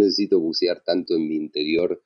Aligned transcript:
Necesito 0.00 0.40
bucear 0.40 0.82
tanto 0.82 1.14
en 1.14 1.28
mi 1.28 1.36
interior, 1.36 2.02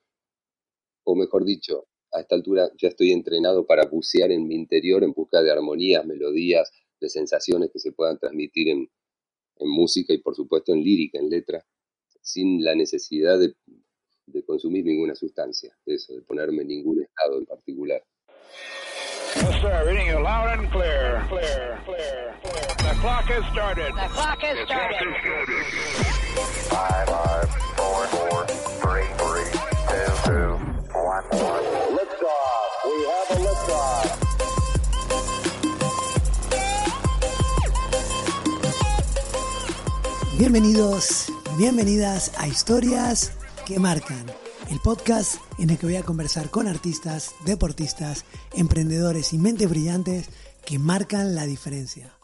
o 1.05 1.15
mejor 1.15 1.45
dicho, 1.45 1.87
a 2.13 2.21
esta 2.21 2.35
altura 2.35 2.69
ya 2.77 2.89
estoy 2.89 3.13
entrenado 3.13 3.65
para 3.67 3.87
bucear 3.87 4.33
en 4.33 4.47
mi 4.49 4.57
interior 4.57 5.05
en 5.05 5.13
busca 5.13 5.43
de 5.43 5.53
armonías, 5.53 6.05
melodías, 6.05 6.71
de 7.01 7.09
sensaciones 7.09 7.71
que 7.73 7.79
se 7.79 7.93
puedan 7.93 8.19
transmitir 8.19 8.69
en, 8.69 8.91
en 9.59 9.69
música 9.69 10.13
y 10.13 10.19
por 10.19 10.35
supuesto 10.35 10.73
en 10.73 10.83
lírica, 10.83 11.19
en 11.19 11.31
letra, 11.31 11.65
sin 12.21 12.65
la 12.65 12.75
necesidad 12.75 13.39
de, 13.39 13.55
de 14.27 14.45
consumir 14.45 14.85
ninguna 14.85 15.15
sustancia, 15.15 15.77
de 15.87 15.95
eso, 15.95 16.15
de 16.15 16.23
ponerme 16.23 16.63
en 16.63 16.69
ningún 16.69 17.01
estado 17.03 17.39
en 17.39 17.47
particular. 17.47 18.03
Yes, 19.35 19.61
sir. 19.61 19.85
Reading 19.85 20.07
you 20.07 20.21
loud 20.23 20.59
and 20.59 20.71
clear. 20.71 21.25
Clear, 21.29 21.83
clear, 21.85 22.39
clear. 22.43 22.69
The 22.79 22.95
clock 23.01 23.25
has 23.25 23.45
started. 23.53 23.91
The 23.95 24.09
clock 24.15 24.41
has 24.43 24.59
started. 24.65 25.11
Five, 26.71 27.09
five, 27.09 27.09
four, 27.09 27.34
Bienvenidos, 40.37 41.27
bienvenidas 41.57 42.33
a 42.39 42.49
Historias 42.49 43.31
que 43.67 43.79
Marcan, 43.79 44.27
el 44.69 44.81
podcast 44.81 45.37
en 45.59 45.71
el 45.71 45.79
que 45.79 45.87
voy 45.87 45.95
a 45.95 46.03
conversar 46.03 46.51
con 46.51 46.67
artistas, 46.67 47.37
deportistas, 47.45 48.25
emprendedores 48.53 49.33
y 49.33 49.39
mentes 49.39 49.71
brillantes 49.71 50.29
que 50.67 50.81
marcan 50.81 51.37
la 51.37 51.47
diferencia. 51.47 52.19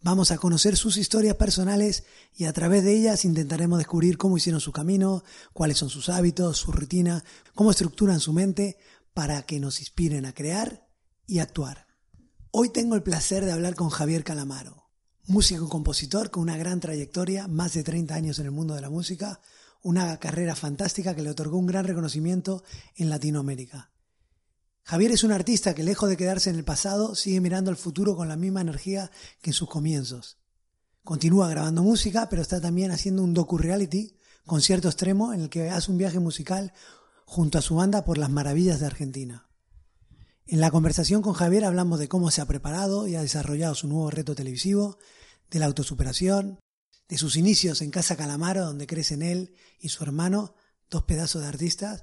Vamos 0.00 0.30
a 0.30 0.38
conocer 0.38 0.78
sus 0.78 0.96
historias 0.96 1.36
personales 1.36 2.04
y 2.34 2.46
a 2.46 2.52
través 2.54 2.82
de 2.82 2.96
ellas 2.96 3.26
intentaremos 3.26 3.76
descubrir 3.76 4.16
cómo 4.16 4.38
hicieron 4.38 4.62
su 4.62 4.72
camino, 4.72 5.22
cuáles 5.52 5.76
son 5.76 5.90
sus 5.90 6.08
hábitos, 6.08 6.56
su 6.56 6.72
rutina, 6.72 7.22
cómo 7.54 7.72
estructuran 7.72 8.20
su 8.20 8.32
mente 8.32 8.78
para 9.12 9.42
que 9.42 9.60
nos 9.60 9.80
inspiren 9.80 10.24
a 10.24 10.32
crear 10.32 10.88
y 11.26 11.40
actuar. 11.40 11.86
Hoy 12.52 12.70
tengo 12.70 12.94
el 12.94 13.02
placer 13.02 13.44
de 13.44 13.52
hablar 13.52 13.74
con 13.74 13.90
Javier 13.90 14.24
Calamaro, 14.24 14.89
músico 15.26 15.66
y 15.66 15.68
compositor 15.68 16.30
con 16.30 16.42
una 16.42 16.56
gran 16.56 16.80
trayectoria, 16.80 17.48
más 17.48 17.74
de 17.74 17.82
30 17.82 18.14
años 18.14 18.38
en 18.38 18.46
el 18.46 18.50
mundo 18.50 18.74
de 18.74 18.80
la 18.80 18.90
música, 18.90 19.40
una 19.82 20.16
carrera 20.18 20.54
fantástica 20.54 21.14
que 21.14 21.22
le 21.22 21.30
otorgó 21.30 21.58
un 21.58 21.66
gran 21.66 21.86
reconocimiento 21.86 22.62
en 22.96 23.10
Latinoamérica. 23.10 23.90
Javier 24.82 25.12
es 25.12 25.24
un 25.24 25.32
artista 25.32 25.74
que 25.74 25.82
lejos 25.82 26.08
de 26.08 26.16
quedarse 26.16 26.50
en 26.50 26.56
el 26.56 26.64
pasado, 26.64 27.14
sigue 27.14 27.40
mirando 27.40 27.70
al 27.70 27.76
futuro 27.76 28.16
con 28.16 28.28
la 28.28 28.36
misma 28.36 28.60
energía 28.60 29.10
que 29.40 29.50
en 29.50 29.54
sus 29.54 29.68
comienzos. 29.68 30.38
Continúa 31.04 31.48
grabando 31.48 31.82
música, 31.82 32.28
pero 32.28 32.42
está 32.42 32.60
también 32.60 32.90
haciendo 32.90 33.22
un 33.22 33.34
docu-reality, 33.34 34.16
concierto 34.44 34.88
extremo, 34.88 35.32
en 35.32 35.42
el 35.42 35.48
que 35.48 35.70
hace 35.70 35.90
un 35.90 35.98
viaje 35.98 36.18
musical 36.18 36.72
junto 37.24 37.58
a 37.58 37.62
su 37.62 37.76
banda 37.76 38.04
por 38.04 38.18
las 38.18 38.30
maravillas 38.30 38.80
de 38.80 38.86
Argentina. 38.86 39.49
En 40.52 40.60
la 40.60 40.72
conversación 40.72 41.22
con 41.22 41.32
Javier 41.32 41.64
hablamos 41.64 42.00
de 42.00 42.08
cómo 42.08 42.32
se 42.32 42.40
ha 42.40 42.44
preparado 42.44 43.06
y 43.06 43.14
ha 43.14 43.22
desarrollado 43.22 43.76
su 43.76 43.86
nuevo 43.86 44.10
reto 44.10 44.34
televisivo, 44.34 44.98
de 45.48 45.60
la 45.60 45.66
autosuperación, 45.66 46.58
de 47.08 47.18
sus 47.18 47.36
inicios 47.36 47.82
en 47.82 47.92
Casa 47.92 48.16
Calamaro, 48.16 48.66
donde 48.66 48.88
crecen 48.88 49.22
él 49.22 49.54
y 49.78 49.90
su 49.90 50.02
hermano, 50.02 50.56
dos 50.90 51.04
pedazos 51.04 51.42
de 51.42 51.48
artistas, 51.48 52.02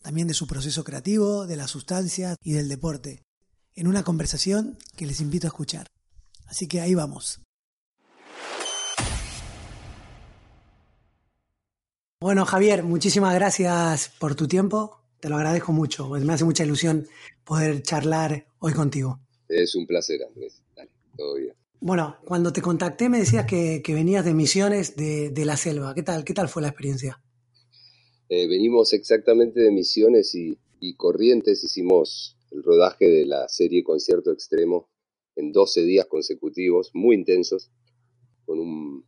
también 0.00 0.28
de 0.28 0.34
su 0.34 0.46
proceso 0.46 0.84
creativo, 0.84 1.48
de 1.48 1.56
las 1.56 1.72
sustancias 1.72 2.36
y 2.40 2.52
del 2.52 2.68
deporte, 2.68 3.24
en 3.74 3.88
una 3.88 4.04
conversación 4.04 4.78
que 4.94 5.06
les 5.06 5.20
invito 5.20 5.48
a 5.48 5.50
escuchar. 5.50 5.88
Así 6.46 6.68
que 6.68 6.80
ahí 6.80 6.94
vamos. 6.94 7.40
Bueno, 12.20 12.46
Javier, 12.46 12.84
muchísimas 12.84 13.34
gracias 13.34 14.12
por 14.20 14.36
tu 14.36 14.46
tiempo. 14.46 15.01
Te 15.22 15.28
lo 15.28 15.36
agradezco 15.36 15.70
mucho. 15.70 16.08
pues 16.08 16.24
Me 16.24 16.32
hace 16.32 16.44
mucha 16.44 16.64
ilusión 16.64 17.06
poder 17.44 17.80
charlar 17.82 18.44
hoy 18.58 18.72
contigo. 18.72 19.20
Es 19.48 19.76
un 19.76 19.86
placer, 19.86 20.20
Andrés. 20.24 20.64
Dale, 20.74 20.90
todo 21.16 21.36
bien. 21.36 21.54
Bueno, 21.80 22.16
cuando 22.24 22.52
te 22.52 22.60
contacté 22.60 23.08
me 23.08 23.20
decías 23.20 23.46
que, 23.46 23.82
que 23.84 23.94
venías 23.94 24.24
de 24.24 24.34
misiones 24.34 24.96
de, 24.96 25.30
de, 25.30 25.44
la 25.44 25.56
selva. 25.56 25.94
¿Qué 25.94 26.02
tal? 26.02 26.24
¿Qué 26.24 26.34
tal 26.34 26.48
fue 26.48 26.60
la 26.60 26.68
experiencia? 26.68 27.22
Eh, 28.30 28.48
venimos 28.48 28.92
exactamente 28.94 29.60
de 29.60 29.70
misiones 29.70 30.34
y, 30.34 30.58
y, 30.80 30.94
Corrientes. 30.94 31.62
Hicimos 31.62 32.36
el 32.50 32.64
rodaje 32.64 33.08
de 33.08 33.24
la 33.24 33.48
serie 33.48 33.84
Concierto 33.84 34.32
Extremo 34.32 34.88
en 35.36 35.52
12 35.52 35.82
días 35.82 36.06
consecutivos, 36.06 36.90
muy 36.94 37.14
intensos, 37.14 37.70
con 38.44 38.58
un 38.58 39.04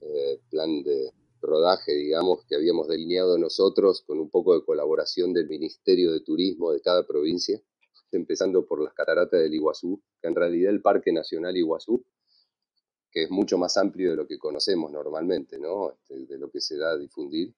eh, 0.00 0.40
plan 0.50 0.82
de 0.82 1.12
rodaje, 1.46 1.94
digamos, 1.94 2.44
que 2.46 2.56
habíamos 2.56 2.88
delineado 2.88 3.38
nosotros 3.38 4.02
con 4.02 4.20
un 4.20 4.28
poco 4.30 4.54
de 4.54 4.64
colaboración 4.64 5.32
del 5.32 5.48
Ministerio 5.48 6.12
de 6.12 6.20
Turismo 6.20 6.72
de 6.72 6.80
cada 6.80 7.06
provincia 7.06 7.60
empezando 8.12 8.66
por 8.66 8.82
las 8.82 8.94
cataratas 8.94 9.40
del 9.40 9.54
Iguazú, 9.54 10.02
que 10.20 10.28
en 10.28 10.34
realidad 10.34 10.70
el 10.70 10.82
Parque 10.82 11.12
Nacional 11.12 11.56
Iguazú, 11.56 12.04
que 13.10 13.24
es 13.24 13.30
mucho 13.30 13.58
más 13.58 13.76
amplio 13.76 14.10
de 14.10 14.16
lo 14.16 14.26
que 14.26 14.38
conocemos 14.38 14.90
normalmente, 14.90 15.58
¿no? 15.58 15.92
Este, 15.92 16.26
de 16.26 16.38
lo 16.38 16.50
que 16.50 16.60
se 16.60 16.76
da 16.76 16.90
a 16.90 16.98
difundir, 16.98 17.54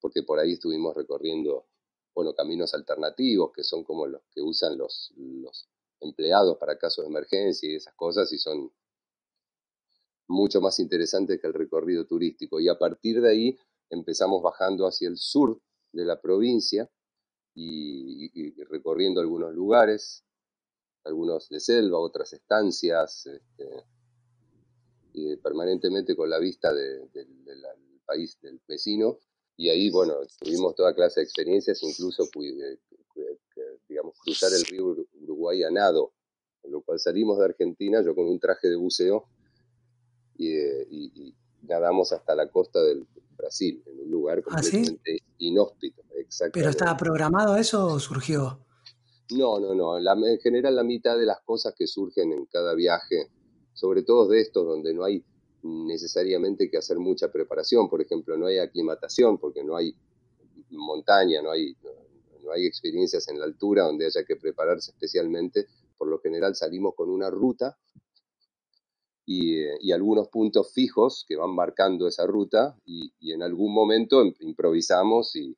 porque 0.00 0.22
por 0.22 0.38
ahí 0.38 0.52
estuvimos 0.52 0.94
recorriendo, 0.94 1.66
bueno, 2.14 2.34
caminos 2.34 2.74
alternativos, 2.74 3.52
que 3.52 3.64
son 3.64 3.84
como 3.84 4.06
los 4.06 4.22
que 4.32 4.40
usan 4.40 4.78
los, 4.78 5.12
los 5.16 5.68
empleados 6.00 6.56
para 6.58 6.78
casos 6.78 7.04
de 7.04 7.10
emergencia 7.10 7.70
y 7.70 7.76
esas 7.76 7.94
cosas, 7.94 8.32
y 8.32 8.38
son 8.38 8.70
mucho 10.28 10.60
más 10.60 10.78
interesantes 10.80 11.40
que 11.40 11.46
el 11.46 11.54
recorrido 11.54 12.06
turístico. 12.06 12.60
Y 12.60 12.68
a 12.68 12.78
partir 12.78 13.20
de 13.20 13.30
ahí 13.30 13.58
empezamos 13.90 14.42
bajando 14.42 14.86
hacia 14.86 15.08
el 15.08 15.16
sur 15.16 15.60
de 15.92 16.04
la 16.04 16.20
provincia, 16.20 16.90
y, 17.56 18.62
recorriendo 18.64 19.20
algunos 19.20 19.54
lugares, 19.54 20.24
algunos 21.04 21.48
de 21.48 21.60
selva, 21.60 21.98
otras 21.98 22.32
estancias, 22.32 23.26
este, 23.26 23.84
y 25.14 25.36
permanentemente 25.36 26.14
con 26.14 26.28
la 26.28 26.38
vista 26.38 26.74
del 26.74 27.10
de, 27.12 27.24
de 27.24 27.56
país 28.04 28.38
del 28.42 28.60
vecino. 28.68 29.18
Y 29.56 29.70
ahí, 29.70 29.90
bueno, 29.90 30.14
tuvimos 30.38 30.74
toda 30.74 30.94
clase 30.94 31.20
de 31.20 31.24
experiencias, 31.24 31.82
incluso 31.82 32.24
digamos, 33.88 34.18
cruzar 34.18 34.52
el 34.52 34.64
río 34.66 34.94
Uruguay 35.22 35.62
a 35.62 35.70
nado, 35.70 36.12
con 36.60 36.70
lo 36.70 36.82
cual 36.82 36.98
salimos 36.98 37.38
de 37.38 37.46
Argentina, 37.46 38.02
yo 38.02 38.14
con 38.14 38.26
un 38.26 38.38
traje 38.38 38.68
de 38.68 38.76
buceo, 38.76 39.28
y, 40.38 40.48
y, 40.48 41.12
y 41.14 41.34
nadamos 41.62 42.12
hasta 42.12 42.34
la 42.34 42.48
costa 42.48 42.82
del 42.82 43.06
Brasil, 43.36 43.82
en 43.86 44.00
un 44.00 44.10
lugar 44.10 44.42
completamente 44.42 45.12
¿Ah, 45.12 45.18
sí? 45.18 45.34
inhóspito. 45.38 46.02
¿Pero 46.52 46.70
estaba 46.70 46.96
programado 46.96 47.56
eso 47.56 47.86
o 47.86 47.98
surgió? 48.00 48.58
No, 49.32 49.60
no, 49.60 49.74
no. 49.74 49.98
La, 49.98 50.12
en 50.12 50.38
general 50.38 50.76
la 50.76 50.82
mitad 50.82 51.18
de 51.18 51.26
las 51.26 51.40
cosas 51.40 51.74
que 51.76 51.86
surgen 51.86 52.32
en 52.32 52.46
cada 52.46 52.74
viaje, 52.74 53.30
sobre 53.72 54.02
todo 54.02 54.28
de 54.28 54.40
estos 54.40 54.66
donde 54.66 54.94
no 54.94 55.04
hay 55.04 55.24
necesariamente 55.62 56.70
que 56.70 56.78
hacer 56.78 56.98
mucha 56.98 57.30
preparación, 57.30 57.88
por 57.88 58.00
ejemplo, 58.00 58.36
no 58.36 58.46
hay 58.46 58.58
aclimatación 58.58 59.38
porque 59.38 59.64
no 59.64 59.76
hay 59.76 59.94
montaña, 60.70 61.42
no 61.42 61.50
hay, 61.50 61.76
no, 61.82 61.90
no 62.44 62.52
hay 62.52 62.66
experiencias 62.66 63.28
en 63.28 63.38
la 63.38 63.46
altura 63.46 63.84
donde 63.84 64.06
haya 64.06 64.24
que 64.24 64.36
prepararse 64.36 64.92
especialmente, 64.92 65.66
por 65.98 66.08
lo 66.08 66.18
general 66.20 66.54
salimos 66.54 66.94
con 66.94 67.10
una 67.10 67.30
ruta 67.30 67.76
y, 69.26 69.64
y, 69.80 69.92
algunos 69.92 70.28
puntos 70.28 70.72
fijos 70.72 71.24
que 71.28 71.36
van 71.36 71.54
marcando 71.54 72.06
esa 72.06 72.26
ruta 72.26 72.78
y, 72.84 73.12
y 73.18 73.32
en 73.32 73.42
algún 73.42 73.74
momento 73.74 74.22
improvisamos 74.40 75.34
y, 75.34 75.56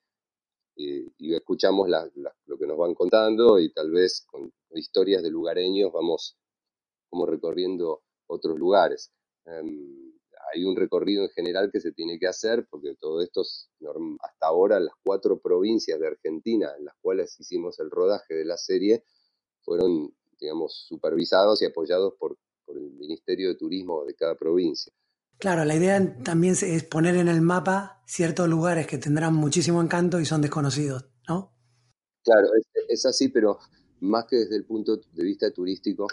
y 0.74 1.34
escuchamos 1.34 1.88
la, 1.88 2.08
la, 2.14 2.34
lo 2.46 2.56
que 2.56 2.66
nos 2.66 2.78
van 2.78 2.94
contando 2.94 3.58
y 3.58 3.70
tal 3.72 3.90
vez 3.90 4.24
con 4.26 4.52
historias 4.74 5.22
de 5.22 5.30
lugareños 5.30 5.92
vamos 5.92 6.36
como 7.10 7.26
recorriendo 7.26 8.02
otros 8.26 8.58
lugares. 8.58 9.12
Um, 9.44 10.12
hay 10.54 10.64
un 10.64 10.76
recorrido 10.76 11.24
en 11.24 11.30
general 11.30 11.70
que 11.70 11.80
se 11.80 11.92
tiene 11.92 12.18
que 12.18 12.26
hacer 12.26 12.66
porque 12.70 12.94
todo 12.94 13.20
esto 13.20 13.42
es, 13.42 13.70
hasta 14.20 14.46
ahora 14.46 14.80
las 14.80 14.94
cuatro 15.02 15.40
provincias 15.40 16.00
de 16.00 16.06
Argentina 16.06 16.72
en 16.78 16.86
las 16.86 16.94
cuales 17.02 17.38
hicimos 17.38 17.78
el 17.80 17.90
rodaje 17.90 18.34
de 18.34 18.44
la 18.44 18.56
serie 18.56 19.04
fueron 19.60 20.14
digamos 20.40 20.86
supervisados 20.86 21.60
y 21.60 21.66
apoyados 21.66 22.14
por 22.18 22.38
por 22.68 22.76
el 22.76 22.92
Ministerio 22.92 23.48
de 23.48 23.54
Turismo 23.54 24.04
de 24.04 24.14
cada 24.14 24.36
provincia. 24.36 24.92
Claro, 25.38 25.64
la 25.64 25.74
idea 25.74 26.16
también 26.22 26.54
es 26.60 26.84
poner 26.84 27.16
en 27.16 27.28
el 27.28 27.40
mapa 27.40 28.02
ciertos 28.06 28.48
lugares 28.48 28.86
que 28.86 28.98
tendrán 28.98 29.34
muchísimo 29.34 29.80
encanto 29.80 30.20
y 30.20 30.26
son 30.26 30.42
desconocidos, 30.42 31.08
¿no? 31.26 31.54
Claro, 32.22 32.48
es, 32.58 32.66
es 32.88 33.06
así, 33.06 33.28
pero 33.28 33.58
más 34.00 34.26
que 34.26 34.36
desde 34.36 34.56
el 34.56 34.66
punto 34.66 34.96
de 34.96 35.24
vista 35.24 35.50
turístico, 35.50 36.06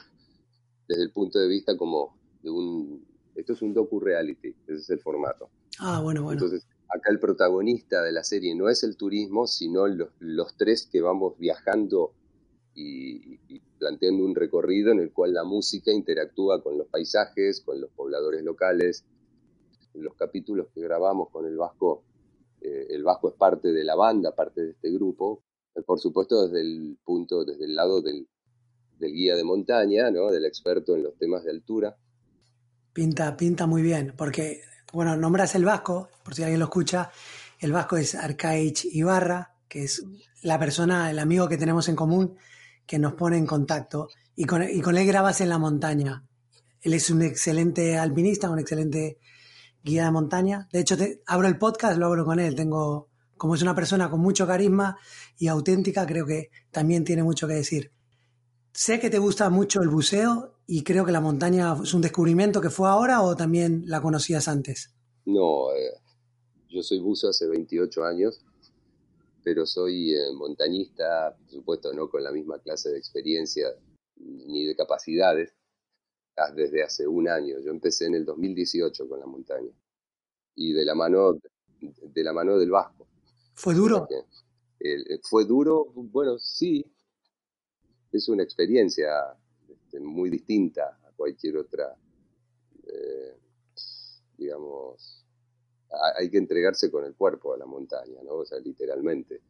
desde 0.87 1.03
el 1.03 1.11
punto 1.11 1.39
de 1.39 1.47
vista 1.47 1.75
como 1.75 2.17
de 2.41 2.49
un... 2.49 3.05
Esto 3.35 3.51
es 3.51 3.61
un 3.61 3.73
docu-reality, 3.73 4.55
ese 4.67 4.75
es 4.75 4.89
el 4.91 4.99
formato. 4.99 5.49
Ah, 5.79 5.99
bueno, 6.01 6.23
bueno. 6.23 6.41
Entonces, 6.41 6.65
acá 6.87 7.11
el 7.11 7.19
protagonista 7.19 8.01
de 8.01 8.13
la 8.13 8.23
serie 8.23 8.55
no 8.55 8.69
es 8.69 8.83
el 8.83 8.95
turismo, 8.95 9.45
sino 9.45 9.87
los, 9.87 10.09
los 10.19 10.55
tres 10.55 10.87
que 10.89 11.01
vamos 11.01 11.37
viajando 11.37 12.13
y, 12.75 13.39
planteando 13.79 14.25
un 14.25 14.35
recorrido 14.35 14.91
en 14.91 14.99
el 14.99 15.11
cual 15.11 15.33
la 15.33 15.43
música 15.43 15.91
interactúa 15.91 16.61
con 16.61 16.77
los 16.77 16.87
paisajes, 16.87 17.61
con 17.61 17.79
los 17.79 17.91
pobladores 17.91 18.43
locales. 18.43 19.05
Los 19.93 20.15
capítulos 20.15 20.67
que 20.73 20.81
grabamos 20.81 21.29
con 21.29 21.45
el 21.45 21.55
Vasco, 21.55 22.03
eh, 22.61 22.87
el 22.89 23.03
Vasco 23.03 23.29
es 23.29 23.35
parte 23.35 23.71
de 23.71 23.83
la 23.83 23.95
banda, 23.95 24.35
parte 24.35 24.61
de 24.61 24.71
este 24.71 24.91
grupo, 24.91 25.43
eh, 25.75 25.81
por 25.81 25.99
supuesto 25.99 26.47
desde 26.47 26.61
el 26.61 26.97
punto, 27.03 27.45
desde 27.45 27.65
el 27.65 27.75
lado 27.75 28.01
del, 28.01 28.27
del 28.99 29.13
guía 29.13 29.35
de 29.35 29.43
montaña, 29.43 30.11
¿no? 30.11 30.31
del 30.31 30.45
experto 30.45 30.95
en 30.95 31.03
los 31.03 31.17
temas 31.17 31.43
de 31.43 31.51
altura. 31.51 31.95
Pinta, 32.93 33.35
pinta 33.35 33.67
muy 33.67 33.81
bien, 33.81 34.13
porque, 34.17 34.61
bueno, 34.93 35.15
nombras 35.15 35.55
el 35.55 35.65
Vasco, 35.65 36.09
por 36.23 36.33
si 36.33 36.43
alguien 36.43 36.59
lo 36.59 36.65
escucha, 36.65 37.11
el 37.59 37.71
Vasco 37.71 37.97
es 37.97 38.15
Arcaich 38.15 38.85
Ibarra, 38.85 39.55
que 39.67 39.83
es 39.83 40.05
la 40.43 40.59
persona, 40.59 41.09
el 41.11 41.19
amigo 41.19 41.47
que 41.49 41.57
tenemos 41.57 41.89
en 41.89 41.95
común, 41.95 42.37
que 42.85 42.99
nos 42.99 43.13
pone 43.13 43.37
en 43.37 43.45
contacto, 43.45 44.09
y 44.35 44.45
con, 44.45 44.61
él 44.61 45.07
grabas 45.07 45.41
en 45.41 45.49
la 45.49 45.57
montaña. 45.57 46.25
Él 46.81 46.93
es 46.93 47.09
un 47.09 47.21
excelente 47.21 47.97
alpinista, 47.97 48.49
un 48.49 48.59
excelente 48.59 49.17
guía 49.83 50.05
de 50.05 50.11
montaña. 50.11 50.67
De 50.71 50.81
hecho, 50.81 50.95
abro 51.25 51.47
el 51.47 51.57
podcast, 51.57 51.97
lo 51.97 52.07
abro 52.07 52.25
con 52.25 52.39
él. 52.39 52.53
Tengo, 52.53 53.09
como 53.37 53.55
es 53.55 53.61
una 53.61 53.73
persona 53.73 54.09
con 54.09 54.19
mucho 54.19 54.45
carisma 54.45 54.97
y 55.37 55.47
auténtica, 55.47 56.05
creo 56.05 56.25
que 56.25 56.49
también 56.71 57.05
tiene 57.05 57.23
mucho 57.23 57.47
que 57.47 57.53
decir. 57.53 57.91
Sé 58.73 58.99
que 58.99 59.09
te 59.09 59.19
gusta 59.19 59.49
mucho 59.49 59.81
el 59.81 59.89
buceo 59.89 60.55
y 60.67 60.83
creo 60.83 61.05
que 61.05 61.11
la 61.13 61.21
montaña 61.21 61.75
es 61.81 61.93
un 61.93 62.01
descubrimiento 62.01 62.59
que 62.59 62.69
fue 62.69 62.89
ahora 62.89 63.21
o 63.21 63.35
también 63.35 63.83
la 63.87 64.01
conocías 64.01 64.47
antes. 64.49 64.93
No, 65.25 65.71
eh, 65.71 66.01
yo 66.69 66.83
soy 66.83 66.99
buzo 66.99 67.29
hace 67.29 67.47
28 67.47 68.03
años, 68.03 68.43
pero 69.45 69.67
soy 69.67 70.11
eh, 70.11 70.33
montañista, 70.33 71.37
por 71.37 71.51
supuesto, 71.51 71.93
no 71.93 72.09
con 72.09 72.23
la 72.23 72.31
misma 72.31 72.57
clase 72.57 72.89
de 72.89 72.97
experiencia 72.97 73.67
ni 74.15 74.65
de 74.65 74.75
capacidades, 74.75 75.53
desde 76.55 76.83
hace 76.83 77.07
un 77.07 77.29
año. 77.29 77.59
Yo 77.59 77.69
empecé 77.69 78.07
en 78.07 78.15
el 78.15 78.25
2018 78.25 79.07
con 79.07 79.19
la 79.19 79.27
montaña 79.27 79.71
y 80.55 80.73
de 80.73 80.83
la 80.83 80.95
mano 80.95 81.37
de 81.79 82.23
la 82.23 82.33
mano 82.33 82.57
del 82.57 82.71
Vasco. 82.71 83.07
¿Fue 83.53 83.75
duro? 83.75 84.07
Eh, 84.79 85.19
fue 85.21 85.45
duro, 85.45 85.91
bueno, 85.93 86.39
sí. 86.39 86.83
Es 88.11 88.27
una 88.27 88.41
experiencia 88.41 89.11
este, 89.69 89.99
muy 89.99 90.31
distinta 90.31 90.99
a 91.03 91.11
cualquier 91.11 91.57
otra, 91.57 91.95
eh, 92.87 93.37
digamos, 94.37 95.24
hay 96.17 96.29
que 96.29 96.37
entregarse 96.37 96.91
con 96.91 97.05
el 97.05 97.15
cuerpo 97.15 97.53
a 97.53 97.57
la 97.57 97.65
montaña, 97.65 98.21
¿no? 98.23 98.35
O 98.35 98.45
sea, 98.45 98.59
literalmente. 98.59 99.41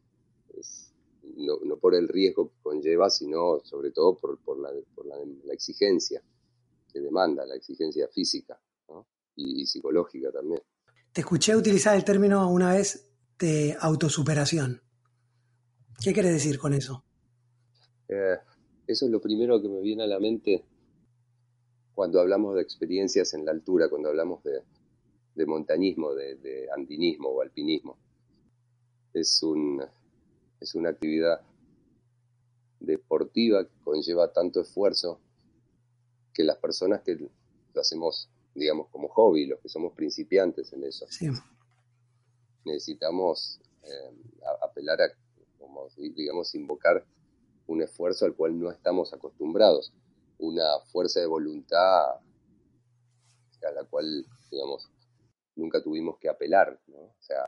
Es, 0.56 0.92
no, 1.36 1.58
no, 1.64 1.76
por 1.76 1.94
el 1.94 2.08
riesgo 2.08 2.48
que 2.48 2.62
conlleva, 2.62 3.10
sino 3.10 3.60
sobre 3.64 3.90
todo 3.90 4.16
por, 4.16 4.38
por, 4.38 4.58
la, 4.58 4.70
por 4.94 5.06
la, 5.06 5.16
la 5.44 5.52
exigencia 5.52 6.22
que 6.92 7.00
demanda, 7.00 7.44
la 7.44 7.56
exigencia 7.56 8.08
física 8.08 8.58
¿no? 8.88 9.06
y, 9.34 9.62
y, 9.62 9.66
psicológica 9.66 10.30
también. 10.30 10.62
Te 11.12 11.22
escuché 11.22 11.56
utilizar 11.56 11.96
el 11.96 12.04
término 12.04 12.48
una 12.50 12.74
vez 12.74 13.10
de 13.38 13.76
autosuperación. 13.80 14.82
¿Qué 16.02 16.12
quieres 16.12 16.32
decir 16.32 16.58
con 16.58 16.74
eso? 16.74 17.04
Eh, 18.08 18.36
eso 18.86 19.06
es 19.06 19.10
lo 19.10 19.20
primero 19.20 19.60
que 19.60 19.68
me 19.68 19.80
viene 19.80 20.04
a 20.04 20.06
la 20.06 20.20
mente 20.20 20.64
cuando 21.94 22.20
hablamos 22.20 22.54
de 22.54 22.62
experiencias 22.62 23.34
en 23.34 23.44
la 23.44 23.50
altura, 23.52 23.88
cuando 23.88 24.10
hablamos 24.10 24.44
de, 24.44 24.62
de 25.36 25.46
montañismo, 25.46 26.14
de, 26.14 26.34
de, 26.36 26.68
andinismo 26.72 27.28
o 27.28 27.42
alpinismo. 27.42 27.96
Es, 29.12 29.42
un, 29.42 29.82
es 30.60 30.74
una 30.74 30.90
actividad 30.90 31.40
deportiva 32.80 33.64
que 33.64 33.74
conlleva 33.84 34.32
tanto 34.32 34.60
esfuerzo 34.60 35.20
que 36.34 36.42
las 36.42 36.56
personas 36.58 37.02
que 37.02 37.14
lo 37.16 37.80
hacemos, 37.80 38.28
digamos, 38.54 38.88
como 38.88 39.08
hobby, 39.08 39.46
los 39.46 39.60
que 39.60 39.68
somos 39.68 39.92
principiantes 39.92 40.72
en 40.72 40.84
eso, 40.84 41.06
Sí. 41.08 41.28
necesitamos 42.64 43.60
eh, 43.82 44.10
apelar 44.62 45.00
a, 45.02 45.08
como, 45.58 45.88
digamos, 45.96 46.54
invocar 46.54 47.04
un 47.66 47.82
esfuerzo 47.82 48.24
al 48.26 48.34
cual 48.34 48.58
no 48.58 48.70
estamos 48.70 49.12
acostumbrados, 49.12 49.92
una 50.38 50.78
fuerza 50.92 51.20
de 51.20 51.26
voluntad 51.26 52.20
a 53.66 53.72
la 53.72 53.84
cual, 53.84 54.24
digamos, 54.50 54.88
nunca 55.56 55.82
tuvimos 55.82 56.18
que 56.18 56.28
apelar, 56.28 56.80
¿no? 56.86 56.98
O 56.98 57.16
sea, 57.20 57.44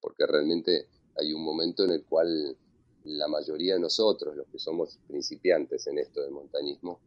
porque 0.00 0.26
realmente 0.26 0.88
hay 1.16 1.32
un 1.32 1.42
momento 1.42 1.84
en 1.84 1.90
el 1.92 2.04
cual 2.04 2.56
la 3.04 3.28
mayoría 3.28 3.74
de 3.74 3.80
nosotros, 3.80 4.36
los 4.36 4.46
que 4.48 4.58
somos 4.58 4.98
principiantes 5.06 5.86
en 5.86 5.98
esto 5.98 6.22
del 6.22 6.32
montañismo, 6.32 7.00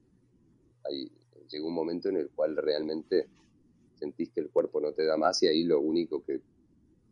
hay, 0.83 1.11
llega 1.49 1.65
un 1.65 1.73
momento 1.73 2.09
en 2.09 2.17
el 2.17 2.29
cual 2.29 2.55
realmente 2.55 3.27
sentís 3.95 4.29
que 4.31 4.41
el 4.41 4.49
cuerpo 4.49 4.79
no 4.79 4.93
te 4.93 5.05
da 5.05 5.17
más 5.17 5.41
y 5.43 5.47
ahí 5.47 5.63
lo 5.63 5.79
único 5.79 6.23
que 6.23 6.41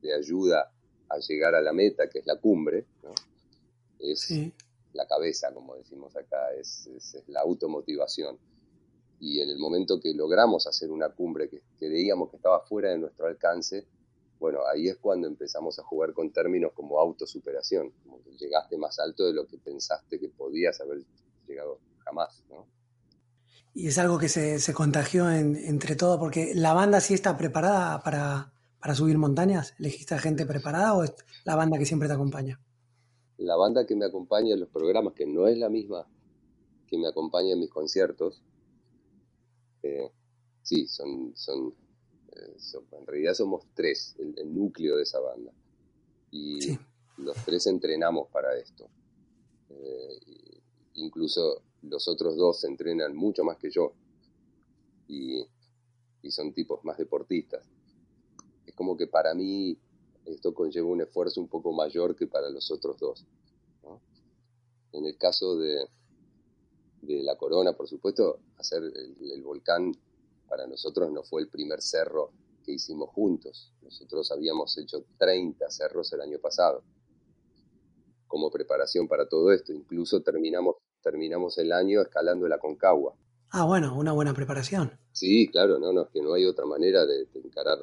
te 0.02 0.14
ayuda 0.14 0.72
a 1.10 1.18
llegar 1.18 1.56
a 1.56 1.62
la 1.62 1.74
meta, 1.74 2.10
que 2.10 2.20
es 2.20 2.26
la 2.26 2.40
cumbre, 2.40 2.86
¿no? 3.04 3.14
es 4.00 4.20
Sí. 4.22 4.54
la 4.94 5.08
cabeza, 5.08 5.54
como 5.54 5.76
decimos 5.76 6.16
acá, 6.16 6.54
es, 6.54 6.88
es, 6.88 7.16
es, 7.16 7.28
la 7.28 7.42
automotivación. 7.42 8.38
Y 9.20 9.42
en 9.42 9.50
el 9.50 9.58
momento 9.58 10.00
que 10.00 10.14
logramos 10.14 10.68
hacer 10.68 10.92
una 10.92 11.10
cumbre 11.10 11.50
que 11.50 11.62
creíamos 11.78 12.30
que 12.30 12.38
estaba 12.38 12.60
fuera 12.62 12.90
de 12.90 12.98
nuestro 12.98 13.28
alcance, 13.28 13.86
bueno, 14.40 14.60
ahí 14.72 14.90
es 14.90 14.98
cuando 14.98 15.28
empezamos 15.28 15.80
a 15.80 15.84
jugar 15.84 16.14
con 16.14 16.32
términos 16.32 16.74
como 16.74 17.00
autosuperación, 17.00 17.92
como 18.04 18.22
que 18.22 18.32
llegaste 18.38 18.78
más 18.78 19.00
alto 19.00 19.26
de 19.26 19.34
lo 19.34 19.48
que 19.48 19.58
pensaste 19.58 20.20
que 20.20 20.30
podías 20.30 20.80
haber 20.82 21.04
llegado 21.48 21.80
jamás, 22.00 22.44
¿no? 22.50 22.68
Y 23.74 23.88
es 23.88 23.98
algo 23.98 24.18
que 24.18 24.30
se, 24.30 24.60
se 24.60 24.74
contagió 24.74 25.30
en, 25.30 25.56
entre 25.56 25.96
todos, 25.96 26.18
porque 26.18 26.54
la 26.56 26.74
banda 26.74 27.02
sí 27.02 27.14
está 27.14 27.38
preparada 27.38 28.02
para, 28.02 28.54
para 28.80 28.96
subir 28.96 29.18
montañas. 29.18 29.74
¿Elegiste 29.80 30.16
a 30.16 30.20
gente 30.20 30.46
preparada 30.46 30.94
o 30.94 31.04
es 31.04 31.14
la 31.44 31.56
banda 31.56 31.78
que 31.78 31.86
siempre 31.86 32.08
te 32.08 32.14
acompaña? 32.14 32.60
La 33.38 33.58
banda 33.58 33.86
que 33.86 33.96
me 33.96 34.06
acompaña 34.06 34.54
en 34.54 34.62
los 34.62 34.70
programas, 34.70 35.14
que 35.14 35.26
no 35.26 35.48
es 35.48 35.58
la 35.58 35.68
misma 35.70 36.08
que 36.88 36.98
me 36.98 37.08
acompaña 37.08 37.52
en 37.54 37.60
mis 37.60 37.70
conciertos, 37.70 38.42
eh, 39.86 40.12
sí, 40.64 40.88
son, 40.88 41.36
son, 41.36 41.76
eh, 42.32 42.56
son, 42.58 42.86
en 42.92 43.06
realidad 43.06 43.36
somos 43.36 43.66
tres, 43.76 44.16
el, 44.18 44.34
el, 44.40 44.54
núcleo 44.54 44.98
de 44.98 45.04
esa 45.04 45.20
banda. 45.20 45.52
Y 46.32 46.62
sí. 46.62 46.80
los 47.18 47.38
tres 47.46 47.68
entrenamos 47.68 48.28
para 48.30 48.58
esto. 48.58 48.90
Eh, 49.70 50.20
incluso 50.96 51.62
los 51.84 52.08
otros 52.08 52.36
dos 52.36 52.62
se 52.62 52.68
entrenan 52.68 53.16
mucho 53.16 53.44
más 53.44 53.58
que 53.58 53.70
yo 53.70 53.94
y, 55.08 55.46
y, 56.24 56.32
son 56.32 56.52
tipos 56.54 56.84
más 56.84 56.98
deportistas. 56.98 57.64
Es 58.66 58.74
como 58.74 58.98
que 58.98 59.06
para 59.06 59.36
mí 59.36 59.78
esto 60.26 60.54
conlleva 60.54 60.88
un 60.88 61.02
esfuerzo 61.02 61.42
un 61.42 61.48
poco 61.48 61.72
mayor 61.74 62.16
que 62.16 62.26
para 62.26 62.50
los 62.50 62.72
otros 62.72 62.98
dos. 62.98 63.26
¿no? 63.84 64.02
En 64.94 65.06
el 65.06 65.16
caso 65.18 65.58
de, 65.58 65.88
de, 67.06 67.24
la 67.24 67.36
corona, 67.36 67.74
por 67.74 67.88
supuesto, 67.88 68.40
hacer 68.58 68.84
el, 68.84 69.32
el, 69.32 69.42
volcán 69.44 69.92
para 70.48 70.68
nosotros 70.68 71.12
no 71.12 71.24
fue 71.24 71.42
el 71.42 71.50
primer 71.50 71.82
cerro 71.82 72.32
que 72.64 72.74
hicimos 72.74 73.10
juntos. 73.10 73.74
Nosotros 73.82 74.32
habíamos 74.32 74.78
hecho 74.78 75.06
30 75.18 75.70
cerros 75.70 76.12
el 76.14 76.22
año 76.22 76.40
pasado 76.40 76.84
como 78.28 78.50
preparación 78.50 79.08
para 79.08 79.28
todo 79.28 79.52
esto. 79.52 79.72
Incluso 79.72 80.22
terminamos 80.22 80.76
terminamos 81.06 81.56
el 81.60 81.72
año 81.72 82.02
escalando 82.02 82.48
la 82.48 82.58
Concagua. 82.58 83.16
Ah, 83.52 83.64
bueno, 83.66 83.96
una 83.96 84.12
buena 84.12 84.34
preparación. 84.34 84.92
Sí, 85.12 85.48
claro, 85.52 85.78
no, 85.78 85.94
no, 85.94 86.02
es 86.02 86.10
que 86.10 86.20
no 86.20 86.34
hay 86.34 86.46
otra 86.46 86.66
manera 86.66 87.06
de, 87.06 87.26
de 87.26 87.40
encarar, 87.42 87.78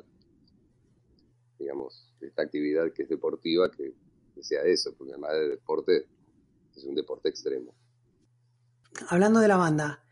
digamos, 1.56 2.12
esta 2.20 2.42
actividad 2.42 2.92
que 2.92 3.04
es 3.04 3.08
deportiva 3.08 3.70
que, 3.70 3.94
que, 4.34 4.42
sea 4.42 4.62
eso, 4.64 4.92
porque 4.98 5.12
además 5.12 5.34
de 5.34 5.48
deporte 5.50 6.06
es 6.76 6.84
un 6.84 6.96
deporte 6.96 7.28
extremo. 7.28 7.72
Hablando 9.08 9.40
de 9.40 9.48
la 9.48 9.56
banda, 9.56 10.04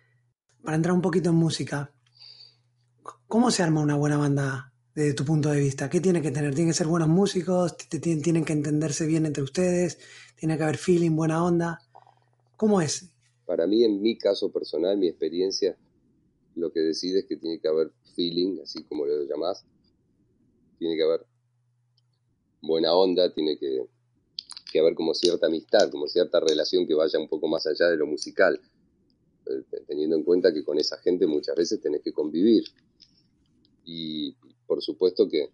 para 0.63 0.77
entrar 0.77 0.95
un 0.95 1.03
poquito 1.03 1.31
en 1.31 1.37
música, 1.37 1.93
¿cómo 3.29 3.51
se 3.51 3.63
arma 3.63 3.81
una 3.81 3.97
buena 3.97 4.17
banda 4.17 4.73
desde 4.95 5.15
tu 5.15 5.25
punto 5.25 5.51
de 5.51 5.61
vista? 5.61 5.89
¿Qué 5.89 6.01
tiene 6.01 6.23
que 6.23 6.31
tener? 6.31 6.55
¿Tienen 6.55 6.73
que 6.73 6.77
ser 6.79 6.87
buenos 6.87 7.09
músicos? 7.09 7.77
¿Tienen 7.77 8.45
que 8.45 8.53
entenderse 8.53 9.07
bien 9.07 9.27
entre 9.27 9.43
ustedes? 9.43 9.99
¿Tiene 10.37 10.57
que 10.57 10.63
haber 10.63 10.79
feeling, 10.79 11.15
buena 11.15 11.45
onda? 11.45 11.79
¿Cómo 12.57 12.81
es? 12.81 13.11
Para 13.47 13.67
mí, 13.67 13.85
en 13.85 14.01
mi 14.01 14.17
caso 14.17 14.51
personal, 14.51 14.97
mi 14.97 15.09
experiencia, 15.09 15.77
lo 16.55 16.73
que 16.73 16.81
decide 16.81 17.21
es 17.21 17.27
que 17.27 17.37
tiene 17.37 17.59
que 17.61 17.69
haber 17.69 17.93
feeling, 18.15 18.61
así 18.63 18.83
como 18.85 19.05
lo 19.07 19.25
llamás. 19.25 19.65
Tiene 20.79 20.97
que 20.97 21.03
haber 21.03 21.27
buena 22.63 22.95
onda, 22.95 23.33
tiene 23.33 23.59
que, 23.59 23.87
que 24.73 24.81
haber 24.81 24.95
como 24.95 25.15
cierta 25.15 25.47
amistad, 25.47 25.91
como 25.91 26.07
cierta 26.07 26.41
relación 26.41 26.87
que 26.87 26.95
vaya 26.95 27.19
un 27.19 27.29
poco 27.29 27.49
más 27.49 27.67
allá 27.67 27.89
de 27.89 27.97
lo 27.97 28.07
musical, 28.07 28.61
teniendo 29.87 30.17
en 30.17 30.25
cuenta 30.25 30.53
que 30.53 30.65
con 30.65 30.79
esa 30.79 30.99
gente 30.99 31.27
muchas 31.27 31.57
veces 31.57 31.81
tenés 31.81 32.03
que 32.03 32.13
convivir. 32.13 32.65
Y 33.85 34.35
por 34.67 34.83
supuesto 34.83 35.29
que, 35.29 35.51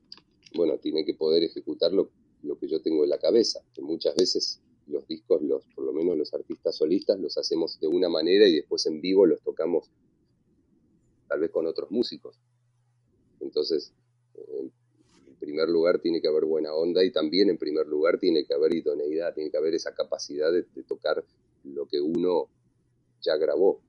bueno, 0.54 0.78
tiene 0.78 1.04
que 1.04 1.14
poder 1.14 1.42
ejecutar 1.44 1.92
lo, 1.92 2.10
lo 2.42 2.58
que 2.58 2.68
yo 2.68 2.80
tengo 2.80 3.04
en 3.04 3.10
la 3.10 3.18
cabeza, 3.18 3.60
que 3.74 3.82
muchas 3.82 4.14
veces 4.14 4.60
los 4.86 5.06
discos, 5.06 5.42
los, 5.42 5.64
por 5.74 5.84
lo 5.84 5.92
menos 5.92 6.16
los 6.16 6.34
artistas 6.34 6.76
solistas, 6.76 7.18
los 7.18 7.36
hacemos 7.38 7.78
de 7.80 7.88
una 7.88 8.08
manera 8.08 8.46
y 8.46 8.56
después 8.56 8.86
en 8.86 9.00
vivo 9.00 9.26
los 9.26 9.40
tocamos 9.42 9.90
tal 11.28 11.40
vez 11.40 11.50
con 11.50 11.66
otros 11.66 11.90
músicos. 11.90 12.38
Entonces, 13.40 13.92
en 14.34 14.70
primer 15.40 15.68
lugar 15.68 16.00
tiene 16.00 16.20
que 16.20 16.28
haber 16.28 16.44
buena 16.44 16.72
onda 16.72 17.04
y 17.04 17.10
también 17.10 17.50
en 17.50 17.58
primer 17.58 17.86
lugar 17.86 18.18
tiene 18.18 18.44
que 18.44 18.54
haber 18.54 18.74
idoneidad, 18.74 19.34
tiene 19.34 19.50
que 19.50 19.56
haber 19.56 19.74
esa 19.74 19.94
capacidad 19.94 20.52
de 20.52 20.64
tocar 20.84 21.24
lo 21.64 21.86
que 21.86 22.00
uno 22.00 22.48
ya 23.20 23.36
grabó, 23.36 23.80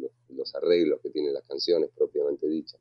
lo- 0.00 0.08
lo- 0.28 0.36
los 0.36 0.54
arreglos 0.54 1.00
que 1.02 1.10
tienen 1.10 1.32
las 1.34 1.44
canciones 1.46 1.90
propiamente 1.96 2.46
dichas. 2.48 2.80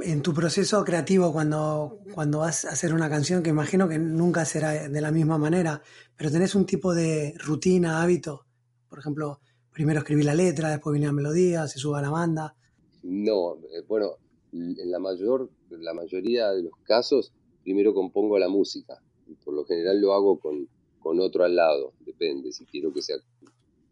En 0.00 0.22
tu 0.22 0.32
proceso 0.32 0.82
creativo, 0.84 1.30
cuando, 1.32 1.98
cuando 2.14 2.38
vas 2.38 2.64
a 2.64 2.70
hacer 2.70 2.94
una 2.94 3.10
canción, 3.10 3.42
que 3.42 3.50
imagino 3.50 3.86
que 3.88 3.98
nunca 3.98 4.44
será 4.46 4.88
de 4.88 5.00
la 5.00 5.10
misma 5.12 5.36
manera, 5.36 5.82
pero 6.16 6.30
tenés 6.30 6.54
un 6.54 6.64
tipo 6.64 6.94
de 6.94 7.34
rutina, 7.38 8.02
hábito. 8.02 8.46
Por 8.88 8.98
ejemplo, 8.98 9.40
primero 9.70 9.98
escribí 10.00 10.22
la 10.22 10.34
letra, 10.34 10.70
después 10.70 10.92
viene 10.94 11.06
la 11.06 11.12
melodía, 11.12 11.66
se 11.68 11.78
sube 11.78 11.98
a 11.98 12.02
la 12.02 12.08
banda. 12.10 12.56
No, 13.02 13.56
eh, 13.74 13.82
bueno, 13.86 14.16
en 14.52 14.90
la 14.90 14.98
mayor, 14.98 15.50
la 15.68 15.92
mayoría 15.94 16.50
de 16.52 16.62
los 16.62 16.72
casos, 16.84 17.32
primero 17.62 17.92
compongo 17.92 18.38
la 18.38 18.48
música. 18.48 19.02
Y 19.26 19.34
Por 19.34 19.52
lo 19.54 19.64
general 19.66 20.00
lo 20.00 20.14
hago 20.14 20.40
con, 20.40 20.66
con 20.98 21.20
otro 21.20 21.44
al 21.44 21.54
lado, 21.56 21.92
depende. 22.00 22.52
Si 22.52 22.64
quiero 22.64 22.90
que 22.92 23.02
sea 23.02 23.16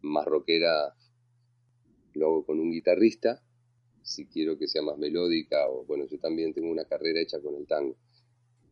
más 0.01 0.25
rockera, 0.25 0.93
lo 2.19 2.27
hago 2.27 2.45
con 2.45 2.59
un 2.59 2.71
guitarrista. 2.71 3.41
Si 4.03 4.27
quiero 4.27 4.57
que 4.57 4.67
sea 4.67 4.81
más 4.81 4.97
melódica, 4.97 5.67
o 5.69 5.85
bueno, 5.85 6.05
yo 6.05 6.19
también 6.19 6.53
tengo 6.53 6.69
una 6.71 6.85
carrera 6.85 7.19
hecha 7.21 7.39
con 7.41 7.55
el 7.55 7.65
tango. 7.67 7.95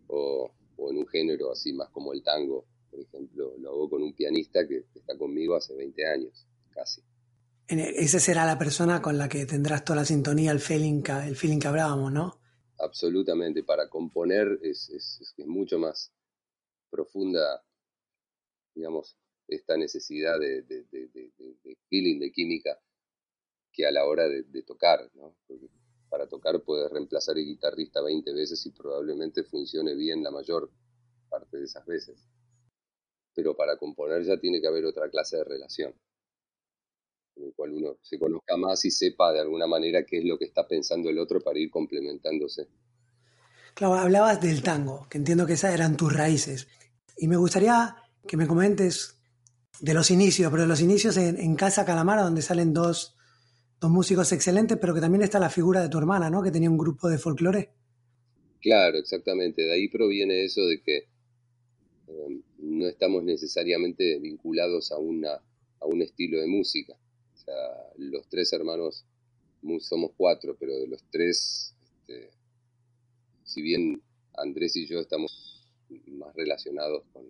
O, 0.07 0.51
o 0.77 0.91
en 0.91 0.97
un 0.97 1.07
género 1.07 1.51
así 1.51 1.73
más 1.73 1.89
como 1.89 2.13
el 2.13 2.23
tango, 2.23 2.65
por 2.89 2.99
ejemplo, 3.01 3.55
lo 3.59 3.69
hago 3.69 3.89
con 3.89 4.01
un 4.03 4.13
pianista 4.13 4.67
que, 4.67 4.85
que 4.93 4.99
está 4.99 5.17
conmigo 5.17 5.55
hace 5.55 5.75
20 5.75 6.05
años, 6.05 6.47
casi. 6.71 7.01
En- 7.67 7.79
Esa 7.79 8.19
será 8.19 8.45
la 8.45 8.57
persona 8.57 9.01
con 9.01 9.17
la 9.17 9.27
que 9.27 9.45
tendrás 9.45 9.83
toda 9.83 9.97
la 9.97 10.05
sintonía, 10.05 10.51
el 10.51 10.59
feeling 10.59 11.01
que, 11.01 11.11
el 11.11 11.35
feeling 11.35 11.59
que 11.59 11.67
hablábamos, 11.67 12.11
¿no? 12.11 12.39
absolutamente. 12.79 13.63
Para 13.63 13.89
componer 13.89 14.59
es, 14.61 14.89
es, 14.89 15.19
es- 15.19 15.47
mucho 15.47 15.79
más 15.79 16.11
profunda, 16.89 17.63
digamos, 18.75 19.17
esta 19.47 19.77
necesidad 19.77 20.39
de- 20.39 20.61
de- 20.63 20.83
de 20.83 21.77
feeling, 21.89 22.19
de 22.19 22.31
química, 22.31 22.79
que 23.77 23.85
a 23.85 23.91
la 23.91 24.05
hora 24.05 24.27
de, 24.27 24.63
tocar, 24.63 25.07
¿no? 25.13 25.35
Para 26.09 26.27
tocar 26.27 26.63
puedes 26.63 26.91
reemplazar 26.91 27.37
el 27.37 27.45
guitarrista 27.45 28.01
20 28.01 28.33
veces 28.33 28.65
y 28.65 28.71
probablemente 28.71 29.43
funcione 29.43 29.93
bien 29.93 30.23
la 30.23 30.31
mayor 30.31 30.71
parte 31.29 31.57
de 31.57 31.65
esas 31.65 31.85
veces. 31.85 32.27
Pero 33.35 33.55
para 33.55 33.77
componer 33.77 34.23
ya 34.23 34.39
tiene 34.39 34.59
que 34.59 34.67
haber 34.67 34.83
otra 34.85 35.11
clase 35.11 35.37
de 35.37 35.43
relación, 35.43 35.93
en 37.35 37.43
el 37.43 37.53
cual 37.53 37.73
uno 37.73 37.99
se 38.01 38.17
conozca 38.17 38.57
más 38.57 38.83
y 38.83 38.89
sepa 38.89 39.31
de 39.31 39.41
alguna 39.41 39.67
manera 39.67 40.03
qué 40.03 40.17
es 40.17 40.25
lo 40.25 40.39
que 40.39 40.45
está 40.45 40.67
pensando 40.67 41.09
el 41.11 41.19
otro 41.19 41.39
para 41.39 41.59
ir 41.59 41.69
complementándose. 41.69 42.67
Claro, 43.75 43.93
hablabas 43.93 44.41
del 44.41 44.63
tango, 44.63 45.05
que 45.07 45.19
entiendo 45.19 45.45
que 45.45 45.53
esas 45.53 45.75
eran 45.75 45.97
tus 45.97 46.11
raíces. 46.11 46.67
Y 47.15 47.27
me 47.27 47.37
gustaría 47.37 47.95
que 48.27 48.37
me 48.37 48.47
comentes 48.47 49.19
de 49.79 49.93
los 49.93 50.09
inicios, 50.09 50.49
pero 50.49 50.63
de 50.63 50.67
los 50.67 50.81
inicios 50.81 51.15
en, 51.17 51.37
en 51.37 51.55
Casa 51.55 51.85
Calamara, 51.85 52.23
donde 52.23 52.41
salen 52.41 52.73
dos, 52.73 53.16
dos 53.79 53.91
músicos 53.91 54.31
excelentes, 54.31 54.77
pero 54.79 54.93
que 54.93 55.01
también 55.01 55.23
está 55.23 55.39
la 55.39 55.49
figura 55.49 55.81
de 55.81 55.89
tu 55.89 55.97
hermana, 55.97 56.29
¿no? 56.29 56.41
Que 56.41 56.51
tenía 56.51 56.69
un 56.69 56.77
grupo 56.77 57.09
de 57.09 57.17
folclore. 57.17 57.69
Claro, 58.61 58.97
exactamente. 58.97 59.61
De 59.61 59.73
ahí 59.73 59.87
proviene 59.87 60.43
eso 60.43 60.61
de 60.61 60.81
que 60.81 60.97
eh, 62.07 62.41
no 62.59 62.87
estamos 62.87 63.23
necesariamente 63.23 64.19
vinculados 64.19 64.91
a, 64.91 64.97
una, 64.97 65.33
a 65.79 65.85
un 65.85 66.01
estilo 66.01 66.39
de 66.39 66.47
música. 66.47 66.93
O 66.93 67.37
sea, 67.37 67.53
los 67.97 68.27
tres 68.27 68.51
hermanos 68.53 69.05
somos 69.79 70.11
cuatro, 70.17 70.55
pero 70.59 70.73
de 70.77 70.87
los 70.87 71.03
tres, 71.11 71.75
este, 71.83 72.31
si 73.43 73.61
bien 73.61 74.01
Andrés 74.35 74.75
y 74.75 74.87
yo 74.87 74.99
estamos 74.99 75.65
más 76.07 76.35
relacionados 76.35 77.03
con, 77.13 77.25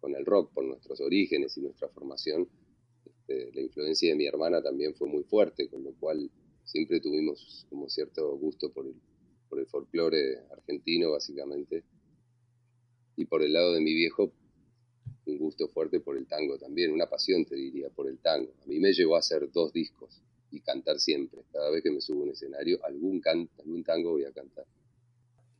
con 0.00 0.14
el 0.14 0.24
rock 0.24 0.52
por 0.52 0.64
nuestros 0.64 1.00
orígenes 1.00 1.56
y 1.56 1.62
nuestra 1.62 1.88
formación, 1.88 2.48
este, 3.26 3.50
la 3.54 3.60
influencia 3.60 4.10
de 4.10 4.16
mi 4.16 4.26
hermana 4.26 4.62
también 4.62 4.94
fue 4.94 5.08
muy 5.08 5.24
fuerte, 5.24 5.68
con 5.68 5.82
lo 5.82 5.92
cual 5.94 6.30
siempre 6.64 7.00
tuvimos 7.00 7.66
como 7.68 7.88
cierto 7.88 8.36
gusto 8.36 8.70
por 8.72 8.86
el, 8.86 8.94
por 9.48 9.58
el 9.58 9.66
folclore 9.66 10.38
argentino, 10.52 11.10
básicamente. 11.10 11.82
Y 13.16 13.24
por 13.24 13.42
el 13.42 13.52
lado 13.52 13.72
de 13.72 13.80
mi 13.80 13.94
viejo, 13.94 14.32
un 15.26 15.38
gusto 15.38 15.68
fuerte 15.68 16.00
por 16.00 16.16
el 16.16 16.26
tango 16.26 16.56
también, 16.58 16.92
una 16.92 17.06
pasión, 17.06 17.44
te 17.44 17.56
diría, 17.56 17.88
por 17.90 18.08
el 18.08 18.18
tango. 18.18 18.52
A 18.62 18.66
mí 18.66 18.78
me 18.78 18.92
llevó 18.92 19.16
a 19.16 19.20
hacer 19.20 19.50
dos 19.50 19.72
discos 19.72 20.22
y 20.50 20.60
cantar 20.60 21.00
siempre. 21.00 21.40
Cada 21.52 21.70
vez 21.70 21.82
que 21.82 21.90
me 21.90 22.00
subo 22.00 22.20
a 22.20 22.24
un 22.24 22.30
escenario, 22.30 22.78
algún, 22.84 23.20
can, 23.20 23.48
algún 23.58 23.82
tango 23.82 24.12
voy 24.12 24.24
a 24.24 24.32
cantar. 24.32 24.66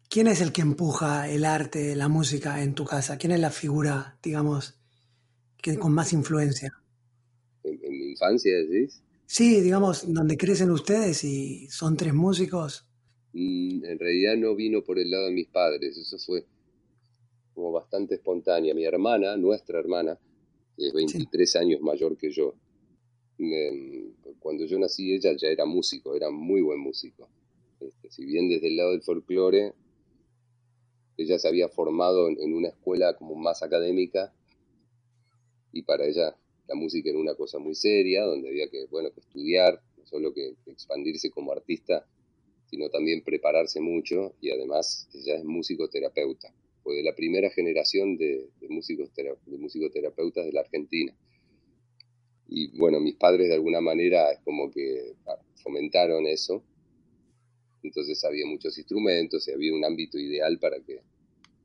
¿Quién 0.09 0.29
es 0.29 0.41
el 0.41 0.53
que 0.53 0.63
empuja 0.63 1.29
el 1.29 1.45
arte, 1.45 1.97
la 1.97 2.07
música 2.07 2.63
en 2.63 2.75
tu 2.75 2.85
casa? 2.85 3.19
¿Quién 3.19 3.33
es 3.33 3.41
la 3.41 3.51
figura, 3.51 4.19
digamos, 4.23 4.79
que 5.61 5.77
con 5.77 5.93
más 5.93 6.13
influencia? 6.13 6.73
Infancia, 8.17 8.57
decís, 8.57 9.03
Sí, 9.27 9.61
digamos, 9.61 10.11
donde 10.13 10.37
crecen 10.39 10.71
ustedes 10.71 11.23
y 11.25 11.67
son 11.69 11.97
tres 11.97 12.15
músicos. 12.15 12.87
Mm, 13.33 13.85
en 13.85 13.99
realidad 13.99 14.37
no 14.37 14.55
vino 14.55 14.83
por 14.83 14.99
el 14.99 15.11
lado 15.11 15.27
de 15.27 15.33
mis 15.33 15.49
padres, 15.49 15.97
eso 15.99 16.17
fue 16.19 16.47
como 17.55 17.73
bastante 17.73 18.15
espontánea. 18.15 18.75
Mi 18.75 18.85
hermana, 18.85 19.37
nuestra 19.37 19.79
hermana, 19.81 20.19
que 20.77 20.87
es 20.87 20.93
23 20.95 21.57
años 21.57 21.81
mayor 21.81 22.17
que 22.17 22.31
yo, 22.31 22.55
me- 23.39 24.13
cuando 24.39 24.65
yo 24.65 24.79
nací 24.79 25.13
ella 25.13 25.35
ya 25.37 25.49
era 25.49 25.65
músico, 25.67 26.15
era 26.15 26.31
muy 26.31 26.61
buen 26.63 26.79
músico. 26.81 27.29
Este, 27.81 28.11
si 28.11 28.25
bien 28.25 28.49
desde 28.49 28.69
el 28.69 28.77
lado 28.77 28.93
del 28.93 29.03
folclore, 29.03 29.75
ella 31.19 31.39
se 31.39 31.49
había 31.49 31.69
formado 31.69 32.29
en, 32.29 32.39
en 32.41 32.55
una 32.55 32.69
escuela 32.69 33.17
como 33.17 33.35
más 33.35 33.63
académica 33.63 34.33
y 35.73 35.83
para 35.83 36.07
ella 36.07 36.37
la 36.69 36.75
música 36.75 37.11
era 37.11 37.19
una 37.19 37.35
cosa 37.35 37.59
muy 37.59 37.75
seria, 37.75 38.25
donde 38.25 38.49
había 38.49 38.69
que, 38.69 38.87
bueno, 38.87 39.11
que 39.13 39.21
estudiar, 39.21 39.81
no 39.97 40.07
solo 40.07 40.33
que, 40.33 40.55
expandirse 40.67 41.31
como 41.31 41.53
artista, 41.53 42.07
sino 42.69 42.89
también 42.91 43.23
prepararse 43.23 43.81
mucho 43.81 44.35
y 44.41 44.51
además 44.51 45.09
ella 45.15 45.37
es 45.37 45.45
musicoterapeuta. 45.45 46.53
Fue 46.83 46.97
de 46.97 47.03
la 47.03 47.15
primera 47.15 47.51
generación 47.51 48.17
de, 48.17 48.49
de 48.61 48.69
músicos 48.69 49.11
de 49.15 49.59
musicoterapeutas 49.59 50.45
de 50.45 50.53
la 50.53 50.61
Argentina. 50.61 51.17
Y 52.49 52.77
bueno, 52.79 53.01
mis 53.01 53.17
padres 53.17 53.49
de 53.49 53.55
alguna 53.55 53.81
manera 53.81 54.31
es 54.31 54.41
como 54.41 54.71
que 54.71 55.15
ah, 55.27 55.39
fomentaron 55.63 56.27
eso. 56.27 56.63
Entonces 57.83 58.23
había 58.25 58.47
muchos 58.47 58.79
instrumentos 58.79 59.47
y 59.47 59.53
había 59.53 59.75
un 59.75 59.85
ámbito 59.85 60.19
ideal 60.19 60.59
para 60.59 60.81
que 60.81 61.01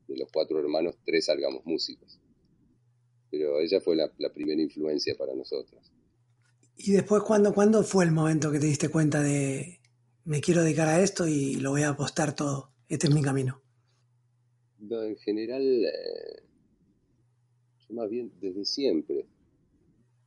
de 0.08 0.16
los 0.16 0.30
cuatro 0.32 0.58
hermanos 0.58 0.96
tres 1.04 1.26
salgamos 1.26 1.64
músicos. 1.64 2.21
Pero 3.32 3.58
ella 3.60 3.80
fue 3.80 3.96
la, 3.96 4.12
la 4.18 4.30
primera 4.30 4.60
influencia 4.60 5.16
para 5.16 5.34
nosotros. 5.34 5.90
Y 6.76 6.92
después, 6.92 7.22
¿cuándo, 7.22 7.54
¿cuándo 7.54 7.82
fue 7.82 8.04
el 8.04 8.12
momento 8.12 8.52
que 8.52 8.60
te 8.60 8.66
diste 8.66 8.90
cuenta 8.90 9.22
de 9.22 9.80
me 10.24 10.40
quiero 10.40 10.62
dedicar 10.62 10.86
a 10.88 11.00
esto 11.00 11.26
y 11.26 11.54
lo 11.56 11.70
voy 11.70 11.82
a 11.82 11.90
apostar 11.90 12.36
todo? 12.36 12.72
Este 12.88 13.06
es 13.06 13.14
mi 13.14 13.22
camino. 13.22 13.62
No, 14.78 15.02
en 15.02 15.16
general, 15.16 15.62
eh, 15.62 16.42
yo 17.88 17.94
más 17.94 18.10
bien 18.10 18.30
desde 18.38 18.66
siempre 18.66 19.26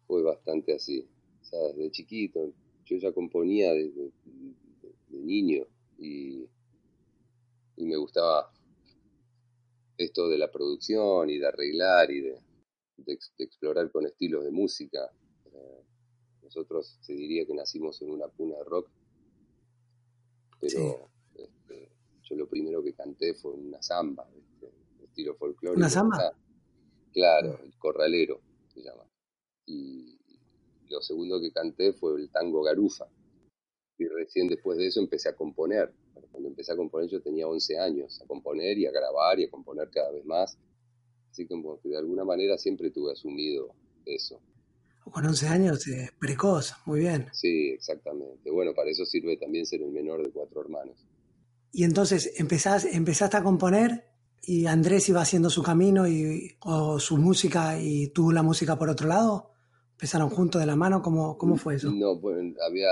fue 0.07 0.24
bastante 0.24 0.74
así. 0.74 1.07
O 1.41 1.45
sea, 1.45 1.59
desde 1.75 1.91
chiquito, 1.91 2.53
yo 2.85 2.97
ya 2.97 3.12
componía 3.12 3.71
desde 3.71 4.12
de, 4.25 4.95
de 5.09 5.19
niño 5.19 5.67
y, 6.00 6.47
y 7.77 7.85
me 7.85 7.97
gustaba 7.97 8.51
esto 9.97 10.27
de 10.27 10.39
la 10.39 10.51
producción 10.51 11.29
y 11.29 11.38
de 11.38 11.47
arreglar 11.47 12.09
y 12.09 12.21
de, 12.21 12.44
de 12.97 13.13
ex- 13.13 13.33
de 13.37 13.45
explorar 13.45 13.91
con 13.91 14.05
estilos 14.05 14.43
de 14.43 14.51
música. 14.51 15.11
Eh, 15.45 15.83
nosotros 16.43 16.97
se 17.01 17.13
diría 17.13 17.45
que 17.45 17.53
nacimos 17.53 18.01
en 18.01 18.11
una 18.11 18.27
cuna 18.27 18.57
de 18.57 18.63
rock, 18.65 18.89
pero 20.59 21.09
este, 21.35 21.89
yo 22.23 22.35
lo 22.35 22.47
primero 22.47 22.83
que 22.83 22.93
canté 22.93 23.33
fue 23.33 23.51
una 23.51 23.81
samba, 23.81 24.27
¿viste? 24.33 24.71
estilo 25.03 25.35
folclórico. 25.35 25.79
¿Una 25.79 25.89
samba? 25.89 26.33
Claro, 27.13 27.59
el 27.63 27.77
corralero 27.77 28.41
se 28.73 28.81
llama. 28.81 29.03
Y 29.65 30.17
lo 30.89 31.01
segundo 31.01 31.39
que 31.39 31.51
canté 31.51 31.93
fue 31.93 32.19
el 32.19 32.29
tango 32.29 32.61
garufa. 32.63 33.07
y 33.97 34.05
recién 34.07 34.47
después 34.49 34.77
de 34.77 34.87
eso 34.87 34.99
empecé 34.99 35.29
a 35.29 35.35
componer. 35.35 35.93
Cuando 36.31 36.49
empecé 36.49 36.73
a 36.73 36.75
componer 36.75 37.09
yo 37.09 37.21
tenía 37.21 37.47
11 37.47 37.79
años, 37.79 38.21
a 38.21 38.25
componer 38.27 38.77
y 38.77 38.85
a 38.85 38.91
grabar 38.91 39.39
y 39.39 39.45
a 39.45 39.49
componer 39.49 39.89
cada 39.89 40.11
vez 40.11 40.25
más. 40.25 40.57
Así 41.35 41.43
que 41.43 41.49
como 41.49 41.81
que 41.81 41.89
de 41.89 41.97
alguna 41.97 42.23
manera 42.23 42.57
siempre 42.57 42.91
tuve 42.91 43.11
asumido 43.11 43.75
eso. 44.05 44.39
Con 45.11 45.25
11 45.25 45.47
años, 45.49 45.85
eh, 45.89 46.09
precoz, 46.17 46.73
muy 46.85 47.01
bien. 47.01 47.27
Sí, 47.33 47.71
exactamente. 47.71 48.49
Bueno, 48.49 48.73
para 48.73 48.89
eso 48.89 49.05
sirve 49.05 49.35
también 49.35 49.65
ser 49.65 49.81
el 49.81 49.91
menor 49.91 50.23
de 50.23 50.31
cuatro 50.31 50.61
hermanos. 50.61 50.95
Y 51.73 51.83
entonces 51.83 52.31
empezás, 52.37 52.85
empezaste 52.85 53.35
a 53.35 53.43
componer 53.43 54.05
y 54.43 54.65
Andrés 54.67 55.09
iba 55.09 55.19
haciendo 55.19 55.49
su 55.49 55.61
camino 55.61 56.07
y, 56.07 56.55
o 56.61 57.01
su 57.01 57.17
música 57.17 57.77
y 57.81 58.07
tú 58.07 58.31
la 58.31 58.41
música 58.41 58.79
por 58.79 58.89
otro 58.89 59.09
lado. 59.09 59.51
¿Empezaron 59.91 60.29
juntos 60.29 60.61
de 60.61 60.67
la 60.67 60.77
mano? 60.77 61.01
¿Cómo, 61.01 61.37
cómo 61.37 61.57
fue 61.57 61.75
eso? 61.75 61.91
No, 61.91 62.15
bueno, 62.15 62.55
había 62.65 62.87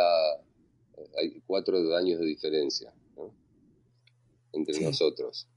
hay 1.17 1.41
cuatro 1.47 1.77
años 1.95 2.19
de 2.19 2.25
diferencia 2.25 2.93
¿no? 3.15 3.33
entre 4.51 4.75
Sí. 4.75 4.83
nosotros. 4.83 5.47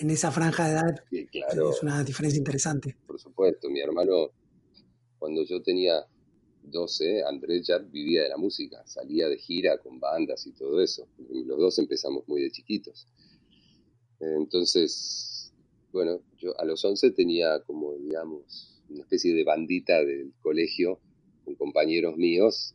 En 0.00 0.10
esa 0.10 0.30
franja 0.30 0.66
de 0.66 0.72
edad 0.72 1.04
Y 1.10 1.26
claro, 1.26 1.70
es 1.70 1.82
una 1.82 2.02
diferencia 2.02 2.38
interesante. 2.38 2.96
por 3.06 3.18
supuesto, 3.18 3.70
mi 3.70 3.80
hermano, 3.80 4.30
cuando 5.18 5.44
yo 5.44 5.62
tenía 5.62 6.04
12, 6.62 7.22
Andrés 7.24 7.66
ya 7.66 7.78
vivía 7.78 8.22
de 8.22 8.28
la 8.28 8.36
música, 8.36 8.82
salía 8.86 9.28
de 9.28 9.38
gira 9.38 9.78
con 9.78 10.00
bandas 10.00 10.46
y 10.46 10.52
todo 10.52 10.82
eso. 10.82 11.06
Los 11.30 11.58
dos 11.58 11.78
empezamos 11.78 12.26
muy 12.26 12.42
de 12.42 12.50
chiquitos. 12.50 13.06
Entonces, 14.18 15.52
bueno, 15.92 16.20
yo 16.38 16.58
a 16.60 16.64
los 16.64 16.84
11 16.84 17.12
tenía 17.12 17.60
como, 17.60 17.94
digamos, 17.94 18.82
una 18.88 19.02
especie 19.02 19.34
de 19.34 19.44
bandita 19.44 20.04
del 20.04 20.32
colegio 20.40 21.00
con 21.44 21.54
compañeros 21.54 22.16
míos 22.16 22.74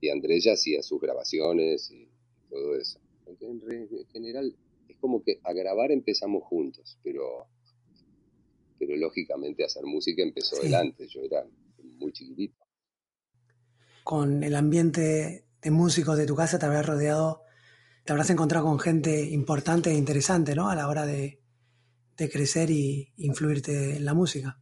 y 0.00 0.10
Andrés 0.10 0.44
ya 0.44 0.52
hacía 0.52 0.82
sus 0.82 1.00
grabaciones 1.00 1.90
y 1.90 2.08
todo 2.50 2.76
eso. 2.76 2.98
En, 3.26 4.06
general, 4.12 4.54
como 5.02 5.22
que 5.22 5.40
a 5.44 5.52
grabar 5.52 5.90
empezamos 5.90 6.44
juntos, 6.44 6.98
pero, 7.02 7.48
pero 8.78 8.96
lógicamente 8.96 9.62
a 9.62 9.66
hacer 9.66 9.84
música 9.84 10.22
empezó 10.22 10.56
Sí. 10.60 10.68
él 10.68 10.74
antes, 10.74 11.10
yo 11.12 11.20
era 11.22 11.44
muy 11.98 12.12
chiquitito. 12.12 12.56
Con 14.04 14.44
el 14.44 14.54
ambiente 14.54 15.46
de 15.60 15.70
músicos 15.70 16.16
de 16.16 16.26
tu 16.26 16.36
casa 16.36 16.58
te 16.58 16.66
habrás 16.66 16.86
rodeado, 16.86 17.42
te 18.04 18.12
habrás 18.12 18.30
encontrado 18.30 18.66
con 18.66 18.78
gente 18.78 19.22
importante 19.30 19.90
e 19.90 19.94
interesante, 19.94 20.54
¿no? 20.54 20.70
A 20.70 20.76
la 20.76 20.88
hora 20.88 21.04
de, 21.06 21.40
de 22.16 22.30
crecer 22.30 22.70
y 22.70 23.12
influirte 23.16 23.96
en 23.96 24.04
la 24.04 24.14
música. 24.14 24.60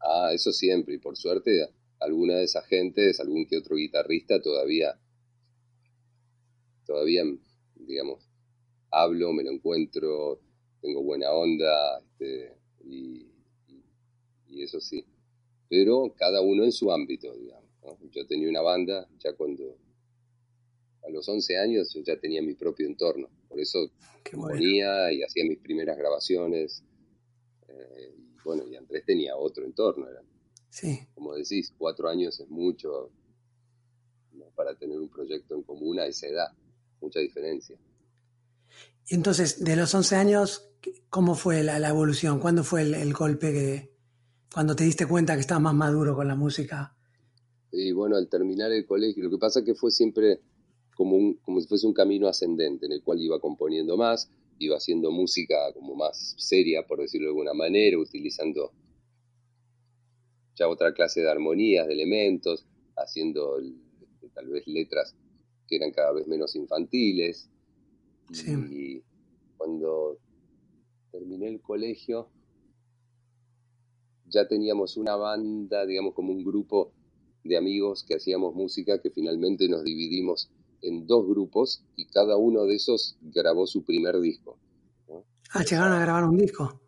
Ah, 0.00 0.30
eso 0.34 0.52
siempre, 0.52 0.94
y 0.94 0.98
por 0.98 1.16
suerte 1.16 1.66
alguna 2.00 2.34
de 2.36 2.44
esas 2.44 2.66
gentes, 2.66 3.20
algún 3.20 3.46
que 3.46 3.56
otro 3.56 3.76
guitarrista 3.76 4.40
todavía, 4.42 4.98
todavía, 6.84 7.22
digamos, 7.76 8.28
hablo, 8.92 9.32
me 9.32 9.42
lo 9.42 9.50
encuentro, 9.50 10.40
tengo 10.80 11.02
buena 11.02 11.32
onda, 11.32 11.98
este, 12.00 12.54
y, 12.84 13.26
y- 13.68 13.84
y 14.48 14.62
eso 14.62 14.80
sí. 14.80 15.04
Pero 15.68 16.14
cada 16.16 16.40
uno 16.42 16.64
en 16.64 16.72
su 16.72 16.92
ámbito, 16.92 17.34
digamos. 17.34 17.70
¿no? 17.82 17.98
Yo 18.10 18.26
tenía 18.26 18.48
una 18.48 18.60
banda, 18.60 19.08
ya 19.18 19.32
cuando, 19.34 19.76
a 21.04 21.10
los 21.10 21.28
11 21.28 21.56
años, 21.58 21.92
yo 21.94 22.02
ya 22.02 22.18
tenía 22.20 22.42
mi 22.42 22.54
propio 22.54 22.86
entorno, 22.86 23.28
por 23.48 23.58
eso 23.58 23.90
Qué 24.22 24.36
bueno. 24.36 24.50
componía 24.52 25.12
y 25.12 25.22
hacía 25.22 25.44
mis 25.44 25.58
primeras 25.58 25.96
grabaciones. 25.96 26.84
eh, 27.68 28.14
y 28.16 28.36
bueno, 28.44 28.66
y 28.68 28.76
Andrés 28.76 29.04
tenía 29.06 29.36
otro 29.36 29.64
entorno, 29.64 30.08
era 30.08 30.22
Sí. 30.68 30.98
como 31.14 31.34
decís, 31.34 31.72
cuatro 31.78 32.08
años 32.08 32.38
es 32.40 32.48
mucho 32.48 33.10
¿no? 34.32 34.46
para 34.54 34.74
tener 34.76 34.98
un 34.98 35.08
proyecto 35.08 35.54
en 35.54 35.62
común 35.62 35.98
a 36.00 36.06
esa 36.06 36.26
edad, 36.28 36.48
mucha 37.00 37.20
diferencia. 37.20 37.76
Y 39.08 39.14
entonces, 39.14 39.64
de 39.64 39.76
los 39.76 39.94
11 39.94 40.16
años, 40.16 40.70
¿cómo 41.10 41.34
fue 41.34 41.62
la, 41.62 41.88
evolución? 41.88 42.38
¿Cuándo 42.38 42.64
fue 42.64 42.82
el, 42.82 43.12
golpe 43.12 43.52
que, 43.52 43.92
cuando 44.52 44.76
te 44.76 44.84
diste 44.84 45.06
cuenta 45.06 45.34
que 45.34 45.40
estabas 45.40 45.62
más 45.62 45.74
maduro 45.74 46.14
con 46.14 46.28
la 46.28 46.34
música? 46.34 46.96
Y 47.70 47.92
bueno, 47.92 48.16
al 48.16 48.28
terminar 48.28 48.70
el 48.72 48.86
colegio, 48.86 49.24
lo 49.24 49.30
que 49.30 49.38
pasa 49.38 49.64
que 49.64 49.74
fue 49.74 49.90
siempre 49.90 50.40
como, 50.94 51.16
un, 51.16 51.34
como 51.38 51.60
si 51.60 51.66
fuese 51.66 51.86
un 51.86 51.94
camino 51.94 52.28
ascendente, 52.28 52.86
en 52.86 52.92
el 52.92 53.02
cual 53.02 53.20
iba 53.20 53.40
componiendo 53.40 53.96
más, 53.96 54.30
iba 54.58 54.76
haciendo 54.76 55.10
música 55.10 55.56
como 55.74 55.94
más 55.94 56.34
seria, 56.38 56.86
por 56.86 57.00
decirlo 57.00 57.28
de 57.28 57.30
alguna 57.30 57.54
manera, 57.54 57.98
utilizando 57.98 58.72
ya 60.54 60.68
otra 60.68 60.92
clase 60.92 61.22
de 61.22 61.30
armonías, 61.30 61.86
de 61.86 61.94
elementos, 61.94 62.66
haciendo 62.96 63.58
tal 64.34 64.48
vez 64.48 64.66
letras 64.66 65.16
que 65.66 65.76
eran 65.76 65.90
cada 65.90 66.12
vez 66.12 66.26
menos 66.26 66.54
infantiles. 66.54 67.48
Sí. 68.32 68.50
Y 68.70 69.02
cuando 69.56 70.18
terminé 71.10 71.48
el 71.48 71.60
colegio, 71.60 72.28
ya 74.26 74.48
teníamos 74.48 74.96
una 74.96 75.16
banda, 75.16 75.84
digamos, 75.86 76.14
como 76.14 76.32
un 76.32 76.44
grupo 76.44 76.92
de 77.44 77.56
amigos 77.56 78.04
que 78.04 78.14
hacíamos 78.14 78.54
música 78.54 79.00
que 79.00 79.10
finalmente 79.10 79.68
nos 79.68 79.84
dividimos 79.84 80.50
en 80.80 81.06
dos 81.06 81.26
grupos 81.26 81.84
y 81.96 82.06
cada 82.06 82.36
uno 82.36 82.64
de 82.64 82.76
esos 82.76 83.16
grabó 83.20 83.66
su 83.66 83.84
primer 83.84 84.20
disco. 84.20 84.58
¿no? 85.08 85.24
Ah, 85.52 85.62
llegaron 85.64 85.92
a 85.92 86.00
grabar 86.00 86.24
un 86.24 86.36
disco. 86.38 86.80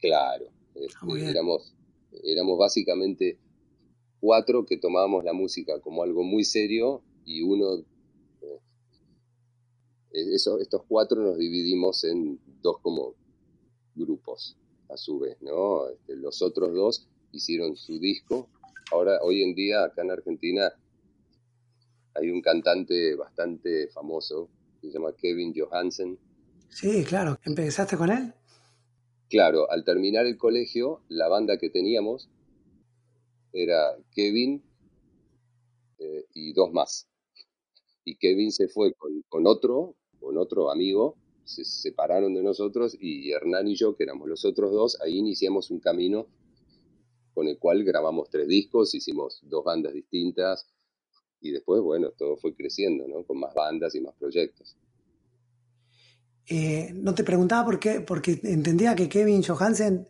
Claro, 0.00 0.46
este, 0.74 0.94
Ah, 1.00 1.06
bien. 1.06 1.28
éramos, 1.28 1.74
éramos 2.24 2.58
básicamente 2.58 3.38
cuatro 4.20 4.64
que 4.64 4.78
tomábamos 4.78 5.24
la 5.24 5.32
música 5.34 5.80
como 5.80 6.02
algo 6.02 6.22
muy 6.24 6.44
serio 6.44 7.02
y 7.24 7.42
uno, 7.42 7.84
eso- 10.14 10.58
estos 10.60 10.82
cuatro 10.88 11.20
nos 11.22 11.36
dividimos 11.38 12.04
en 12.04 12.38
dos 12.62 12.78
como 12.80 13.14
grupos 13.94 14.56
a 14.88 14.96
su 14.96 15.18
vez, 15.18 15.36
¿no? 15.42 15.88
Este, 15.88 16.16
los 16.16 16.40
otros 16.42 16.72
dos 16.74 17.08
hicieron 17.32 17.76
su 17.76 17.98
disco. 17.98 18.48
Ahora, 18.92 19.18
hoy 19.22 19.42
en 19.42 19.54
día, 19.54 19.84
acá 19.84 20.02
en 20.02 20.10
Argentina, 20.10 20.72
hay 22.14 22.30
un 22.30 22.40
cantante 22.40 23.14
bastante 23.16 23.88
famoso 23.88 24.48
que 24.80 24.88
se 24.88 24.94
llama 24.94 25.14
Kevin 25.16 25.52
Johansen, 25.56 26.18
Sí, 26.68 27.04
claro. 27.04 27.38
¿Empezaste 27.44 27.96
con 27.96 28.10
él? 28.10 28.34
Claro, 29.30 29.70
al 29.70 29.84
terminar 29.84 30.26
el 30.26 30.36
colegio, 30.36 31.02
la 31.08 31.28
banda 31.28 31.56
que 31.56 31.70
teníamos 31.70 32.28
era 33.52 33.96
Kevin 34.12 34.60
eh, 35.98 36.26
y 36.34 36.52
dos 36.52 36.72
más. 36.72 37.06
Y 38.04 38.16
Kevin 38.16 38.50
se 38.50 38.66
fue 38.66 38.92
con, 38.94 39.22
con 39.28 39.46
otro, 39.46 39.94
con 40.24 40.38
otro 40.38 40.70
amigo, 40.70 41.16
se 41.44 41.64
separaron 41.64 42.34
de 42.34 42.42
nosotros 42.42 42.96
y 42.98 43.30
Hernán 43.30 43.68
y 43.68 43.76
yo, 43.76 43.94
que 43.94 44.04
éramos 44.04 44.28
los 44.28 44.44
otros 44.44 44.72
dos, 44.72 44.98
ahí 45.02 45.18
iniciamos 45.18 45.70
un 45.70 45.80
camino 45.80 46.26
con 47.34 47.48
el 47.48 47.58
cual 47.58 47.84
grabamos 47.84 48.30
tres 48.30 48.48
discos, 48.48 48.94
hicimos 48.94 49.40
dos 49.42 49.64
bandas 49.64 49.92
distintas 49.92 50.66
y 51.40 51.50
después, 51.50 51.82
bueno, 51.82 52.10
todo 52.16 52.36
fue 52.36 52.54
creciendo, 52.54 53.06
¿no? 53.06 53.24
Con 53.24 53.38
más 53.38 53.52
bandas 53.54 53.94
y 53.94 54.00
más 54.00 54.14
proyectos. 54.14 54.76
Eh, 56.46 56.92
no 56.94 57.14
te 57.14 57.24
preguntaba 57.24 57.64
por 57.64 57.78
qué, 57.78 58.00
porque 58.00 58.40
entendía 58.44 58.94
que 58.94 59.08
Kevin 59.08 59.42
Johansen, 59.42 60.08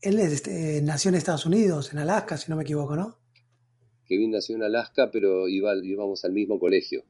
él 0.00 0.18
es, 0.18 0.32
este, 0.32 0.80
nació 0.82 1.10
en 1.10 1.16
Estados 1.16 1.44
Unidos, 1.44 1.92
en 1.92 1.98
Alaska, 1.98 2.38
si 2.38 2.50
no 2.50 2.56
me 2.56 2.62
equivoco, 2.62 2.96
¿no? 2.96 3.19
Kevin 4.10 4.32
nació 4.32 4.56
en 4.56 4.64
Alaska, 4.64 5.12
pero 5.12 5.46
iba, 5.46 5.72
íbamos 5.80 6.24
al 6.24 6.32
mismo 6.32 6.58
colegio. 6.58 7.04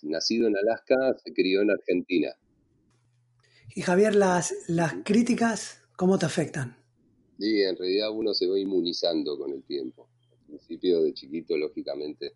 Nacido 0.00 0.48
en 0.48 0.56
Alaska, 0.56 1.14
se 1.22 1.34
crió 1.34 1.60
en 1.60 1.70
Argentina. 1.70 2.34
Y 3.74 3.82
Javier, 3.82 4.14
las, 4.14 4.54
las 4.66 4.94
críticas, 5.04 5.82
¿cómo 5.96 6.18
te 6.18 6.24
afectan? 6.24 6.74
Y 7.38 7.60
en 7.60 7.76
realidad 7.76 8.10
uno 8.10 8.32
se 8.32 8.46
va 8.46 8.58
inmunizando 8.58 9.36
con 9.36 9.52
el 9.52 9.64
tiempo. 9.64 10.08
Al 10.32 10.46
principio 10.46 11.02
de 11.02 11.12
chiquito, 11.12 11.58
lógicamente, 11.58 12.32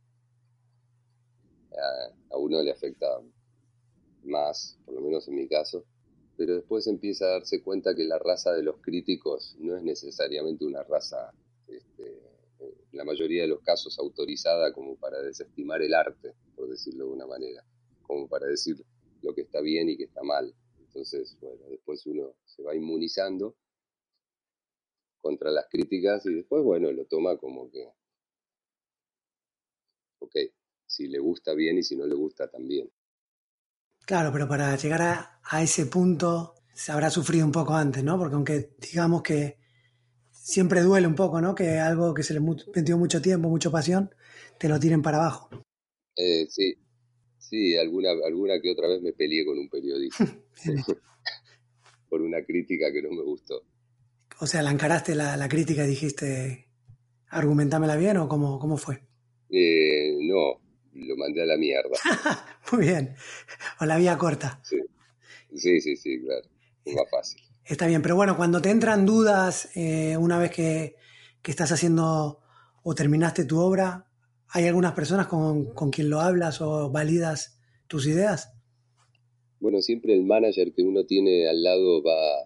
a, 1.73 2.35
a 2.35 2.37
uno 2.37 2.63
le 2.63 2.73
afecta 2.73 3.07
más, 4.25 4.79
por 4.85 4.97
lo 4.97 5.01
menos 5.01 5.27
en 5.29 5.37
mi 5.37 5.49
caso, 5.49 5.87
pero 6.37 6.57
después 6.57 6.87
empieza 6.89 7.25
a 7.25 7.39
darse 7.39 7.63
cuenta 7.63 7.95
que 7.95 8.05
la 8.05 8.19
raza 8.19 8.53
de 8.53 8.65
los 8.65 8.83
críticos 8.83 9.57
no 9.61 9.79
es 9.79 9.83
necesariamente 9.83 10.67
una 10.67 10.83
raza, 10.83 11.33
este, 11.67 12.20
la 12.92 13.05
mayoría 13.05 13.42
de 13.42 13.48
los 13.48 13.61
casos, 13.61 13.98
autorizada 13.98 14.72
como 14.72 14.96
para 14.96 15.20
desestimar 15.22 15.83
el 15.83 15.94
arte, 15.94 16.35
por 16.57 16.68
decirlo 16.68 17.07
de 17.07 17.12
una 17.12 17.26
manera, 17.26 17.64
como 18.03 18.29
para 18.29 18.46
decir 18.46 18.85
lo 19.22 19.35
que 19.35 19.42
está 19.42 19.61
bien 19.61 19.88
y 19.88 19.96
que 19.96 20.05
está 20.05 20.22
mal. 20.22 20.55
Entonces, 20.79 21.37
bueno, 21.40 21.66
después 21.68 22.05
uno 22.07 22.35
se 22.44 22.62
va 22.62 22.74
inmunizando 22.74 23.57
contra 25.20 25.50
las 25.50 25.66
críticas 25.68 26.26
y 26.26 26.35
después, 26.35 26.64
bueno, 26.64 26.90
lo 26.90 27.05
toma 27.05 27.37
como 27.37 27.70
que, 27.70 27.87
ok, 30.18 30.37
si 30.87 31.07
le 31.07 31.18
gusta 31.18 31.55
bien 31.55 31.79
y 31.79 31.83
si 31.83 31.96
no 31.96 32.07
le 32.07 32.14
gusta 32.14 32.48
también. 32.48 32.90
Claro, 34.05 34.33
pero 34.33 34.48
para 34.48 34.74
llegar 34.76 35.03
a, 35.03 35.40
a 35.44 35.62
ese 35.62 35.87
punto 35.87 36.55
se 36.74 36.90
habrá 36.90 37.11
sufrido 37.11 37.44
un 37.44 37.53
poco 37.53 37.74
antes, 37.74 38.03
¿no? 38.03 38.18
Porque 38.18 38.35
aunque 38.35 38.74
digamos 38.79 39.22
que 39.22 39.59
siempre 40.51 40.81
duele 40.83 41.07
un 41.07 41.15
poco, 41.15 41.41
¿no? 41.41 41.55
Que 41.55 41.79
algo 41.79 42.15
que 42.15 42.23
se 42.23 42.35
le 42.35 42.41
metió 42.41 42.99
mucho 42.99 43.23
tiempo, 43.23 43.49
mucha 43.49 43.71
pasión, 43.71 44.15
te 44.59 44.69
lo 44.69 44.79
tiren 44.79 45.03
para 45.03 45.19
abajo. 45.19 45.51
Eh, 46.17 46.47
sí, 46.49 46.77
Sí, 47.51 47.77
alguna, 47.77 48.11
alguna 48.25 48.61
que 48.61 48.71
otra 48.71 48.87
vez 48.87 49.03
me 49.03 49.13
peleé 49.13 49.45
con 49.45 49.59
un 49.59 49.69
periodista 49.69 50.25
por 52.09 52.23
una 52.23 52.45
crítica 52.45 52.93
que 52.93 53.03
no 53.03 53.11
me 53.11 53.23
gustó. 53.23 53.65
O 54.39 54.47
sea, 54.47 54.63
la 54.63 54.71
encaraste 54.71 55.17
la, 55.17 55.37
la 55.37 55.49
crítica 55.49 55.85
y 55.85 55.89
dijiste, 55.89 56.69
argumentámela 57.29 57.97
bien 57.97 58.19
o 58.19 58.29
cómo, 58.29 58.61
cómo 58.61 58.77
fue. 58.77 59.03
Eh, 59.51 60.17
no, 60.21 60.61
lo 60.95 61.17
mandé 61.17 61.43
a 61.43 61.47
la 61.47 61.57
mierda. 61.57 61.97
Muy 62.73 62.87
bien. 62.87 63.17
O 63.81 63.85
la 63.85 63.97
vía 63.97 64.17
corta. 64.17 64.61
Sí, 64.63 64.79
sí, 65.57 65.81
sí, 65.81 65.97
sí, 65.97 66.21
claro. 66.23 66.49
Es 66.85 66.95
más 66.95 67.11
fácil. 67.11 67.43
Está 67.71 67.87
bien, 67.87 68.03
pero 68.03 68.17
bueno, 68.17 68.37
cuando 68.37 68.61
te 68.61 68.69
entran 68.69 69.07
dudas, 69.07 69.71
eh, 69.77 70.17
una 70.17 70.41
vez 70.41 70.51
que, 70.51 70.97
que 71.41 71.53
estás 71.53 71.71
haciendo 71.71 72.41
o 72.83 72.95
terminaste 72.97 73.45
tu 73.45 73.61
obra, 73.61 74.11
¿hay 74.49 74.67
algunas 74.67 74.93
personas 74.93 75.29
con, 75.29 75.67
con 75.67 75.91
quien 75.93 76.11
lo 76.11 76.19
hablas 76.19 76.61
o 76.61 76.91
validas 76.91 77.61
tus 77.87 78.09
ideas? 78.09 78.53
Bueno, 79.61 79.81
siempre 79.83 80.15
el 80.15 80.25
manager 80.25 80.73
que 80.75 80.83
uno 80.83 81.05
tiene 81.07 81.49
al 81.49 81.63
lado 81.63 82.03
va 82.03 82.45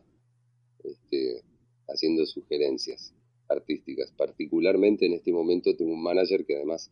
este, 0.85 1.41
haciendo 1.89 2.27
sugerencias 2.27 3.15
artísticas. 3.49 4.13
Particularmente 4.13 5.07
en 5.07 5.15
este 5.15 5.33
momento 5.33 5.75
tengo 5.75 5.95
un 5.95 6.03
manager 6.03 6.45
que 6.45 6.57
además 6.57 6.91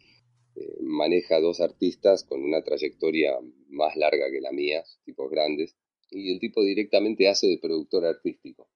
eh, 0.56 0.78
maneja 0.80 1.38
dos 1.38 1.60
artistas 1.60 2.24
con 2.24 2.42
una 2.42 2.62
trayectoria 2.62 3.32
más 3.68 3.94
larga 3.94 4.30
que 4.30 4.40
la 4.40 4.52
mía, 4.52 4.82
tipos 5.04 5.30
grandes, 5.30 5.76
y 6.12 6.32
el 6.32 6.38
tipo 6.38 6.62
directamente 6.62 7.28
hace 7.28 7.46
de 7.48 7.58
productor 7.58 8.04
artístico, 8.04 8.68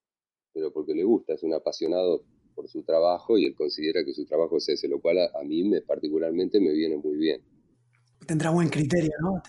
pero 0.53 0.73
porque 0.73 0.95
le 0.95 1.05
gusta, 1.05 1.35
es 1.35 1.43
un 1.43 1.55
apasionado 1.55 2.25
por 2.55 2.69
su 2.69 2.83
trabajo 2.83 3.37
y 3.37 3.45
él 3.45 3.55
considera 3.55 4.05
que 4.05 4.15
su 4.15 4.25
trabajo 4.25 4.57
es 4.57 4.69
ese, 4.71 4.89
lo 4.89 5.01
cual 5.01 5.19
a, 5.19 5.31
a 5.39 5.45
mí 5.45 5.63
me, 5.65 5.83
particularmente 5.83 6.59
me 6.61 6.73
viene 6.73 6.97
muy 6.97 7.17
bien. 7.17 7.43
Tendrá 8.27 8.51
buen 8.51 8.69
criterio, 8.69 9.13
¿no? 9.21 9.43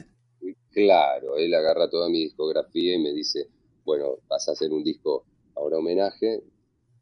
Claro, 0.71 1.38
él 1.38 1.54
agarra 1.54 1.89
toda 1.89 2.10
mi 2.10 2.19
discografía 2.23 2.95
y 2.95 3.00
me 3.00 3.13
dice, 3.13 3.47
bueno, 3.86 4.17
vas 4.28 4.47
a 4.50 4.52
hacer 4.52 4.71
un 4.71 4.84
disco 4.84 5.26
ahora 5.56 5.78
homenaje, 5.78 6.43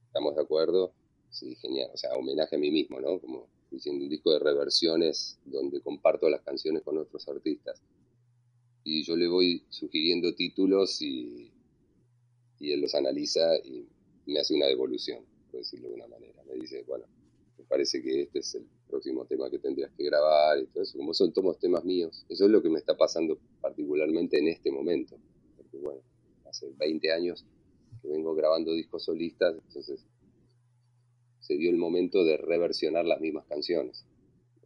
¿estamos 0.07 0.35
de 0.35 0.41
acuerdo? 0.43 0.93
Sí, 1.29 1.55
genial, 1.55 1.89
o 1.93 1.97
sea, 1.97 2.13
homenaje 2.13 2.55
a 2.55 2.59
mí 2.59 2.71
mismo, 2.71 3.01
¿no? 3.01 3.19
Como 3.19 3.47
diciendo 3.71 4.03
un 4.03 4.09
disco 4.09 4.31
de 4.31 4.39
reversiones 4.39 5.39
donde 5.43 5.81
comparto 5.81 6.29
las 6.29 6.41
canciones 6.41 6.83
con 6.83 6.97
otros 6.97 7.27
artistas. 7.27 7.81
Y 8.85 9.03
yo 9.03 9.17
le 9.17 9.27
voy 9.27 9.63
sugiriendo 9.69 10.33
títulos 10.33 11.01
y, 11.01 11.51
y 12.59 12.71
él 12.71 12.81
los 12.81 12.95
analiza 12.95 13.57
y 13.57 13.85
me 14.27 14.39
hace 14.39 14.53
una 14.53 14.67
devolución, 14.67 15.25
por 15.51 15.59
decirlo 15.59 15.89
de 15.89 15.95
una 15.95 16.07
manera. 16.07 16.41
Me 16.43 16.53
dice, 16.53 16.83
bueno, 16.87 17.05
me 17.57 17.63
parece 17.65 18.01
que 18.01 18.21
este 18.21 18.39
es 18.39 18.55
el 18.55 18.67
próximo 18.87 19.25
tema 19.25 19.49
que 19.49 19.57
tendrías 19.57 19.91
que 19.97 20.03
grabar 20.03 20.59
y 20.59 20.67
todo 20.67 20.83
eso. 20.83 20.97
Como 20.99 21.15
son 21.15 21.33
tomos 21.33 21.57
temas 21.57 21.83
míos, 21.83 22.25
eso 22.29 22.45
es 22.45 22.51
lo 22.51 22.61
que 22.61 22.69
me 22.69 22.77
está 22.77 22.95
pasando 22.95 23.39
particularmente 23.59 24.37
en 24.37 24.49
este 24.49 24.71
momento. 24.71 25.17
Porque 25.57 25.77
bueno, 25.77 26.01
hace 26.47 26.71
20 26.77 27.11
años 27.11 27.43
que 28.01 28.07
vengo 28.07 28.35
grabando 28.35 28.71
discos 28.71 29.05
solistas, 29.05 29.55
entonces 29.67 30.05
se 31.39 31.55
dio 31.57 31.69
el 31.69 31.77
momento 31.77 32.23
de 32.23 32.37
reversionar 32.37 33.05
las 33.05 33.19
mismas 33.19 33.45
canciones. 33.47 34.05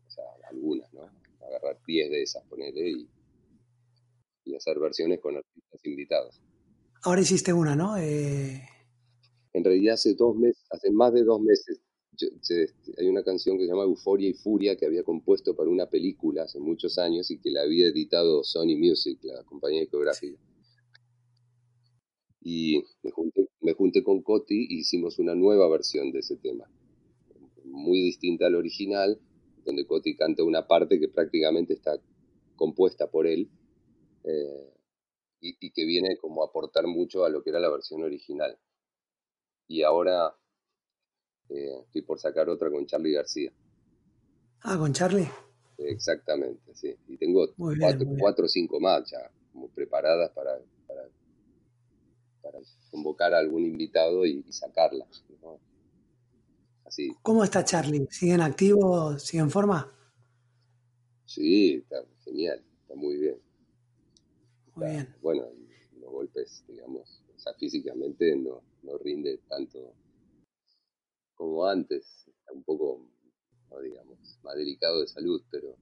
O 0.08 0.12
sea, 0.12 0.26
algunas, 0.50 0.94
¿no? 0.94 1.10
Agarrar 1.42 1.80
10 1.86 2.12
de 2.12 2.22
esas, 2.22 2.44
ponerle 2.46 2.90
y, 2.90 3.08
y 4.50 4.56
hacer 4.56 4.80
versiones 4.80 5.20
con 5.20 5.38
artistas 5.38 5.86
invitados. 5.86 6.42
Ahora 7.04 7.22
hiciste 7.22 7.54
una, 7.54 7.76
¿no? 7.76 7.98
Eh, 7.98 8.62
En 9.54 9.64
realidad 9.64 9.94
hace 9.96 10.14
dos 10.16 10.36
meses, 10.36 10.64
hace 10.70 10.92
más 10.92 11.14
de 11.14 11.24
dos 11.24 11.42
meses, 11.42 11.80
yo- 12.18 12.28
se- 12.42 12.70
hay 12.98 13.08
una 13.08 13.24
canción 13.24 13.58
que 13.58 13.64
se 13.64 13.70
llama 13.70 13.84
Euforia 13.84 14.30
y 14.30 14.34
Furia 14.34 14.76
que 14.76 14.86
había 14.86 15.04
compuesto 15.04 15.56
para 15.56 15.70
una 15.70 15.88
película 15.90 16.44
hace 16.44 16.60
muchos 16.60 16.98
años 16.98 17.32
y 17.32 17.40
que 17.40 17.50
la 17.52 17.62
había 17.62 17.88
editado 17.88 18.44
Sony 18.44 18.76
Music, 18.78 19.20
la 19.24 19.44
compañía 19.46 19.82
discográfica. 19.82 20.38
Y 22.42 22.84
me 23.04 23.12
junté, 23.12 23.48
me 23.62 23.74
junté 23.74 24.04
con 24.04 24.22
Coti 24.22 24.68
y 24.70 24.80
hicimos 24.80 25.20
una 25.20 25.36
nueva 25.36 25.70
versión 25.70 26.12
de 26.12 26.20
ese 26.20 26.38
tema, 26.38 26.70
muy 27.66 28.02
distinta 28.02 28.48
al 28.48 28.56
original, 28.56 29.20
donde 29.66 29.86
Coti 29.86 30.16
canta 30.16 30.44
una 30.44 30.68
parte 30.68 31.00
que 31.00 31.08
prácticamente 31.10 31.74
está 31.74 32.00
compuesta 32.56 33.10
por 33.10 33.28
él 33.28 33.50
eh, 34.24 34.74
y, 35.42 35.58
y 35.68 35.72
que 35.72 35.86
viene 35.86 36.18
como 36.18 36.44
a 36.44 36.48
aportar 36.48 36.88
mucho 36.88 37.26
a 37.26 37.30
lo 37.30 37.44
que 37.44 37.52
era 37.52 37.60
la 37.60 37.70
versión 37.70 38.04
original. 38.04 38.58
Y 39.70 39.84
ahora 39.84 40.36
eh, 41.50 41.82
estoy 41.84 42.02
por 42.04 42.18
sacar 42.20 42.50
otra 42.50 42.72
con 42.72 42.86
Charlie 42.86 43.14
García. 43.14 43.54
ah, 44.64 44.78
con 44.78 44.94
Charlie. 44.94 45.30
Exactamente, 45.78 46.76
sí. 46.76 46.96
Y 47.08 47.18
tengo 47.18 47.48
Muy 47.58 47.76
cuatro, 47.78 48.06
bien. 48.06 48.18
cuatro 48.18 48.46
o 48.46 48.48
cinco 48.48 48.80
más 48.80 49.10
ya 49.10 49.32
como 49.52 49.70
preparadas 49.70 50.32
para, 50.32 50.60
para, 50.86 51.10
para 52.42 52.60
convocar 52.92 53.34
a 53.34 53.40
algún 53.40 53.64
invitado 53.66 54.26
y, 54.26 54.44
y 54.46 54.52
sacarlas. 54.52 55.24
¿no? 55.42 55.62
Así, 56.86 57.18
¿Cómo 57.22 57.46
está 57.46 57.64
Charlie? 57.64 58.08
¿Sigue 58.12 58.34
en 58.34 58.42
activo? 58.42 59.18
¿Sigue 59.20 59.42
en 59.42 59.50
forma? 59.50 59.90
sí, 61.26 61.76
está 61.76 62.04
genial, 62.26 62.64
está 62.82 62.96
muy 62.96 63.18
bien. 63.18 63.42
Muy 64.80 64.88
Está- 64.88 65.04
bien. 65.04 65.16
Bueno, 65.22 65.44
los 66.00 66.12
golpes, 66.12 66.64
digamos, 66.68 67.24
o 67.36 67.40
sea, 67.40 67.54
físicamente 67.56 68.36
no, 68.36 68.62
no 68.84 68.98
rinde 68.98 69.40
tanto 69.48 69.94
como 71.36 71.66
antes. 71.66 72.26
Está 72.28 72.54
un 72.54 72.64
poco, 72.64 73.06
no 73.70 73.80
digamos, 73.82 74.18
más 74.44 74.56
delicado 74.56 75.02
de 75.02 75.08
salud, 75.08 75.42
pero 75.52 75.76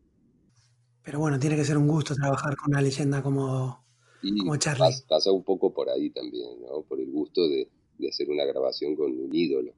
Pero 1.04 1.20
bueno, 1.20 1.40
tiene 1.40 1.56
que 1.56 1.64
ser 1.66 1.78
un 1.78 1.88
gusto 1.88 2.14
trabajar 2.16 2.56
con 2.58 2.72
una 2.74 2.82
leyenda 2.82 3.24
como, 3.24 3.84
Y 4.22 4.38
como 4.38 4.56
Charlie. 4.58 4.84
pas- 4.84 5.06
pasa 5.08 5.32
un 5.32 5.44
poco 5.44 5.74
por 5.74 5.90
ahí 5.90 6.10
también, 6.10 6.62
¿no? 6.62 6.82
Por 6.84 7.00
el 7.00 7.10
gusto 7.12 7.48
de, 7.48 7.70
de 7.98 8.10
hacer 8.10 8.30
una 8.30 8.44
grabación 8.46 8.96
con 8.96 9.12
un 9.18 9.34
ídolo. 9.34 9.74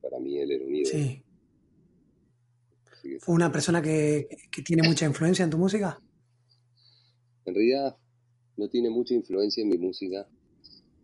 Para 0.00 0.18
mí 0.18 0.38
él 0.38 0.50
era 0.50 0.64
un 0.64 0.74
ídolo. 0.74 0.90
Sí. 0.98 1.22
¿Fue 3.20 3.34
una 3.34 3.50
persona 3.52 3.82
que, 3.82 4.28
que 4.50 4.62
tiene 4.62 4.86
mucha 4.88 5.04
influencia 5.06 5.44
en 5.44 5.50
tu 5.50 5.58
música? 5.58 6.00
en 7.44 7.54
realidad 7.56 7.96
no 8.56 8.68
tiene 8.68 8.90
mucha 8.90 9.14
influencia 9.14 9.62
en 9.62 9.68
mi 9.68 9.78
música, 9.78 10.28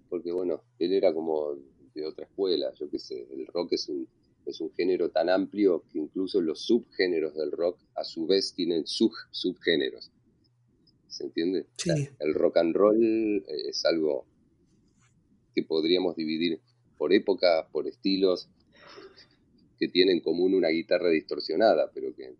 porque 0.08 0.32
bueno, 0.32 0.62
él 0.78 0.92
era 0.92 1.12
como 1.12 1.56
de 1.94 2.06
otra 2.06 2.24
escuela, 2.24 2.72
yo 2.74 2.88
qué 2.90 2.98
sé, 2.98 3.26
el 3.32 3.46
rock 3.46 3.72
es 3.72 3.88
un, 3.88 4.08
es 4.46 4.60
un 4.60 4.72
género 4.72 5.10
tan 5.10 5.28
amplio 5.28 5.84
que 5.90 5.98
incluso 5.98 6.40
los 6.40 6.60
subgéneros 6.60 7.34
del 7.34 7.50
rock 7.52 7.78
a 7.94 8.04
su 8.04 8.26
vez 8.26 8.54
tienen 8.54 8.86
sub, 8.86 9.12
subgéneros. 9.30 10.10
¿Se 11.08 11.24
entiende? 11.24 11.66
Sí. 11.76 12.08
El 12.20 12.34
rock 12.34 12.58
and 12.58 12.74
roll 12.74 13.44
eh, 13.48 13.68
es 13.68 13.84
algo 13.84 14.26
que 15.54 15.62
podríamos 15.62 16.16
dividir 16.16 16.60
por 16.96 17.12
épocas, 17.12 17.66
por 17.72 17.86
estilos, 17.86 18.48
que 19.78 19.88
tienen 19.88 20.16
en 20.16 20.22
común 20.22 20.54
una 20.54 20.68
guitarra 20.68 21.10
distorsionada, 21.10 21.90
pero 21.92 22.14
que, 22.14 22.34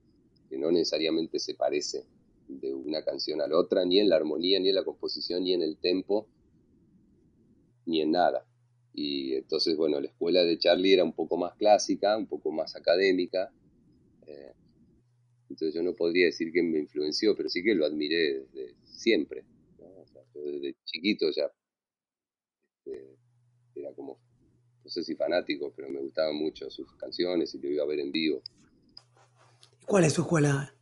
que 0.49 0.59
no 0.59 0.71
necesariamente 0.71 1.39
se 1.39 1.55
parece 1.55 2.05
de 2.49 2.75
una 2.75 3.05
canción 3.05 3.41
a 3.41 3.47
la 3.47 3.59
otra, 3.59 3.85
ni 3.85 4.01
en 4.01 4.09
la 4.09 4.17
armonía, 4.17 4.59
ni 4.59 4.71
en 4.71 4.75
la 4.75 4.85
composición, 4.85 5.45
ni 5.45 5.55
en 5.55 5.63
el 5.63 5.77
tempo, 5.77 6.27
ni 7.87 8.01
en 8.01 8.13
nada. 8.13 8.47
Y 8.93 9.35
entonces, 9.35 9.77
bueno, 9.77 10.01
la 10.01 10.09
escuela 10.09 10.43
de 10.43 10.59
Charlie 10.59 10.95
era 10.95 11.05
un 11.05 11.13
poco 11.13 11.37
más 11.37 11.55
clásica, 11.55 12.17
un 12.17 12.27
poco 12.27 12.51
más 12.51 12.75
académica. 12.75 13.53
eh, 14.27 14.53
entonces 15.51 15.75
yo 15.75 15.83
no 15.83 15.95
podría 15.95 16.27
decir 16.27 16.53
que 16.53 16.63
me 16.63 16.79
influenció, 16.79 17.35
pero 17.35 17.49
sí 17.49 17.63
que 17.63 17.75
lo 17.75 17.87
admiré 17.87 18.41
desde 18.41 18.75
siempre. 18.85 19.45
¿no? 19.79 20.05
Yo 20.35 20.43
desde 20.43 20.77
chiquito 20.85 21.31
ya 21.31 21.51
este, 22.89 23.17
era 23.75 23.93
como, 23.95 24.19
no 24.85 24.91
sé 24.91 25.03
si 25.05 25.15
fanático, 25.15 25.73
pero 25.75 25.89
me 25.89 26.01
gustaban 26.01 26.37
mucho 26.37 26.71
sus 26.71 26.93
canciones 26.97 27.55
y 27.55 27.61
lo 27.61 27.69
iba 27.69 27.85
a 27.85 27.87
ver 27.87 28.01
en 28.01 28.13
vivo. 28.13 28.43
¿Cuál 29.87 30.05
es 30.05 30.15
tu 30.15 30.23
escuela? 30.23 30.75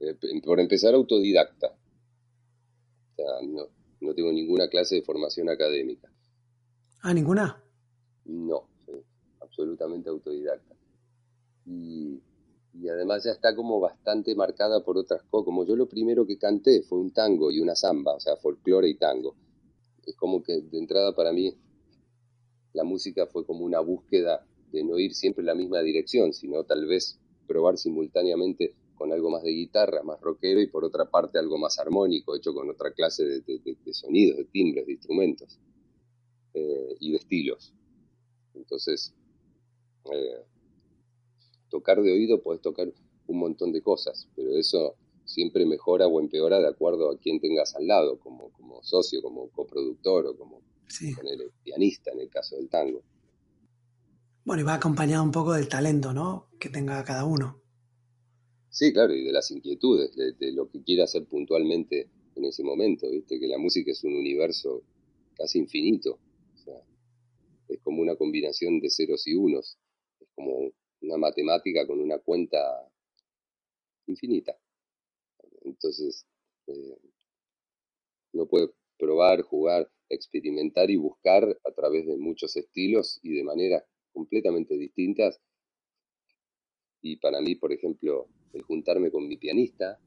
Eh, 0.00 0.16
por 0.42 0.60
empezar, 0.60 0.94
autodidacta. 0.94 1.76
O 3.12 3.14
sea, 3.16 3.46
no, 3.46 3.68
no 4.00 4.14
tengo 4.14 4.32
ninguna 4.32 4.68
clase 4.68 4.96
de 4.96 5.02
formación 5.02 5.48
académica. 5.48 6.10
Ah, 7.02 7.12
ninguna. 7.12 7.62
No, 8.24 8.68
soy 8.84 9.02
absolutamente 9.40 10.08
autodidacta. 10.08 10.74
Y, 11.66 12.22
y 12.74 12.88
además 12.88 13.24
ya 13.24 13.32
está 13.32 13.54
como 13.54 13.78
bastante 13.80 14.34
marcada 14.34 14.82
por 14.82 14.96
otras 14.96 15.22
cosas. 15.24 15.44
Como 15.44 15.66
yo 15.66 15.76
lo 15.76 15.88
primero 15.88 16.26
que 16.26 16.38
canté 16.38 16.82
fue 16.82 16.98
un 16.98 17.12
tango 17.12 17.50
y 17.50 17.60
una 17.60 17.74
samba, 17.74 18.14
o 18.14 18.20
sea, 18.20 18.36
folclore 18.36 18.88
y 18.88 18.96
tango. 18.96 19.36
Es 20.04 20.16
como 20.16 20.42
que 20.42 20.60
de 20.60 20.78
entrada 20.78 21.14
para 21.14 21.32
mí 21.32 21.54
la 22.72 22.84
música 22.84 23.26
fue 23.26 23.44
como 23.44 23.64
una 23.64 23.80
búsqueda 23.80 24.46
de 24.72 24.84
no 24.84 24.98
ir 24.98 25.14
siempre 25.14 25.42
en 25.42 25.46
la 25.46 25.54
misma 25.54 25.80
dirección, 25.80 26.32
sino 26.32 26.64
tal 26.64 26.86
vez 26.86 27.18
probar 27.46 27.76
simultáneamente 27.76 28.74
con 29.00 29.14
algo 29.14 29.30
más 29.30 29.42
de 29.42 29.52
guitarra, 29.52 30.02
más 30.02 30.20
rockero 30.20 30.60
y 30.60 30.66
por 30.66 30.84
otra 30.84 31.06
parte 31.10 31.38
algo 31.38 31.56
más 31.56 31.78
armónico, 31.78 32.36
hecho 32.36 32.52
con 32.52 32.68
otra 32.68 32.92
clase 32.92 33.24
de, 33.24 33.40
de- 33.40 33.58
de- 33.60 33.78
de 33.82 33.94
sonidos, 33.94 34.36
de 34.36 34.44
timbres, 34.44 34.84
de 34.86 34.92
instrumentos 34.92 35.58
eh, 36.52 36.96
y 37.00 37.10
de 37.12 37.16
estilos. 37.16 37.72
Entonces, 38.52 39.14
eh, 40.12 40.44
tocar 41.70 42.02
de 42.02 42.12
oído 42.12 42.42
puedes 42.42 42.60
tocar 42.60 42.92
un 43.26 43.38
montón 43.38 43.72
de 43.72 43.80
cosas, 43.80 44.28
pero 44.36 44.50
eso 44.54 44.96
siempre 45.24 45.64
mejora 45.64 46.06
o 46.06 46.20
empeora 46.20 46.58
de 46.60 46.68
acuerdo 46.68 47.10
a 47.10 47.16
quién 47.18 47.40
tengas 47.40 47.74
al 47.76 47.86
lado, 47.86 48.18
como, 48.18 48.50
como 48.50 48.82
socio, 48.82 49.22
como 49.22 49.48
coproductor 49.48 50.26
o 50.26 50.36
como 50.36 50.60
Sí. 50.88 51.14
con 51.14 51.26
el 51.26 51.50
pianista 51.62 52.10
en 52.10 52.20
el 52.20 52.28
caso 52.28 52.56
del 52.56 52.68
tango. 52.68 53.00
Bueno, 54.44 54.60
y 54.60 54.64
va 54.66 54.74
acompañado 54.74 55.22
un 55.24 55.30
poco 55.30 55.52
del 55.54 55.68
talento, 55.70 56.12
¿no? 56.12 56.48
Que 56.58 56.68
tenga 56.68 57.02
cada 57.04 57.24
uno. 57.24 57.62
Sí, 58.70 58.92
claro, 58.92 59.12
y 59.14 59.24
de 59.24 59.32
las 59.32 59.50
inquietudes, 59.50 60.14
de, 60.14 60.52
lo 60.52 60.70
que 60.70 60.80
quiera 60.82 61.04
hacer 61.04 61.26
puntualmente 61.26 62.08
en 62.36 62.44
ese 62.44 62.62
momento, 62.62 63.10
viste 63.10 63.40
que 63.40 63.48
la 63.48 63.58
música 63.58 63.90
es 63.90 64.04
un 64.04 64.14
universo 64.14 64.84
casi 65.34 65.58
infinito, 65.58 66.20
o 66.54 66.56
sea, 66.56 66.80
es 67.68 67.80
como 67.80 68.00
una 68.00 68.14
combinación 68.14 68.78
de 68.80 68.88
ceros 68.88 69.26
y 69.26 69.34
unos, 69.34 69.76
es 70.20 70.28
como 70.36 70.70
una 71.00 71.16
matemática 71.16 71.84
con 71.84 72.00
una 72.00 72.18
cuenta 72.18 72.88
infinita. 74.06 74.56
Entonces, 75.62 76.24
eh, 76.68 76.98
uno 78.32 78.46
puede 78.46 78.70
probar, 78.98 79.42
jugar, 79.42 79.90
experimentar 80.08 80.90
y 80.90 80.96
buscar 80.96 81.58
a 81.64 81.72
través 81.72 82.06
de 82.06 82.16
muchos 82.16 82.56
estilos 82.56 83.18
y 83.22 83.34
de 83.34 83.42
maneras 83.42 83.82
completamente 84.12 84.76
distintas. 84.76 85.40
Y 87.02 87.16
para 87.16 87.40
mí, 87.40 87.56
por 87.56 87.72
ejemplo, 87.72 88.28
el 88.52 88.62
juntarme 88.62 89.10
con 89.10 89.26
mi 89.28 89.36
pianista 89.36 89.98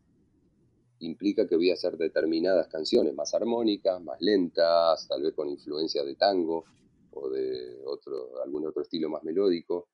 implica 0.99 1.47
que 1.47 1.55
voy 1.55 1.69
a 1.69 1.73
hacer 1.73 1.97
determinadas 1.97 2.67
canciones 2.67 3.13
más 3.13 3.33
armónicas, 3.33 4.01
más 4.01 4.21
lentas, 4.21 5.07
tal 5.07 5.21
vez 5.21 5.33
con 5.33 5.49
influencia 5.49 6.03
de 6.03 6.15
tango 6.15 6.63
o 7.11 7.29
de 7.29 7.81
otro, 7.85 8.41
algún 8.43 8.65
otro 8.67 8.81
estilo 8.83 9.09
más 9.09 9.23
melódico. 9.23 9.87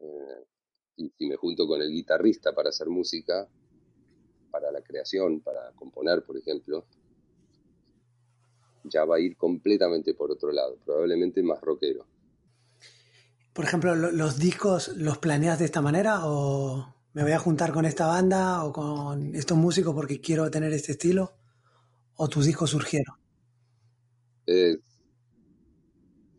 Eh, 0.00 0.44
y 0.96 1.10
si 1.10 1.26
me 1.26 1.36
junto 1.36 1.66
con 1.66 1.82
el 1.82 1.90
guitarrista 1.90 2.54
para 2.54 2.70
hacer 2.70 2.88
música, 2.88 3.46
para 4.50 4.70
la 4.70 4.80
creación, 4.82 5.40
para 5.40 5.72
componer, 5.72 6.22
por 6.24 6.36
ejemplo, 6.38 6.84
ya 8.84 9.04
va 9.04 9.16
a 9.16 9.20
ir 9.20 9.36
completamente 9.36 10.14
por 10.14 10.30
otro 10.30 10.52
lado, 10.52 10.76
probablemente 10.84 11.42
más 11.42 11.60
rockero. 11.60 12.06
Por 13.52 13.64
ejemplo, 13.64 13.94
lo- 13.94 14.10
¿los 14.10 14.38
discos 14.38 14.88
los 14.96 15.18
planeas 15.18 15.58
de 15.58 15.64
esta 15.64 15.80
manera 15.80 16.26
o 16.26 16.94
me 17.14 17.22
voy 17.22 17.32
a 17.32 17.38
juntar 17.38 17.72
con 17.72 17.86
esta 17.86 18.06
banda 18.06 18.64
o 18.64 18.72
con 18.72 19.34
estos 19.34 19.56
músicos 19.56 19.94
porque 19.94 20.20
quiero 20.20 20.50
tener 20.50 20.72
este 20.72 20.92
estilo? 20.92 21.32
¿O 22.16 22.28
tus 22.28 22.46
discos 22.46 22.70
surgieron? 22.70 23.16
Eh, 24.46 24.76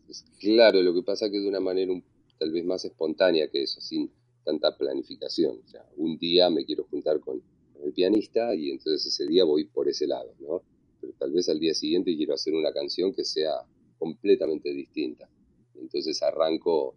es 0.07 0.25
claro, 0.39 0.81
lo 0.81 0.93
que 0.93 1.01
pasa 1.01 1.29
que 1.29 1.39
de 1.39 1.47
una 1.47 1.59
manera 1.59 1.93
tal 2.37 2.51
vez 2.51 2.65
más 2.65 2.83
espontánea 2.85 3.49
que 3.49 3.63
eso, 3.63 3.79
sin 3.81 4.11
tanta 4.43 4.77
planificación. 4.77 5.59
O 5.65 5.67
sea, 5.67 5.85
un 5.95 6.17
día 6.17 6.49
me 6.49 6.65
quiero 6.65 6.83
juntar 6.83 7.19
con, 7.19 7.41
el 7.83 7.93
pianista 7.93 8.55
y 8.55 8.71
entonces 8.71 9.05
ese 9.05 9.27
día 9.27 9.43
voy 9.43 9.65
por 9.65 9.87
ese 9.87 10.07
lado, 10.07 10.33
¿no? 10.39 10.61
Pero 10.99 11.13
tal 11.19 11.31
vez 11.31 11.49
al 11.49 11.59
día 11.59 11.73
siguiente 11.73 12.15
quiero 12.15 12.33
hacer 12.33 12.53
una 12.53 12.73
canción 12.73 13.13
que 13.13 13.23
sea 13.23 13.51
completamente 13.99 14.71
distinta. 14.73 15.29
Entonces 15.75 16.21
arranco 16.23 16.95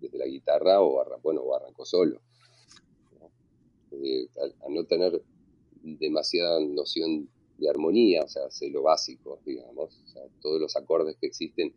desde 0.00 0.16
la 0.16 0.26
guitarra 0.26 0.80
o, 0.80 1.04
bueno, 1.22 1.42
o 1.42 1.54
arranco 1.54 1.84
solo. 1.84 2.20
Eh, 4.02 4.28
al 4.36 4.74
no 4.74 4.84
tener 4.84 5.22
demasiada 5.82 6.60
noción 6.60 7.28
de 7.58 7.68
armonía, 7.68 8.22
o 8.24 8.28
sea, 8.28 8.50
sé 8.50 8.70
lo 8.70 8.82
básico, 8.82 9.38
digamos, 9.44 10.00
o 10.04 10.08
sea, 10.08 10.22
todos 10.40 10.60
los 10.60 10.76
acordes 10.76 11.16
que 11.20 11.26
existen 11.26 11.72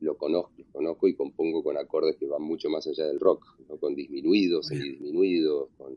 lo 0.00 0.16
conozco, 0.16 0.52
los 0.58 0.66
conozco 0.72 1.08
y 1.08 1.14
compongo 1.14 1.62
con 1.62 1.76
acordes 1.78 2.16
que 2.16 2.26
van 2.26 2.42
mucho 2.42 2.68
más 2.68 2.86
allá 2.88 3.06
del 3.06 3.20
rock, 3.20 3.46
¿no? 3.68 3.76
con 3.78 3.94
disminuidos, 3.94 4.66
semidisminuidos, 4.66 5.70
con, 5.78 5.96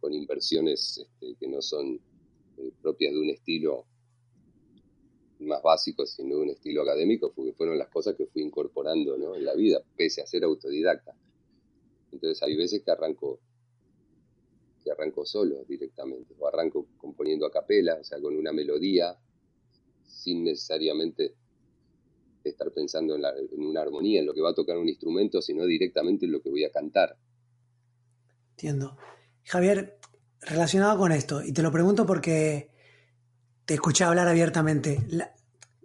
con 0.00 0.12
inversiones 0.12 0.98
este, 0.98 1.34
que 1.40 1.48
no 1.48 1.62
son 1.62 1.98
eh, 2.58 2.72
propias 2.82 3.14
de 3.14 3.18
un 3.18 3.30
estilo 3.30 3.86
más 5.40 5.62
básico, 5.62 6.06
sino 6.06 6.36
de 6.36 6.42
un 6.42 6.50
estilo 6.50 6.82
académico, 6.82 7.32
porque 7.34 7.54
fueron 7.54 7.78
las 7.78 7.88
cosas 7.88 8.14
que 8.16 8.26
fui 8.26 8.42
incorporando 8.42 9.16
¿no? 9.16 9.34
en 9.34 9.44
la 9.44 9.54
vida, 9.54 9.82
pese 9.96 10.20
a 10.20 10.26
ser 10.26 10.44
autodidacta. 10.44 11.16
Entonces 12.12 12.42
hay 12.42 12.54
veces 12.54 12.82
que 12.82 12.90
arranco 12.90 13.40
que 14.82 14.90
arranco 14.90 15.24
solo 15.24 15.64
directamente, 15.64 16.34
o 16.38 16.46
arranco 16.46 16.88
componiendo 16.96 17.46
a 17.46 17.50
capela, 17.50 17.94
o 18.00 18.04
sea, 18.04 18.20
con 18.20 18.36
una 18.36 18.52
melodía, 18.52 19.16
sin 20.04 20.44
necesariamente 20.44 21.34
estar 22.44 22.70
pensando 22.72 23.14
en, 23.16 23.22
una 23.58 23.80
armonía, 23.80 24.20
en 24.20 24.26
lo 24.26 24.34
que 24.34 24.40
va 24.40 24.50
a 24.50 24.54
tocar 24.54 24.76
un 24.76 24.88
instrumento, 24.88 25.40
sino 25.40 25.64
directamente 25.64 26.26
en 26.26 26.32
lo 26.32 26.42
que 26.42 26.50
voy 26.50 26.64
a 26.64 26.70
cantar. 26.70 27.16
Entiendo. 28.50 28.96
Javier, 29.44 29.98
relacionado 30.40 30.98
con 30.98 31.12
esto, 31.12 31.42
y 31.42 31.52
te 31.52 31.62
lo 31.62 31.70
pregunto 31.72 32.06
porque 32.06 32.70
te 33.64 33.74
escuché 33.74 34.04
hablar 34.04 34.28
abiertamente 34.28 34.98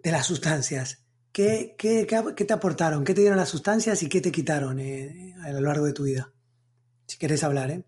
de 0.02 0.10
las 0.10 0.26
sustancias. 0.26 1.04
¿Qué, 1.32 1.76
qué, 1.78 2.06
qué, 2.06 2.34
qué 2.34 2.44
te 2.44 2.52
aportaron? 2.52 3.04
¿Qué 3.04 3.14
te 3.14 3.20
dieron 3.20 3.38
las 3.38 3.48
sustancias 3.48 4.02
y 4.02 4.08
qué 4.08 4.20
te 4.20 4.32
quitaron 4.32 4.80
eh, 4.80 5.34
a 5.42 5.52
lo 5.52 5.60
largo 5.60 5.86
de 5.86 5.92
tu 5.92 6.04
vida? 6.04 6.32
Si 7.06 7.18
querés 7.18 7.44
hablar, 7.44 7.70
¿eh? 7.70 7.84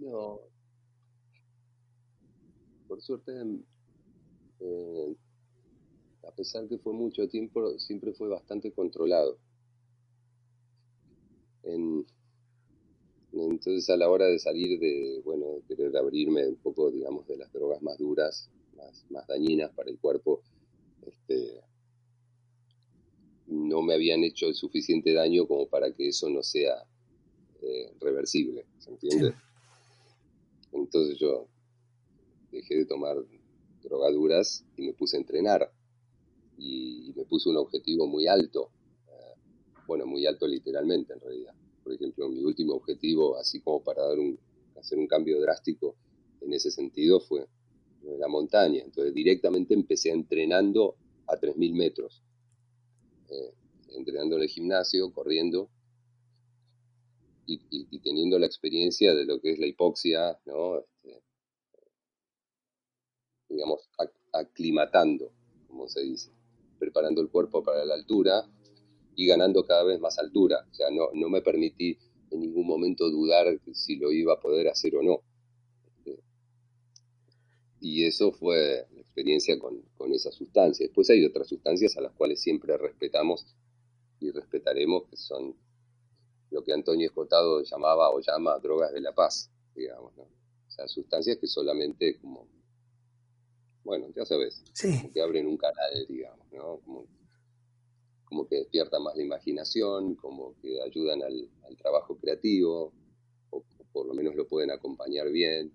No. 0.00 0.40
Por 2.86 3.00
suerte, 3.02 3.32
eh, 4.60 5.16
a 6.26 6.30
pesar 6.32 6.68
que 6.68 6.78
fue 6.78 6.92
mucho 6.92 7.28
tiempo, 7.28 7.78
siempre 7.78 8.12
fue 8.12 8.28
bastante 8.28 8.72
controlado. 8.72 9.38
En- 11.64 12.06
entonces, 13.32 13.88
a 13.90 13.96
la 13.96 14.08
hora 14.08 14.26
de 14.26 14.38
salir 14.38 14.78
de, 14.80 15.20
bueno, 15.24 15.46
de 15.56 15.62
querer 15.76 15.96
abrirme 15.96 16.46
un 16.46 16.56
poco, 16.56 16.90
digamos, 16.90 17.26
de 17.26 17.36
las 17.36 17.52
drogas 17.52 17.82
más 17.82 17.98
duras, 17.98 18.50
más, 18.76 19.04
más 19.10 19.26
dañinas 19.26 19.70
para 19.74 19.90
el 19.90 19.98
cuerpo, 19.98 20.42
este, 21.06 21.60
no 23.46 23.82
me 23.82 23.94
habían 23.94 24.24
hecho 24.24 24.46
el 24.46 24.54
suficiente 24.54 25.12
daño 25.12 25.46
como 25.46 25.68
para 25.68 25.92
que 25.92 26.08
eso 26.08 26.28
no 26.30 26.42
sea 26.42 26.74
eh, 27.62 27.92
reversible, 28.00 28.66
¿se 28.78 28.90
entiende? 28.90 29.34
Entonces 30.82 31.18
yo 31.18 31.46
dejé 32.50 32.76
de 32.76 32.86
tomar 32.86 33.16
drogaduras 33.82 34.64
y 34.76 34.82
me 34.82 34.92
puse 34.92 35.16
a 35.16 35.20
entrenar. 35.20 35.72
Y 36.56 37.12
me 37.16 37.24
puse 37.24 37.48
un 37.48 37.56
objetivo 37.56 38.06
muy 38.06 38.26
alto. 38.26 38.70
eh, 39.08 39.38
bueno, 39.86 40.06
muy 40.06 40.26
alto 40.26 40.46
literalmente 40.46 41.12
en 41.12 41.20
realidad. 41.20 41.54
Por 41.82 41.92
ejemplo, 41.92 42.28
mi 42.28 42.42
último 42.42 42.74
objetivo, 42.74 43.36
así 43.36 43.60
como 43.60 43.82
para 43.82 44.02
dar 44.06 44.18
un, 44.18 44.38
hacer 44.76 44.98
un 44.98 45.06
cambio 45.06 45.40
drástico 45.40 45.96
en 46.40 46.52
ese 46.52 46.70
sentido, 46.70 47.20
fue 47.20 47.46
la 48.18 48.28
montaña. 48.28 48.82
Entonces 48.82 49.14
directamente 49.14 49.74
empecé 49.74 50.10
entrenando 50.10 50.96
a 51.26 51.36
3.000 51.38 51.74
metros. 51.74 52.22
Eh, 53.30 53.54
entrenando 53.90 54.36
en 54.36 54.42
el 54.42 54.48
gimnasio, 54.48 55.12
corriendo, 55.12 55.68
y, 57.48 57.98
teniendo 58.00 58.38
la 58.38 58.46
experiencia 58.46 59.14
de 59.14 59.24
lo 59.24 59.40
que 59.40 59.52
es 59.52 59.58
la 59.58 59.66
hipoxia, 59.66 60.38
¿no? 60.46 60.78
Este, 60.80 61.22
digamos, 63.48 63.88
ac- 63.98 64.12
aclimatando, 64.32 65.32
como 65.66 65.88
se 65.88 66.02
dice, 66.02 66.30
preparando 66.78 67.20
el 67.20 67.28
cuerpo 67.30 67.62
para 67.62 67.84
la 67.84 67.94
altura 67.94 68.48
y 69.16 69.26
ganando 69.26 69.64
cada 69.66 69.84
vez 69.84 70.00
más 70.00 70.18
altura. 70.18 70.66
O 70.70 70.74
sea, 70.74 70.90
no, 70.90 71.08
no 71.14 71.28
me 71.28 71.42
permití 71.42 71.98
en 72.30 72.40
ningún 72.40 72.66
momento 72.66 73.10
dudar 73.10 73.60
si 73.72 73.96
lo 73.96 74.12
iba 74.12 74.34
a 74.34 74.40
poder 74.40 74.68
hacer 74.68 74.96
o 74.96 75.02
no. 75.02 75.22
Este, 75.86 76.22
y 77.80 78.04
eso 78.06 78.32
fue 78.32 78.86
la 78.92 79.00
experiencia 79.00 79.58
con, 79.58 79.80
con 79.96 80.12
esa 80.12 80.32
sustancia. 80.32 80.86
Después 80.86 81.08
hay 81.10 81.24
otras 81.24 81.48
sustancias 81.48 81.96
a 81.96 82.00
las 82.00 82.12
cuales 82.12 82.40
siempre 82.40 82.76
respetamos 82.76 83.46
y 84.20 84.30
respetaremos, 84.30 85.08
que 85.08 85.16
son 85.16 85.56
lo 86.50 86.62
que 86.62 86.72
Antonio 86.72 87.06
Escotado 87.06 87.62
llamaba 87.62 88.10
o 88.10 88.20
llama 88.20 88.58
drogas 88.58 88.92
de 88.92 89.00
la 89.00 89.12
paz, 89.14 89.50
digamos, 89.74 90.16
¿no? 90.16 90.22
O 90.22 90.70
sea, 90.70 90.86
sustancias 90.88 91.38
que 91.38 91.46
solamente 91.46 92.18
como, 92.20 92.48
bueno, 93.84 94.06
ya 94.14 94.24
sabes, 94.24 94.62
Sí, 94.72 94.96
como 94.96 95.12
que 95.12 95.20
abren 95.22 95.46
un 95.46 95.56
canal, 95.56 96.06
digamos, 96.08 96.50
¿no? 96.52 96.78
Como, 96.84 97.06
como 98.24 98.46
que 98.46 98.56
despiertan 98.56 99.02
más 99.02 99.16
la 99.16 99.22
imaginación, 99.24 100.14
como 100.16 100.54
que 100.60 100.80
ayudan 100.82 101.22
al, 101.22 101.50
al 101.64 101.76
trabajo 101.76 102.16
creativo, 102.18 102.92
o, 103.50 103.56
o 103.56 103.84
por 103.92 104.06
lo 104.06 104.14
menos 104.14 104.34
lo 104.34 104.46
pueden 104.46 104.70
acompañar 104.70 105.30
bien, 105.30 105.72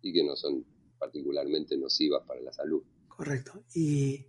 y 0.00 0.12
que 0.12 0.22
no 0.24 0.36
son 0.36 0.64
particularmente 0.98 1.76
nocivas 1.76 2.24
para 2.26 2.40
la 2.40 2.52
salud. 2.52 2.82
correcto. 3.08 3.64
Y, 3.74 4.24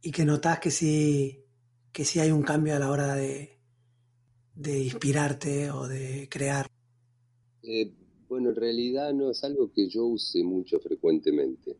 y 0.00 0.10
que 0.10 0.24
notás 0.24 0.58
que 0.60 0.70
sí, 0.70 1.44
que 1.92 2.04
sí 2.04 2.18
hay 2.20 2.30
un 2.30 2.42
cambio 2.42 2.74
a 2.74 2.78
la 2.78 2.90
hora 2.90 3.14
de, 3.14 3.61
de 4.54 4.84
inspirarte 4.84 5.70
o 5.70 5.88
de 5.88 6.28
crear. 6.30 6.66
Eh, 7.62 7.92
bueno, 8.28 8.50
en 8.50 8.56
realidad 8.56 9.12
no 9.12 9.30
es 9.30 9.42
algo 9.44 9.72
que 9.72 9.88
yo 9.88 10.04
use 10.06 10.42
mucho 10.42 10.80
frecuentemente. 10.80 11.76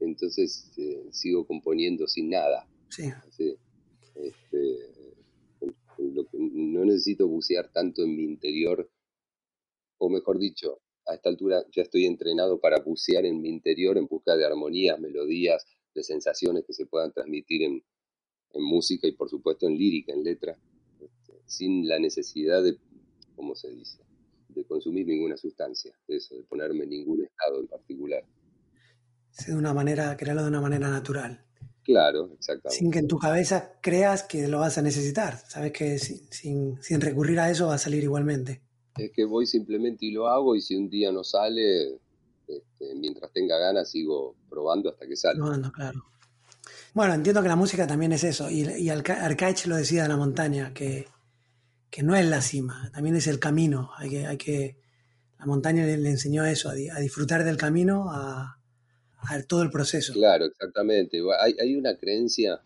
Entonces 0.00 0.70
eh, 0.76 1.06
sigo 1.12 1.46
componiendo 1.46 2.06
sin 2.06 2.30
nada. 2.30 2.68
Sí, 2.88 3.10
Sí. 3.30 3.56
Este, 4.14 4.78
lo 5.98 6.26
que- 6.26 6.38
no 6.38 6.84
necesito 6.84 7.26
bucear 7.26 7.70
tanto 7.72 8.02
en 8.02 8.16
mi 8.16 8.24
interior, 8.24 8.90
o 9.98 10.08
mejor 10.10 10.38
dicho, 10.38 10.80
a 11.06 11.14
esta 11.14 11.28
altura 11.30 11.64
ya 11.74 11.82
estoy 11.82 12.04
entrenado 12.06 12.60
para 12.60 12.80
bucear 12.80 13.24
en 13.24 13.40
mi 13.40 13.48
interior 13.48 13.96
en 13.96 14.06
busca 14.06 14.36
de 14.36 14.44
armonías, 14.44 15.00
melodías, 15.00 15.64
de 15.94 16.02
sensaciones 16.02 16.64
que 16.66 16.72
se 16.72 16.86
puedan 16.86 17.12
transmitir 17.12 17.62
en, 17.62 17.82
en 18.52 18.62
música 18.64 19.06
y 19.06 19.12
por 19.12 19.28
supuesto 19.30 19.66
en 19.66 19.76
lírica, 19.78 20.12
en 20.12 20.24
letra, 20.24 20.58
sin 21.46 21.86
la 21.88 21.98
necesidad 21.98 22.62
de, 22.62 22.78
¿cómo 23.36 23.54
se 23.54 23.70
dice?, 23.70 23.98
de 24.48 24.64
consumir 24.66 25.06
ninguna 25.06 25.36
sustancia, 25.36 25.94
de 26.06 26.16
eso, 26.16 26.36
de 26.36 26.42
ponerme 26.42 26.84
en 26.84 26.90
ningún 26.90 27.24
estado 27.24 27.58
en 27.60 27.66
particular. 27.68 28.22
Sí, 29.30 29.46
de 29.50 29.56
una 29.56 29.72
manera, 29.72 30.14
crearlo 30.16 30.42
de 30.42 30.48
una 30.48 30.60
manera 30.60 30.90
natural. 30.90 31.42
Claro, 31.82 32.30
exactamente. 32.34 32.78
Sin 32.78 32.90
que 32.90 32.98
en 32.98 33.08
tu 33.08 33.18
cabeza 33.18 33.72
creas 33.80 34.22
que 34.24 34.46
lo 34.48 34.58
vas 34.60 34.76
a 34.76 34.82
necesitar. 34.82 35.38
Sabes 35.48 35.72
que 35.72 35.98
sin, 35.98 36.30
sin, 36.30 36.82
sin 36.82 37.00
recurrir 37.00 37.40
a 37.40 37.50
eso 37.50 37.68
va 37.68 37.74
a 37.76 37.78
salir 37.78 38.02
igualmente. 38.04 38.60
Es 38.98 39.10
que 39.10 39.24
voy 39.24 39.46
simplemente 39.46 40.04
y 40.04 40.10
lo 40.10 40.28
hago 40.28 40.54
y 40.54 40.60
si 40.60 40.76
un 40.76 40.90
día 40.90 41.10
no 41.10 41.24
sale, 41.24 41.94
este, 42.46 42.94
mientras 42.94 43.32
tenga 43.32 43.56
ganas 43.58 43.90
sigo 43.90 44.36
probando 44.50 44.90
hasta 44.90 45.08
que 45.08 45.16
sale. 45.16 45.38
Probando, 45.38 45.72
claro. 45.72 46.04
Bueno, 46.92 47.14
entiendo 47.14 47.42
que 47.42 47.48
la 47.48 47.56
música 47.56 47.86
también 47.86 48.12
es 48.12 48.22
eso. 48.22 48.50
Y, 48.50 48.68
y 48.68 48.90
Arca- 48.90 49.24
Arcaich 49.24 49.66
lo 49.66 49.76
decía 49.76 50.02
de 50.02 50.10
la 50.10 50.18
montaña, 50.18 50.74
que, 50.74 51.06
que 51.92 52.02
no 52.02 52.16
es 52.16 52.24
la 52.26 52.40
cima, 52.40 52.90
también 52.94 53.16
es 53.16 53.26
el 53.26 53.38
camino. 53.38 53.90
Hay 53.98 54.08
que, 54.08 54.26
hay 54.26 54.38
que, 54.38 54.78
la 55.38 55.44
montaña 55.44 55.84
le, 55.84 55.92
enseñó 56.08 56.42
eso, 56.46 56.70
a, 56.70 56.72
a 56.72 57.00
disfrutar 57.00 57.44
del 57.44 57.58
camino, 57.58 58.10
a, 58.10 58.58
a 59.18 59.42
todo 59.42 59.62
el 59.62 59.70
proceso. 59.70 60.14
Claro, 60.14 60.46
exactamente. 60.46 61.20
Hay, 61.38 61.54
hay 61.60 61.76
una 61.76 61.98
creencia 61.98 62.62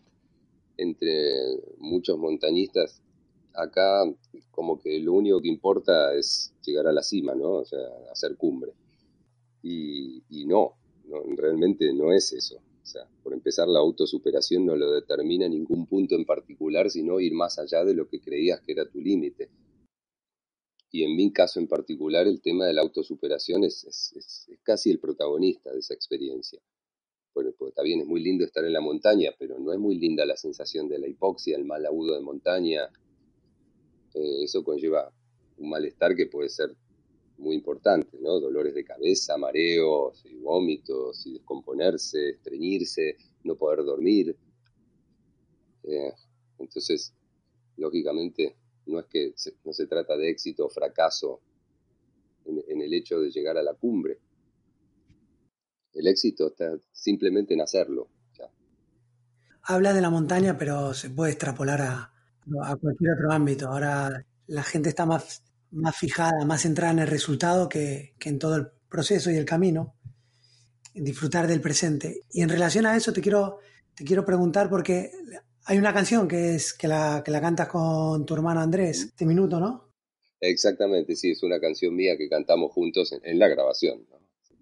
entre 0.77 1.33
muchos 1.79 2.17
montañistas 2.17 3.01
acá 3.53 4.03
como 4.49 4.79
que 4.79 4.97
lo 4.99 5.13
único 5.13 5.41
que 5.41 5.49
importa 5.49 6.13
es 6.13 6.53
llegar 6.63 6.87
a 6.87 6.93
la 6.93 7.03
cima, 7.03 7.35
¿no? 7.35 7.49
O 7.55 7.65
sea, 7.65 7.79
hacer 8.09 8.37
cumbre. 8.37 8.71
Y, 9.61 10.23
y 10.29 10.45
no, 10.45 10.77
no, 11.05 11.17
realmente 11.35 11.91
no 11.93 12.13
es 12.13 12.31
eso. 12.31 12.61
O 12.87 12.89
sea, 12.89 13.05
por 13.21 13.33
empezar, 13.33 13.67
la 13.67 13.79
autosuperación 13.79 14.65
no 14.65 14.73
lo 14.77 14.89
determina 14.93 15.45
ningún 15.49 15.87
punto 15.87 16.15
en 16.15 16.23
particular, 16.23 16.89
sino 16.89 17.19
ir 17.19 17.33
más 17.33 17.59
allá 17.59 17.83
de 17.83 17.93
lo 17.93 18.07
que 18.07 18.21
creías 18.21 18.61
que 18.61 18.71
era 18.71 18.89
tu 18.89 19.01
límite. 19.01 19.49
Y 20.89 21.03
en 21.03 21.17
mi 21.17 21.33
caso 21.33 21.59
en 21.59 21.67
particular, 21.67 22.27
el 22.27 22.39
tema 22.41 22.65
de 22.65 22.71
la 22.71 22.83
autosuperación 22.83 23.65
es, 23.65 24.47
casi 24.63 24.89
el 24.89 24.99
protagonista 24.99 25.69
de 25.73 25.79
esa 25.79 25.95
experiencia. 25.95 26.61
Bueno, 27.33 27.51
pues 27.59 27.71
está 27.71 27.83
bien, 27.83 27.99
es 27.99 28.07
muy 28.07 28.23
lindo 28.23 28.45
estar 28.45 28.63
en 28.63 28.71
la 28.71 28.79
montaña, 28.79 29.31
pero 29.37 29.59
no 29.59 29.73
es 29.73 29.79
muy 29.79 29.97
linda 29.97 30.25
la 30.25 30.37
sensación 30.37 30.87
de 30.87 30.99
la 30.99 31.09
hipoxia, 31.09 31.57
el 31.57 31.65
mal 31.65 31.85
agudo 31.85 32.15
de 32.15 32.21
montaña. 32.21 32.89
Eh, 34.13 34.43
eso 34.45 34.63
conlleva 34.63 35.11
un 35.57 35.69
malestar 35.71 36.15
que 36.15 36.27
puede 36.27 36.47
ser 36.47 36.73
muy 37.37 37.55
importante, 37.55 38.17
¿no? 38.19 38.39
Dolores 38.39 38.73
de 38.73 38.83
cabeza, 38.83 39.37
mareos, 39.37 40.23
y 40.25 40.35
vómitos, 40.37 41.25
y 41.25 41.33
descomponerse, 41.33 42.29
estreñirse, 42.29 43.17
no 43.43 43.55
poder 43.55 43.83
dormir. 43.83 44.35
Eh, 45.83 46.13
entonces, 46.59 47.13
lógicamente, 47.77 48.55
no 48.87 48.99
es 48.99 49.05
que 49.07 49.33
se, 49.35 49.53
no 49.63 49.73
se 49.73 49.87
trata 49.87 50.17
de 50.17 50.29
éxito 50.29 50.65
o 50.65 50.69
fracaso 50.69 51.41
en, 52.45 52.63
en 52.67 52.81
el 52.81 52.93
hecho 52.93 53.19
de 53.19 53.29
llegar 53.29 53.57
a 53.57 53.63
la 53.63 53.73
cumbre. 53.73 54.19
El 55.93 56.07
éxito 56.07 56.47
está 56.47 56.77
simplemente 56.91 57.53
en 57.53 57.61
hacerlo. 57.61 58.09
Ya. 58.37 58.51
Habla 59.63 59.93
de 59.93 60.01
la 60.01 60.09
montaña, 60.09 60.57
pero 60.57 60.93
se 60.93 61.09
puede 61.09 61.31
extrapolar 61.31 61.81
a, 61.81 62.13
a 62.63 62.75
cualquier 62.75 63.11
otro 63.13 63.31
ámbito. 63.31 63.67
Ahora 63.67 64.25
la 64.47 64.63
gente 64.63 64.89
está 64.89 65.05
más, 65.05 65.43
más 65.71 65.95
fijada, 65.95 66.45
más 66.45 66.61
centrada 66.61 66.93
en 66.93 66.99
el 66.99 67.07
resultado 67.07 67.67
que, 67.69 68.13
que, 68.19 68.29
en 68.29 68.39
todo 68.39 68.55
el 68.55 68.67
proceso 68.89 69.31
y 69.31 69.35
el 69.35 69.45
camino, 69.45 69.95
en 70.93 71.03
disfrutar 71.03 71.47
del 71.47 71.61
presente. 71.61 72.21
Y 72.31 72.41
en 72.41 72.49
relación 72.49 72.85
a 72.85 72.95
eso 72.95 73.13
te 73.13 73.21
quiero, 73.21 73.59
te 73.95 74.03
quiero 74.03 74.25
preguntar 74.25 74.69
porque 74.69 75.11
hay 75.65 75.77
una 75.77 75.93
canción 75.93 76.27
que 76.27 76.55
es 76.55 76.73
que 76.73 76.87
la, 76.87 77.21
que 77.23 77.31
la 77.31 77.41
cantas 77.41 77.67
con 77.67 78.25
tu 78.25 78.33
hermano 78.33 78.61
Andrés, 78.61 79.05
este 79.05 79.25
minuto, 79.25 79.59
¿no? 79.59 79.87
Exactamente, 80.39 81.15
sí, 81.15 81.31
es 81.31 81.43
una 81.43 81.59
canción 81.59 81.95
mía 81.95 82.15
que 82.17 82.29
cantamos 82.29 82.71
juntos 82.71 83.11
en, 83.11 83.21
en 83.23 83.39
la 83.39 83.47
grabación. 83.47 84.05
¿no? 84.09 84.19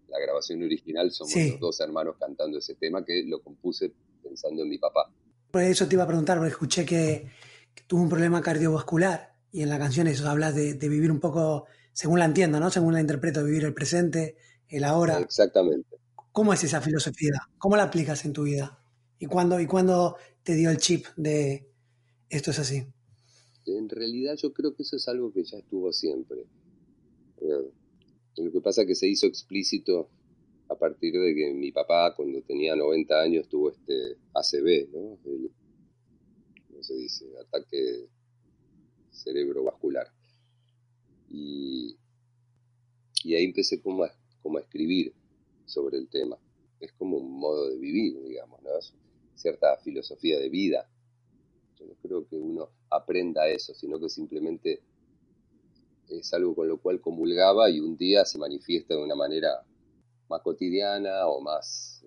La 0.07 0.19
grabación 0.19 0.63
original 0.63 1.11
somos 1.11 1.33
sí. 1.33 1.51
los 1.51 1.59
dos 1.59 1.79
hermanos 1.81 2.15
cantando 2.19 2.57
ese 2.57 2.75
tema 2.75 3.03
que 3.03 3.23
lo 3.27 3.41
compuse 3.43 3.91
pensando 4.23 4.63
en 4.63 4.69
mi 4.69 4.77
papá. 4.77 5.11
Por 5.51 5.61
eso 5.61 5.87
te 5.87 5.95
iba 5.95 6.03
a 6.03 6.07
preguntar, 6.07 6.37
porque 6.37 6.51
escuché 6.51 6.85
que, 6.85 7.29
que 7.73 7.83
tuvo 7.83 8.01
un 8.01 8.09
problema 8.09 8.41
cardiovascular 8.41 9.35
y 9.55 9.61
en 9.61 9.69
la 9.69 9.79
canción 9.79 10.05
eso 10.07 10.29
hablas 10.29 10.53
de, 10.53 10.73
de, 10.73 10.89
vivir 10.89 11.09
un 11.09 11.21
poco, 11.21 11.65
según 11.93 12.19
la 12.19 12.25
entiendo, 12.25 12.59
¿no? 12.59 12.69
Según 12.69 12.93
la 12.93 12.99
interpreto, 12.99 13.41
vivir 13.41 13.63
el 13.63 13.73
presente, 13.73 14.35
el 14.67 14.83
ahora. 14.83 15.17
Exactamente. 15.19 15.95
¿Cómo 16.33 16.51
es 16.51 16.61
esa 16.65 16.81
filosofía? 16.81 17.35
¿Cómo 17.57 17.77
la 17.77 17.83
aplicas 17.83 18.25
en 18.25 18.33
tu 18.33 18.43
vida? 18.43 18.77
¿Y 19.17 19.27
cuándo, 19.27 19.57
y 19.61 19.65
cuándo 19.65 20.17
te 20.43 20.55
dio 20.55 20.71
el 20.71 20.77
chip 20.77 21.05
de 21.15 21.69
esto 22.29 22.51
es 22.51 22.59
así? 22.59 22.85
En 23.65 23.87
realidad 23.87 24.35
yo 24.35 24.51
creo 24.51 24.75
que 24.75 24.83
eso 24.83 24.97
es 24.97 25.07
algo 25.07 25.31
que 25.31 25.45
ya 25.45 25.57
estuvo 25.57 25.93
siempre. 25.93 26.41
Eh, 27.39 27.71
lo 28.35 28.51
que 28.51 28.59
pasa 28.59 28.81
es 28.81 28.87
que 28.87 28.95
se 28.95 29.07
hizo 29.07 29.25
explícito 29.25 30.09
a 30.67 30.75
partir 30.75 31.13
de 31.13 31.33
que 31.33 31.53
mi 31.53 31.71
papá 31.71 32.13
cuando 32.13 32.41
tenía 32.41 32.75
90 32.75 33.21
años 33.21 33.47
tuvo 33.47 33.71
este 33.71 34.17
ACV, 34.33 34.89
¿no? 34.91 35.17
El, 35.23 35.49
¿Cómo 36.67 36.83
se 36.83 36.95
dice? 36.95 37.25
Ataque 37.39 38.09
cerebrovascular. 39.15 40.08
Y, 41.30 41.97
y 43.23 43.36
ahí 43.36 43.45
empecé 43.45 43.82
como 43.82 44.04
a, 44.04 44.12
como 44.41 44.58
a 44.58 44.62
escribir 44.62 45.13
sobre 45.65 45.97
el 45.97 46.08
tema. 46.08 46.38
Es 46.80 46.91
como 46.93 47.17
un 47.17 47.39
modo 47.39 47.69
de 47.69 47.78
vivir, 47.78 48.21
digamos, 48.23 48.62
¿no? 48.62 48.78
Es 48.78 48.93
cierta 49.36 49.78
filosofía 49.78 50.39
de 50.39 50.49
vida. 50.49 50.89
Yo 51.80 51.86
no 51.86 51.95
creo 52.01 52.28
que 52.28 52.36
uno 52.38 52.69
aprenda 52.89 53.47
eso, 53.47 53.73
sino 53.73 53.99
que 53.99 54.10
simplemente 54.10 54.82
es 56.10 56.34
algo 56.34 56.56
con 56.56 56.67
lo 56.67 56.80
cual 56.80 57.01
comulgaba 57.01 57.69
y 57.69 57.80
un 57.80 57.97
día 57.97 58.25
se 58.25 58.38
manifiesta 58.38 58.95
de 58.95 59.04
una 59.04 59.15
manera 59.15 59.65
más 60.30 60.41
cotidiana 60.41 61.28
o 61.28 61.41
más 61.41 62.04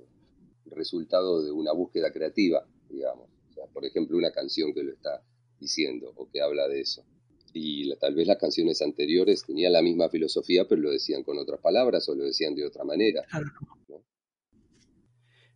resultado 0.66 1.42
de 1.42 1.50
una 1.50 1.72
búsqueda 1.72 2.12
creativa, 2.12 2.66
digamos. 2.88 3.28
O 3.50 3.52
sea, 3.54 3.66
por 3.66 3.84
ejemplo, 3.84 4.16
una 4.16 4.30
canción 4.30 4.72
que 4.72 4.82
lo 4.82 4.92
está 4.92 5.22
diciendo 5.60 6.12
o 6.16 6.28
que 6.28 6.40
habla 6.40 6.68
de 6.68 6.80
eso. 6.80 7.04
Y 7.52 7.84
la, 7.84 7.96
tal 7.96 8.14
vez 8.14 8.26
las 8.26 8.38
canciones 8.38 8.82
anteriores 8.82 9.44
tenían 9.44 9.72
la 9.72 9.82
misma 9.82 10.08
filosofía, 10.08 10.66
pero 10.68 10.82
lo 10.82 10.90
decían 10.90 11.22
con 11.22 11.38
otras 11.38 11.60
palabras 11.60 12.08
o 12.08 12.14
lo 12.14 12.24
decían 12.24 12.54
de 12.54 12.66
otra 12.66 12.84
manera. 12.84 13.22
Claro. 13.30 13.46
¿no? 13.88 14.04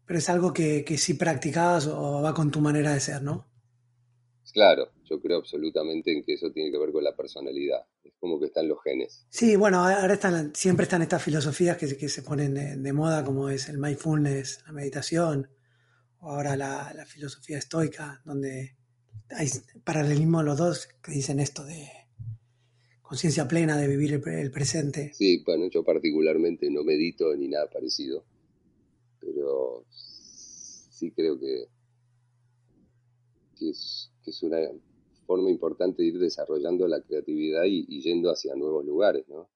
Pero 0.07 0.19
es 0.19 0.29
algo 0.29 0.53
que, 0.53 0.85
que 0.85 0.99
sí 0.99 1.15
practicabas 1.15 1.87
o 1.87 2.23
va 2.23 2.35
con 2.35 2.51
tu 2.51 2.61
manera 2.61 2.93
de 2.93 3.01
ser, 3.01 3.23
¿no? 3.23 3.53
Claro, 4.53 4.91
yo 5.05 5.21
creo 5.21 5.39
absolutamente 5.39 6.13
en 6.13 6.23
que 6.23 6.35
eso 6.35 6.51
tiene 6.53 6.71
que 6.71 6.79
ver 6.79 6.93
con 6.93 7.03
la 7.03 7.17
personalidad. 7.17 7.87
Es 8.05 8.13
como 8.21 8.39
que 8.39 8.47
están 8.47 8.69
los 8.69 8.83
genes. 8.83 9.27
Sí, 9.31 9.57
bueno, 9.57 9.79
ahora 9.79 10.13
están, 10.13 10.55
siempre 10.55 10.85
están 10.85 11.01
estas 11.01 11.23
filosofías 11.23 11.79
que, 11.79 11.97
que 11.97 12.09
se 12.09 12.23
ponen 12.23 12.53
de, 12.53 12.77
de, 12.77 12.93
moda, 12.93 13.25
como 13.25 13.49
es 13.49 13.69
el 13.71 13.79
mindfulness, 13.79 14.63
la 14.67 14.73
meditación, 14.73 15.49
o 16.19 16.31
ahora 16.31 16.57
la, 16.57 16.93
la 16.95 17.07
filosofía 17.07 17.59
estoica, 17.59 18.21
donde 18.27 18.77
hay 19.37 19.49
paralelismo 19.85 20.43
los 20.43 20.59
dos 20.59 20.89
que 21.03 21.13
dicen 21.13 21.41
esto 21.41 21.65
de 21.65 21.89
conciencia 23.03 23.47
plena, 23.47 23.77
de 23.77 23.89
vivir 23.89 24.15
el, 24.15 24.29
el, 24.29 24.51
presente. 24.51 25.13
Sí, 25.13 25.43
bueno, 25.45 25.69
yo 25.69 25.85
particularmente 25.85 26.71
no 26.71 26.83
medito 26.83 27.35
ni 27.37 27.49
nada 27.49 27.69
parecido, 27.69 28.25
pero 29.21 29.85
sí 31.03 31.11
creo 31.11 31.39
que, 31.39 31.67
que, 33.59 33.71
es, 33.71 34.43
una 34.43 34.59
forma 35.27 35.51
importante 35.51 36.03
de 36.03 36.09
ir 36.09 36.19
desarrollando 36.19 36.87
la 36.87 37.03
creatividad 37.03 37.65
y, 37.67 38.01
yendo 38.01 38.31
hacia 38.31 38.55
nuevos 38.55 38.85
lugares, 38.85 39.29
¿no? 39.29 39.51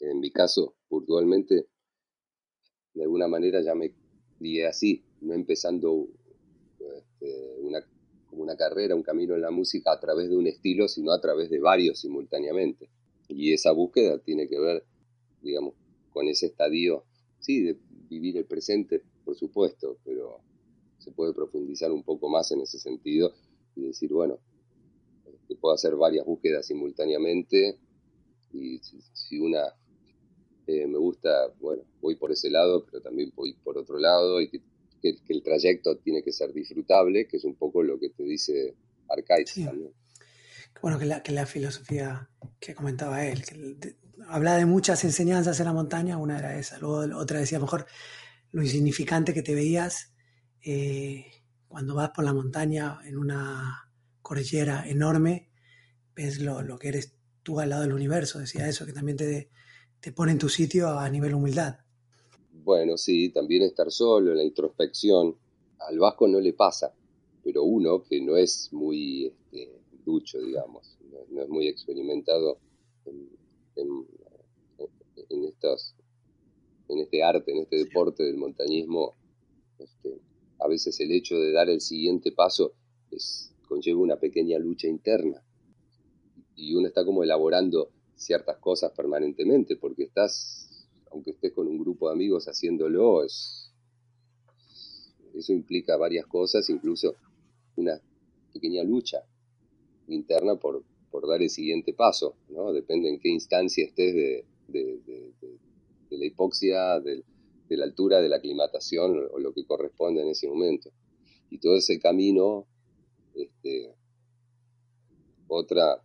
En 0.00 0.18
mi 0.20 0.30
caso, 0.30 0.74
puntualmente, 0.88 1.68
de 2.94 3.02
alguna 3.02 3.28
manera 3.28 3.60
ya 3.62 3.74
me 3.74 3.94
guié 4.40 4.66
así, 4.66 5.04
no 5.20 5.34
empezando 5.34 6.08
este, 6.80 7.60
como 8.32 8.44
una 8.44 8.56
carrera, 8.56 8.94
un 8.94 9.02
camino 9.02 9.34
en 9.34 9.42
la 9.42 9.50
música 9.50 9.92
a 9.92 10.00
través 10.00 10.30
de 10.30 10.36
un 10.38 10.46
estilo, 10.46 10.88
sino 10.88 11.12
a 11.12 11.20
través 11.20 11.50
de 11.50 11.60
varios 11.60 12.00
simultáneamente. 12.00 12.88
Y 13.28 13.52
esa 13.52 13.72
búsqueda 13.72 14.18
tiene 14.20 14.48
que 14.48 14.58
ver, 14.58 14.86
digamos, 15.42 15.74
con 16.14 16.26
ese 16.28 16.46
estadio, 16.46 17.04
sí, 17.40 17.62
de 17.62 17.76
vivir 18.08 18.38
el 18.38 18.46
presente, 18.46 19.02
por 19.22 19.36
supuesto, 19.36 19.98
pero 20.02 20.40
se 20.96 21.10
puede 21.10 21.34
profundizar 21.34 21.92
un 21.92 22.02
poco 22.04 22.30
más 22.30 22.50
en 22.52 22.62
ese 22.62 22.78
sentido 22.78 23.34
y 23.76 23.82
decir, 23.82 24.10
bueno, 24.10 24.38
que 25.46 25.54
puedo 25.54 25.74
hacer 25.74 25.94
varias 25.96 26.24
búsquedas 26.24 26.66
simultáneamente 26.66 27.76
y 28.50 28.78
si, 28.78 28.98
si 29.12 29.38
una 29.40 29.74
eh, 30.66 30.86
me 30.86 30.96
gusta, 30.96 31.52
bueno, 31.60 31.82
voy 32.00 32.14
por 32.14 32.32
ese 32.32 32.48
lado, 32.48 32.86
pero 32.86 33.02
también 33.02 33.30
voy 33.36 33.52
por 33.62 33.76
otro 33.76 33.98
lado 33.98 34.40
y 34.40 34.48
que, 34.48 34.62
que, 35.02 35.16
que, 35.24 35.32
el 35.32 35.42
trayecto 35.42 35.98
tiene 35.98 36.22
que 36.22 36.32
ser 36.32 36.52
disfrutable, 36.52 37.26
que 37.26 37.36
es 37.38 37.44
un 37.44 37.56
poco 37.56 37.82
lo 37.82 37.98
que 37.98 38.10
te 38.10 38.22
dice 38.22 38.76
Arcade 39.08 39.46
sí. 39.46 39.64
también. 39.64 39.92
bueno, 40.80 40.98
que 40.98 41.06
la, 41.06 41.22
que 41.22 41.32
la 41.32 41.46
filosofía 41.46 42.30
que 42.60 42.74
comentaba 42.74 43.26
él, 43.26 43.44
que 43.44 43.56
de- 43.56 43.96
habla 44.28 44.56
de 44.56 44.66
muchas 44.66 45.04
enseñanzas 45.04 45.58
en 45.60 45.66
la 45.66 45.72
montaña, 45.72 46.16
una 46.16 46.38
era 46.38 46.56
esa, 46.58 46.78
luego 46.78 47.18
otra 47.18 47.40
decía 47.40 47.58
mejor 47.58 47.86
lo 48.52 48.62
insignificante 48.62 49.34
que 49.34 49.42
te 49.42 49.54
veías 49.54 50.14
eh, 50.64 51.26
cuando 51.66 51.94
vas 51.94 52.10
por 52.10 52.24
la 52.24 52.32
montaña 52.32 52.98
en 53.04 53.16
una 53.16 53.90
cordillera 54.20 54.88
enorme, 54.88 55.50
ves 56.14 56.38
lo, 56.38 56.62
lo 56.62 56.78
que 56.78 56.88
eres 56.88 57.14
tú 57.42 57.58
al 57.60 57.70
lado 57.70 57.82
del 57.82 57.94
universo, 57.94 58.38
decía 58.38 58.68
eso, 58.68 58.86
que 58.86 58.92
también 58.92 59.16
te, 59.16 59.50
te 60.00 60.12
pone 60.12 60.32
en 60.32 60.38
tu 60.38 60.48
sitio 60.48 60.98
a 60.98 61.08
nivel 61.08 61.34
humildad. 61.34 61.78
Bueno, 62.64 62.96
sí, 62.96 63.30
también 63.30 63.62
estar 63.62 63.90
solo 63.90 64.30
en 64.32 64.36
la 64.38 64.44
introspección. 64.44 65.36
Al 65.80 65.98
vasco 65.98 66.28
no 66.28 66.40
le 66.40 66.52
pasa, 66.52 66.94
pero 67.42 67.64
uno 67.64 68.02
que 68.04 68.20
no 68.20 68.36
es 68.36 68.68
muy 68.72 69.26
este, 69.26 69.80
ducho, 70.04 70.40
digamos, 70.40 70.96
no, 71.30 71.42
es 71.42 71.48
muy 71.48 71.66
experimentado 71.68 72.58
en, 73.04 73.28
en- 73.76 74.06
en 75.30 75.44
en 76.88 76.98
este 77.00 77.22
arte, 77.24 77.50
en 77.50 77.58
este 77.58 77.76
deporte 77.76 78.22
del 78.22 78.36
montañismo, 78.36 79.14
este, 79.78 80.20
a 80.60 80.68
veces 80.68 80.98
el 81.00 81.12
hecho 81.12 81.36
de 81.38 81.52
dar 81.52 81.68
el 81.70 81.80
siguiente 81.80 82.32
paso 82.32 82.74
es, 83.10 83.54
conlleva 83.68 84.00
una 84.00 84.16
pequeña 84.18 84.58
lucha 84.58 84.88
interna 84.88 85.42
y 86.54 86.74
uno 86.74 86.88
está 86.88 87.04
como 87.04 87.22
elaborando 87.22 87.90
ciertas 88.14 88.58
cosas 88.58 88.92
permanentemente, 88.92 89.76
porque 89.76 90.04
estás, 90.04 90.70
aunque 91.12 91.32
estés 91.32 91.52
con 91.52 91.68
un 91.68 91.78
grupo 91.78 92.08
de 92.08 92.14
amigos 92.14 92.46
haciéndolo, 92.46 93.24
es, 93.24 93.72
eso 95.34 95.52
implica 95.52 95.96
varias 95.96 96.26
cosas, 96.26 96.68
incluso 96.70 97.14
una 97.76 98.00
pequeña 98.52 98.82
lucha 98.82 99.18
interna 100.08 100.56
por, 100.56 100.84
por 101.10 101.28
dar 101.28 101.42
el 101.42 101.50
siguiente 101.50 101.92
paso, 101.92 102.36
¿no? 102.48 102.72
Depende 102.72 103.08
en 103.08 103.18
qué 103.18 103.28
instancia 103.28 103.84
estés 103.84 104.14
de, 104.14 104.44
la 106.10 106.26
hipoxia, 106.26 107.00
de 107.00 107.24
la 107.76 107.84
altura, 107.84 108.20
de 108.20 108.28
la 108.28 108.36
aclimatación 108.36 109.28
o 109.32 109.38
lo 109.38 109.52
que 109.52 109.64
corresponde 109.64 110.22
en 110.22 110.28
ese 110.28 110.48
momento. 110.48 110.90
Y 111.50 111.58
todo 111.58 111.76
ese 111.76 111.98
camino, 111.98 112.66
este, 113.34 113.94
otra 115.48 116.02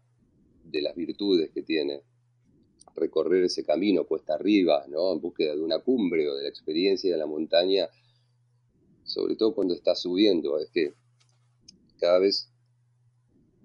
de 0.63 0.81
las 0.81 0.95
virtudes 0.95 1.51
que 1.51 1.61
tiene 1.61 2.01
recorrer 2.97 3.45
ese 3.45 3.63
camino 3.65 4.05
cuesta 4.05 4.35
arriba, 4.35 4.85
¿no? 4.89 5.13
En 5.13 5.21
búsqueda 5.21 5.55
de 5.55 5.61
una 5.61 5.79
cumbre 5.79 6.29
o 6.29 6.35
de 6.35 6.43
la 6.43 6.49
experiencia 6.49 7.11
de 7.11 7.17
la 7.17 7.25
montaña, 7.27 7.89
sobre 9.03 9.35
todo 9.35 9.55
cuando 9.55 9.73
está 9.73 9.95
subiendo, 9.95 10.59
es 10.59 10.69
que 10.69 10.93
cada 11.99 12.19
vez 12.19 12.49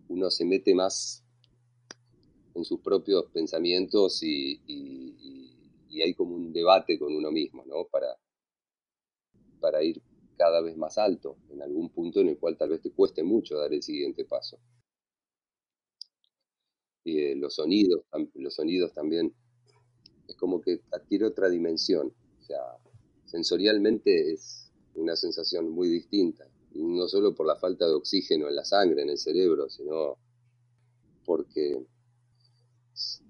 uno 0.09 0.31
se 0.31 0.45
mete 0.45 0.75
más 0.75 1.25
en 2.55 2.65
sus 2.65 2.81
propios 2.81 3.27
pensamientos 3.33 4.23
y, 4.23 4.61
y- 4.67 5.17
y- 5.91 6.03
hay 6.03 6.15
como 6.15 6.35
un 6.35 6.53
debate 6.53 6.99
con 6.99 7.15
uno 7.15 7.31
mismo, 7.31 7.65
¿no? 7.67 7.85
Para, 7.85 8.17
para 9.61 9.83
ir 9.83 10.03
cada 10.37 10.61
vez 10.61 10.77
más 10.77 10.99
alto, 10.99 11.39
en 11.49 11.63
algún 11.63 11.89
punto 11.89 12.21
en 12.21 12.29
el 12.29 12.39
cual 12.39 12.59
tal 12.59 12.69
vez 12.69 12.83
te 12.83 12.91
cueste 12.93 13.23
mucho 13.23 13.57
dar 13.57 13.73
el 13.73 13.83
siguiente 13.83 14.27
paso. 14.27 14.59
Y 17.05 17.19
eh, 17.19 17.35
los 17.37 17.55
sonidos, 17.55 18.03
los 18.35 18.55
sonidos 18.55 18.93
también, 18.93 19.35
es 20.29 20.37
como 20.37 20.61
que 20.61 20.81
adquiere 20.93 21.27
otra 21.27 21.49
dimensión. 21.49 22.13
O 22.41 22.45
sea, 22.45 22.59
sensorialmente 23.25 24.33
es 24.33 24.71
una 24.95 25.17
sensación 25.17 25.71
muy 25.71 25.89
distinta. 25.89 26.47
No 26.75 27.07
solo 27.09 27.35
por 27.35 27.47
la 27.47 27.57
falta 27.57 27.87
de 27.87 27.95
oxígeno 27.95 28.49
en 28.49 28.57
la 28.57 28.65
sangre, 28.65 29.03
en 29.03 29.11
el 29.11 29.19
cerebro, 29.19 29.69
sino 29.69 30.17
porque 31.25 31.85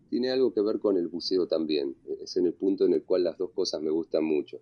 tiene 0.08 0.30
algo 0.30 0.52
que 0.52 0.60
ver 0.60 0.78
con 0.78 0.96
el 0.96 1.08
buceo 1.08 1.46
también. 1.46 1.96
Es 2.22 2.36
en 2.36 2.46
el 2.46 2.54
punto 2.54 2.84
en 2.84 2.92
el 2.92 3.04
cual 3.04 3.24
las 3.24 3.38
dos 3.38 3.50
cosas 3.52 3.80
me 3.80 3.90
gustan 3.90 4.24
mucho. 4.24 4.60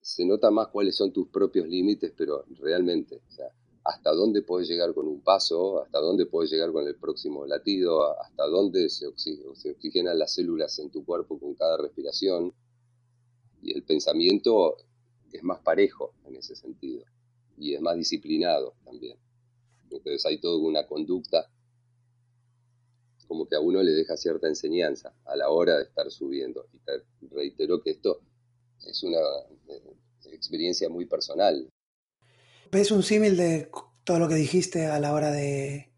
Se 0.00 0.24
nota 0.26 0.50
más 0.50 0.68
cuáles 0.68 0.96
son 0.96 1.12
tus 1.12 1.28
propios 1.28 1.66
límites, 1.66 2.12
pero 2.16 2.44
realmente, 2.60 3.22
o 3.26 3.30
sea, 3.30 3.46
hasta 3.84 4.12
dónde 4.12 4.42
puedes 4.42 4.68
llegar 4.68 4.94
con 4.94 5.08
un 5.08 5.20
paso, 5.22 5.82
hasta 5.82 5.98
dónde 6.00 6.26
puedes 6.26 6.50
llegar 6.50 6.72
con 6.72 6.86
el 6.86 6.96
próximo 6.96 7.46
latido, 7.46 8.18
hasta 8.20 8.46
dónde 8.46 8.88
se, 8.88 9.06
oxi- 9.08 9.42
se 9.54 9.72
oxigenan 9.72 10.18
las 10.18 10.34
células 10.34 10.78
en 10.78 10.90
tu 10.90 11.04
cuerpo 11.04 11.38
con 11.38 11.54
cada 11.54 11.76
respiración. 11.78 12.54
Y 13.62 13.72
el 13.74 13.82
pensamiento 13.84 14.76
es 15.32 15.42
más 15.42 15.60
parejo 15.60 16.14
en 16.26 16.36
ese 16.36 16.54
sentido 16.54 17.04
y 17.56 17.74
es 17.74 17.80
más 17.80 17.96
disciplinado 17.96 18.74
también. 18.84 19.16
Entonces 19.84 20.24
hay 20.26 20.40
toda 20.40 20.58
una 20.58 20.86
conducta 20.86 21.50
como 23.26 23.46
que 23.48 23.56
a 23.56 23.60
uno 23.60 23.82
le 23.82 23.92
deja 23.92 24.16
cierta 24.16 24.46
enseñanza 24.48 25.14
a 25.24 25.36
la 25.36 25.48
hora 25.48 25.78
de 25.78 25.84
estar 25.84 26.10
subiendo. 26.10 26.66
Y 26.72 26.78
te 26.80 27.02
reitero 27.34 27.80
que 27.80 27.90
esto 27.90 28.20
es 28.86 29.02
una 29.02 29.18
eh, 29.68 29.96
experiencia 30.32 30.88
muy 30.88 31.06
personal. 31.06 31.68
¿Ves 32.72 32.90
un 32.90 33.04
símil 33.04 33.36
de 33.36 33.70
todo 34.02 34.18
lo 34.18 34.28
que 34.28 34.34
dijiste 34.34 34.86
a 34.86 34.98
la 34.98 35.12
hora 35.12 35.30
de 35.30 35.92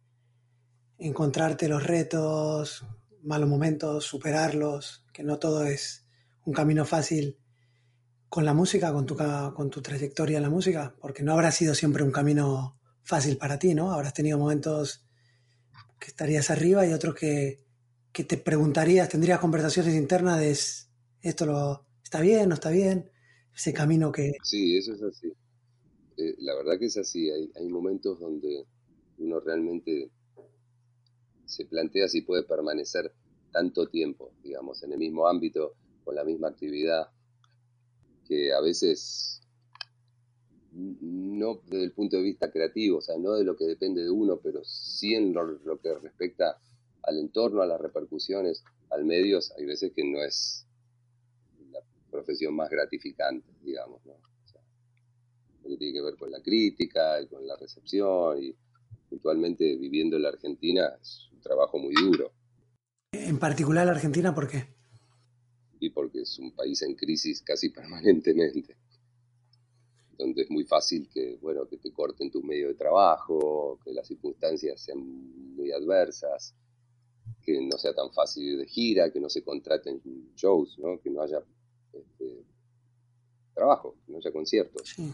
encontrarte 0.99 1.69
los 1.69 1.83
retos, 1.85 2.85
malos 3.23 3.49
momentos, 3.49 4.05
superarlos, 4.05 5.05
que 5.13 5.23
no 5.23 5.39
todo 5.39 5.65
es 5.65 6.07
un 6.45 6.53
camino 6.53 6.85
fácil 6.85 7.39
con 8.29 8.45
la 8.45 8.55
música, 8.55 8.93
con 8.93 9.07
tu, 9.07 9.17
con 9.17 9.71
tu 9.71 9.83
trayectoria 9.83 10.39
en 10.39 10.45
la 10.45 10.51
música? 10.51 10.95
Porque 11.01 11.23
no 11.23 11.33
habrá 11.33 11.53
sido 11.53 11.75
siempre 11.75 12.03
un 12.05 12.13
camino 12.13 12.79
fácil 13.03 13.37
para 13.39 13.59
ti, 13.59 13.75
¿no? 13.75 13.93
Habrás 13.93 14.15
tenido 14.15 14.39
momentos 14.39 15.05
que 16.01 16.09
estarías 16.09 16.51
arriba 16.51 16.87
y 16.87 16.93
otros 16.93 17.15
que, 17.15 17.65
que 18.13 18.25
te 18.25 18.37
preguntarías, 18.39 19.09
tendrías 19.09 19.41
conversaciones 19.41 19.95
internas 19.95 20.39
de 20.41 20.51
"¿Es- 20.51 20.91
esto 21.23 21.47
lo, 21.47 21.87
está 22.03 22.21
bien, 22.21 22.49
no 22.51 22.55
está 22.55 22.71
bien, 22.71 23.11
ese 23.55 23.73
camino 23.73 24.13
que... 24.13 24.33
Sí, 24.43 24.77
eso 24.79 24.95
es 24.95 25.03
así. 25.03 25.33
Eh, 26.17 26.37
la 26.39 26.55
verdad 26.55 26.79
que 26.79 26.87
es 26.87 26.97
así. 26.97 27.31
Hay, 27.31 27.51
hay 27.57 27.69
momentos 27.69 28.21
donde 28.21 28.67
uno 29.19 29.41
realmente 29.41 30.11
se 31.47 31.65
plantea 31.67 32.09
si 32.09 32.23
puede 32.23 32.43
permanecer 32.43 33.13
tanto 33.53 33.89
tiempo, 33.89 34.33
digamos, 34.43 34.83
en 34.83 34.93
el 34.93 34.99
mismo 34.99 35.29
ámbito, 35.29 35.75
con 36.03 36.15
la 36.15 36.25
misma 36.25 36.49
actividad, 36.49 37.09
que 38.27 38.53
a 38.53 38.61
veces 38.61 39.41
no 40.73 41.61
desde 41.67 41.85
el 41.85 41.93
punto 41.93 42.17
de 42.17 42.25
vista 42.25 42.51
creativo, 42.51 42.99
o 42.99 43.01
sea, 43.01 43.17
no 43.17 43.35
de 43.35 43.45
lo 43.45 43.57
que 43.57 43.65
depende 43.65 44.03
de 44.03 44.11
uno, 44.11 44.41
pero 44.43 44.65
sí 44.65 45.15
en 45.15 45.33
lo, 45.33 45.45
lo 45.45 45.81
que 45.81 45.95
respecta 45.95 46.59
al 47.05 47.19
entorno, 47.19 47.63
a 47.63 47.67
las 47.67 47.81
repercusiones, 47.81 48.65
al 48.91 49.05
medios, 49.05 49.53
hay 49.57 49.67
veces 49.67 49.93
que 49.95 50.05
no 50.05 50.23
es 50.23 50.67
la 51.71 51.81
profesión 52.11 52.55
más 52.55 52.71
gratificante, 52.71 53.47
digamos, 53.63 54.05
¿no? 54.05 54.15
Lo 55.65 55.71
que 55.71 55.77
tiene 55.77 55.95
que 55.95 56.03
ver 56.03 56.17
con 56.17 56.31
la 56.31 56.41
crítica 56.41 57.21
y 57.21 57.27
con 57.27 57.47
la 57.47 57.57
recepción 57.57 58.43
y 58.43 58.55
puntualmente 59.09 59.77
viviendo 59.77 60.17
en 60.17 60.23
la 60.23 60.29
Argentina 60.29 60.93
es 61.01 61.29
un 61.33 61.41
trabajo 61.41 61.79
muy 61.79 61.95
duro 61.95 62.33
En 63.13 63.39
particular 63.39 63.87
la 63.87 63.93
Argentina, 63.93 64.35
¿por 64.35 64.49
qué? 64.49 64.67
y 65.81 65.91
porque 65.91 66.23
es 66.23 66.39
un 66.39 66.53
país 66.53 66.83
en 66.83 66.95
crisis 66.95 67.43
casi 67.43 67.69
permanentemente 67.79 68.77
donde 70.17 70.43
es 70.43 70.51
muy 70.51 70.65
fácil 70.65 71.09
que 71.13 71.39
bueno 71.43 71.67
que 71.67 71.77
te 71.77 71.93
corten 71.93 72.31
tus 72.31 72.43
medios 72.45 72.69
de 72.69 72.75
trabajo 72.75 73.79
que 73.85 73.93
las 73.93 74.07
circunstancias 74.07 74.81
sean 74.81 74.99
muy 75.57 75.73
adversas 75.73 76.55
que 77.43 77.61
no 77.61 77.77
sea 77.79 77.93
tan 77.95 78.13
fácil 78.13 78.45
ir 78.45 78.59
de 78.59 78.67
gira 78.67 79.11
que 79.11 79.21
no 79.21 79.29
se 79.29 79.43
contraten 79.43 80.01
shows 80.37 80.79
¿no? 80.79 81.01
que 81.01 81.11
no 81.11 81.21
haya 81.21 81.43
este, 81.93 82.45
trabajo 83.55 83.97
que 84.07 84.13
no 84.13 84.19
haya 84.19 84.33
conciertos 84.33 84.89
Sí. 84.89 85.13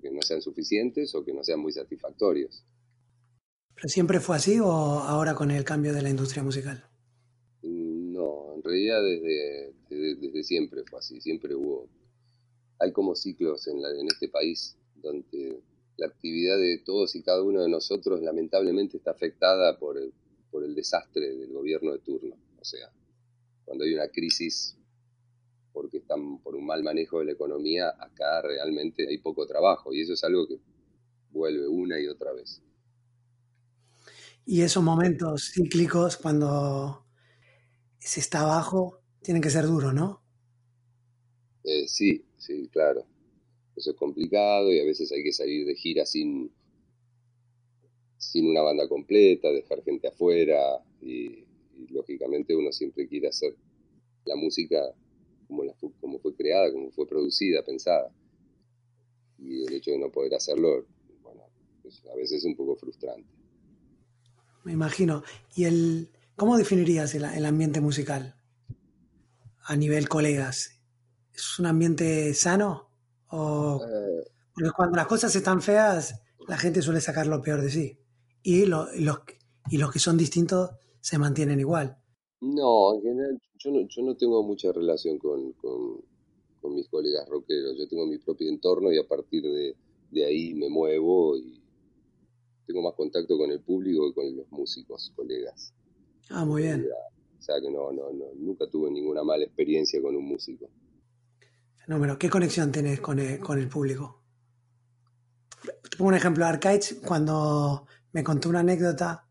Que, 0.00 0.10
no 0.10 0.22
sean 0.22 0.42
suficientes 0.42 1.14
o 1.14 1.24
que 1.24 1.32
no 1.32 1.44
sean 1.44 1.60
muy 1.60 1.72
satisfactorios 1.72 2.64
¿Pero 3.74 3.88
siempre 3.88 4.20
fue 4.20 4.36
así 4.36 4.60
o 4.60 4.70
ahora 4.70 5.34
con 5.34 5.50
el 5.50 5.64
cambio 5.64 5.94
de 5.94 6.02
la 6.02 6.10
industria 6.10 6.42
musical? 6.42 6.84
No, 7.62 8.54
en 8.54 8.62
realidad 8.62 9.02
desde, 9.02 9.72
desde, 9.88 10.16
desde 10.16 10.44
siempre 10.44 10.82
fue 10.84 10.98
así, 10.98 11.18
siempre 11.20 11.54
hubo. 11.54 11.88
Hay 12.78 12.92
como 12.92 13.14
ciclos 13.14 13.66
en, 13.68 13.80
la, 13.80 13.88
en 13.90 14.06
este 14.06 14.28
país 14.28 14.76
donde 14.96 15.62
la 15.96 16.06
actividad 16.06 16.58
de 16.58 16.82
todos 16.84 17.14
y 17.14 17.22
cada 17.22 17.42
uno 17.42 17.62
de 17.62 17.68
nosotros 17.68 18.20
lamentablemente 18.20 18.98
está 18.98 19.12
afectada 19.12 19.78
por 19.78 19.96
el, 19.96 20.12
por 20.50 20.64
el 20.64 20.74
desastre 20.74 21.36
del 21.36 21.52
gobierno 21.52 21.92
de 21.92 21.98
turno. 22.00 22.36
O 22.58 22.64
sea, 22.64 22.90
cuando 23.64 23.84
hay 23.84 23.94
una 23.94 24.08
crisis 24.08 24.76
porque 25.72 25.98
están 25.98 26.38
por 26.42 26.54
un 26.54 26.66
mal 26.66 26.82
manejo 26.82 27.20
de 27.20 27.26
la 27.26 27.32
economía, 27.32 27.88
acá 27.98 28.42
realmente 28.42 29.06
hay 29.08 29.18
poco 29.18 29.46
trabajo 29.46 29.92
y 29.92 30.02
eso 30.02 30.14
es 30.14 30.24
algo 30.24 30.46
que 30.46 30.58
vuelve 31.30 31.68
una 31.68 32.00
y 32.00 32.06
otra 32.06 32.32
vez. 32.32 32.62
Y 34.46 34.62
esos 34.62 34.82
momentos 34.82 35.52
cíclicos 35.54 36.16
cuando 36.16 37.04
se 37.98 38.20
está 38.20 38.40
abajo 38.40 39.02
tienen 39.22 39.42
que 39.42 39.50
ser 39.50 39.66
duros, 39.66 39.94
¿no? 39.94 40.22
Eh, 41.64 41.86
sí, 41.86 42.24
sí, 42.36 42.68
claro. 42.72 43.06
Eso 43.76 43.90
es 43.90 43.96
complicado 43.96 44.72
y 44.72 44.80
a 44.80 44.84
veces 44.84 45.12
hay 45.12 45.22
que 45.22 45.32
salir 45.32 45.66
de 45.66 45.74
gira 45.74 46.04
sin, 46.04 46.50
sin 48.16 48.50
una 48.50 48.62
banda 48.62 48.88
completa, 48.88 49.52
dejar 49.52 49.82
gente 49.84 50.08
afuera 50.08 50.82
y, 51.00 51.44
y 51.76 51.86
lógicamente 51.90 52.54
uno 52.54 52.72
siempre 52.72 53.06
quiere 53.06 53.28
hacer 53.28 53.54
la 54.24 54.36
música 54.36 54.80
como, 55.50 55.64
la, 55.64 55.74
como 56.00 56.18
fue 56.20 56.34
creada, 56.36 56.72
como 56.72 56.90
fue 56.92 57.06
producida, 57.06 57.64
pensada. 57.64 58.10
Y 59.38 59.64
el 59.64 59.72
hecho 59.74 59.90
de 59.90 59.98
no 59.98 60.08
poder 60.12 60.34
hacerlo, 60.36 60.86
bueno, 61.24 61.42
pues 61.82 62.00
a 62.12 62.14
veces 62.14 62.38
es 62.38 62.44
un 62.44 62.54
poco 62.54 62.76
frustrante. 62.76 63.28
Me 64.64 64.72
imagino. 64.72 65.22
¿Y 65.54 65.64
el 65.64 66.10
cómo 66.36 66.56
definirías 66.56 67.14
el, 67.14 67.24
el 67.24 67.44
ambiente 67.46 67.80
musical 67.80 68.34
a 69.64 69.76
nivel 69.76 70.08
colegas? 70.08 70.80
¿Es 71.34 71.58
un 71.58 71.66
ambiente 71.66 72.34
sano? 72.34 72.90
¿O 73.28 73.80
Eh, 73.84 74.24
porque 74.54 74.72
cuando 74.72 74.96
las 74.98 75.08
cosas 75.08 75.36
están 75.36 75.62
feas, 75.62 76.20
la 76.48 76.58
gente 76.58 76.82
suele 76.82 77.02
sacar 77.02 77.26
lo 77.28 77.42
peor 77.42 77.62
de 77.62 77.70
sí? 77.70 78.00
Y, 78.42 78.66
lo- 78.66 78.88
los, 78.94 79.20
y 79.70 79.78
los 79.78 79.92
que 79.92 80.00
son 80.00 80.18
distintos 80.18 80.72
se 81.00 81.18
mantienen 81.18 81.60
igual. 81.60 81.99
No, 82.40 82.94
en 82.94 83.02
general, 83.02 83.42
yo 83.58 83.70
no, 83.70 83.86
yo 83.86 84.02
no 84.02 84.16
tengo 84.16 84.42
mucha 84.42 84.72
relación 84.72 85.18
con, 85.18 85.52
con, 85.52 86.00
con 86.60 86.74
mis 86.74 86.88
colegas 86.88 87.28
rockeros. 87.28 87.76
Yo 87.78 87.86
tengo 87.88 88.06
mi 88.06 88.18
propio 88.18 88.48
entorno 88.48 88.92
y 88.92 88.98
a 88.98 89.06
partir 89.06 89.42
de, 89.42 89.76
de 90.10 90.24
ahí 90.24 90.54
me 90.54 90.68
muevo 90.68 91.36
y 91.36 91.60
tengo 92.66 92.82
más 92.82 92.94
contacto 92.94 93.36
con 93.36 93.50
el 93.50 93.60
público 93.60 94.08
que 94.08 94.14
con 94.14 94.36
los 94.36 94.50
músicos, 94.50 95.12
colegas. 95.14 95.74
Ah, 96.30 96.44
muy 96.44 96.62
bien. 96.62 96.86
O 97.38 97.42
sea 97.42 97.60
que 97.60 97.70
no, 97.70 97.90
no, 97.92 98.12
no, 98.12 98.26
nunca 98.36 98.66
tuve 98.68 98.90
ninguna 98.90 99.24
mala 99.24 99.44
experiencia 99.44 100.00
con 100.00 100.14
un 100.14 100.24
músico. 100.24 100.68
Fenómeno. 101.76 102.18
¿Qué 102.18 102.30
conexión 102.30 102.70
tenés 102.70 103.00
con 103.00 103.18
el, 103.18 103.40
con 103.40 103.58
el 103.58 103.68
público? 103.68 104.22
Te 105.90 105.96
pongo 105.96 106.10
un 106.10 106.14
ejemplo. 106.14 106.44
Arcades, 106.44 107.00
cuando 107.04 107.86
me 108.12 108.22
contó 108.22 108.48
una 108.48 108.60
anécdota 108.60 109.26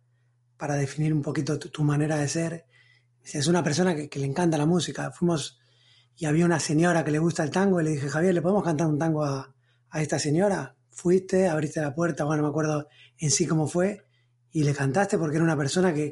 para 0.57 0.76
definir 0.76 1.14
un 1.14 1.22
poquito 1.22 1.57
tu, 1.57 1.70
tu 1.70 1.84
manera 1.84 2.18
de 2.18 2.28
ser, 2.28 2.66
es 3.24 3.47
una 3.47 3.63
persona 3.63 3.95
que, 3.95 4.09
que 4.09 4.20
le 4.20 4.26
encanta 4.26 4.57
la 4.57 4.65
música. 4.65 5.11
Fuimos 5.11 5.59
y 6.20 6.26
había 6.26 6.45
una 6.45 6.59
señora 6.59 7.05
que 7.05 7.11
le 7.11 7.20
gusta 7.20 7.43
el 7.43 7.49
tango 7.51 7.80
y 7.80 7.86
le 7.86 7.91
dije, 7.91 8.09
Javier, 8.09 8.34
¿le 8.34 8.41
podemos 8.41 8.63
cantar 8.63 8.88
un 8.88 8.99
tango 8.99 9.24
a, 9.24 9.55
a 9.89 10.01
esta 10.01 10.20
señora? 10.20 10.76
Fuiste, 10.89 11.47
abriste 11.47 11.80
la 11.80 11.95
puerta, 11.95 12.26
bueno, 12.26 12.41
no 12.41 12.49
me 12.49 12.51
acuerdo 12.51 12.88
en 13.17 13.32
sí 13.32 13.45
cómo 13.45 13.67
fue, 13.67 14.05
y 14.51 14.63
le 14.63 14.74
cantaste 14.74 15.17
porque 15.17 15.38
era 15.38 15.45
una 15.45 15.55
persona 15.55 15.93
que, 15.93 16.11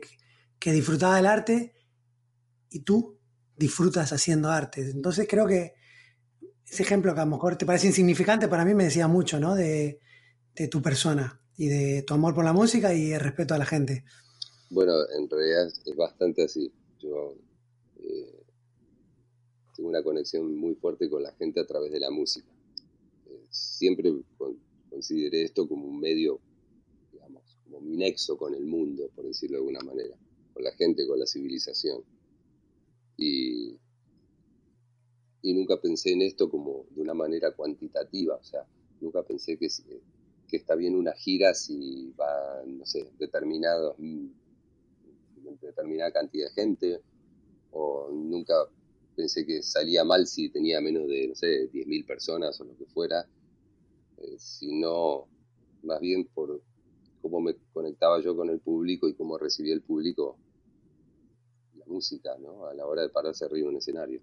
que 0.58 0.72
disfrutaba 0.72 1.18
del 1.18 1.26
arte 1.26 1.74
y 2.70 2.80
tú 2.82 3.20
disfrutas 3.58 4.14
haciendo 4.14 4.49
arte. 4.49 4.89
Entonces 4.91 5.28
creo 5.30 5.45
que 5.45 5.74
ese 6.66 6.84
ejemplo 6.84 7.14
que 7.14 7.20
a 7.20 7.26
lo 7.26 7.32
mejor 7.32 7.58
te 7.58 7.66
parece 7.66 7.88
insignificante, 7.88 8.47
para 8.47 8.64
mí 8.64 8.74
me 8.74 8.86
decía 8.86 9.10
mucho, 9.10 9.41
¿no? 9.41 9.55
De, 9.55 9.99
de 10.55 10.68
tu 10.70 10.82
persona 10.82 11.41
y 11.58 11.68
de 11.68 12.03
tu 12.03 12.14
amor 12.14 12.34
por 12.34 12.45
la 12.45 12.53
música 12.53 12.93
y 12.93 13.12
el 13.12 13.20
respeto 13.20 13.53
a 13.53 13.58
la 13.58 13.66
gente. 13.66 14.05
Bueno, 14.70 14.93
en 15.18 15.30
realidad 15.30 15.68
es 15.68 15.95
bastante 15.97 16.45
así. 16.45 16.72
Eh, 17.97 18.43
tengo 19.76 19.89
una 19.89 20.03
conexión 20.03 20.55
muy 20.58 20.76
fuerte 20.76 21.10
con 21.10 21.24
la 21.24 21.32
gente 21.34 21.60
a 21.60 21.66
través 21.66 21.91
de 21.91 21.99
la 21.99 22.10
música. 22.10 22.51
Eh, 23.28 23.47
siempre 23.49 24.14
con- 24.38 24.60
consideré 24.89 25.43
esto 25.43 25.68
como 25.68 25.88
un 25.88 25.99
medio, 25.99 26.39
digamos, 27.12 27.43
como 27.64 27.82
mi 27.82 27.97
nexo 27.97 28.38
con 28.38 28.53
el 28.55 28.66
mundo, 28.66 29.10
por 29.16 29.26
decirlo 29.26 29.58
de 29.58 29.62
alguna 29.62 29.82
manera, 29.82 30.18
con 30.53 30.64
la 30.64 30.72
gente, 30.74 31.08
con 31.08 31.20
la 31.20 31.28
civilización. 31.28 32.03
Y, 33.18 33.78
y 35.41 35.53
nunca 35.53 35.80
pensé 35.80 36.12
en 36.12 36.22
esto 36.22 36.49
como 36.49 36.86
de 36.91 37.01
una 37.01 37.14
manera 37.14 37.51
cuantitativa, 37.55 38.36
o 38.36 38.43
sea, 38.43 38.66
nunca 38.99 39.24
pensé 39.24 39.58
que, 39.58 39.68
que 40.47 40.58
está 40.58 40.76
bien 40.76 40.95
una 40.95 41.14
gira 41.14 41.53
si 41.53 42.12
va, 42.20 42.64
no 42.66 42.86
sé, 42.86 43.12
determinados 43.18 43.95
determinada 45.62 46.12
cantidad 46.12 46.48
de 46.48 46.54
gente, 46.54 47.02
o 47.72 48.10
nunca 48.12 48.54
pensé 49.16 49.45
que 49.45 49.64
salía 49.64 50.04
mal 50.04 50.28
si 50.28 50.50
tenía 50.50 50.80
menos 50.80 51.08
de, 51.08 51.28
no 51.28 51.36
sé, 51.36 51.70
10.000 51.72 52.06
personas 52.06 52.60
o 52.62 52.66
lo 52.66 52.78
que 52.78 52.86
fuera, 52.86 53.28
eh, 54.18 54.36
sino 54.38 55.28
más 55.84 56.00
bien 56.00 56.26
por 56.34 56.62
cómo 57.22 57.41
me 57.41 57.56
conectaba 57.74 58.22
yo 58.22 58.36
con 58.36 58.50
el 58.50 58.60
público 58.60 59.08
y 59.08 59.16
cómo 59.16 59.38
recibía 59.38 59.74
el 59.74 59.82
público 59.82 60.38
la 61.76 61.86
música, 61.88 62.32
¿no? 62.39 62.68
A 62.68 62.74
la 62.74 62.86
hora 62.86 63.02
de 63.02 63.10
pararse 63.10 63.45
arriba 63.45 63.68
en 63.68 63.74
un 63.74 63.78
escenario. 63.78 64.22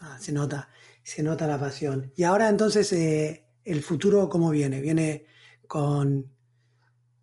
Ah, 0.00 0.18
se 0.20 0.32
nota, 0.32 0.68
se 1.02 1.22
nota 1.22 1.46
la 1.46 1.58
pasión. 1.58 2.12
Y 2.16 2.24
ahora 2.24 2.48
entonces, 2.48 2.92
eh, 2.92 3.46
¿el 3.64 3.82
futuro 3.82 4.28
cómo 4.28 4.50
viene? 4.50 4.80
¿Viene 4.80 5.26
con, 5.66 6.30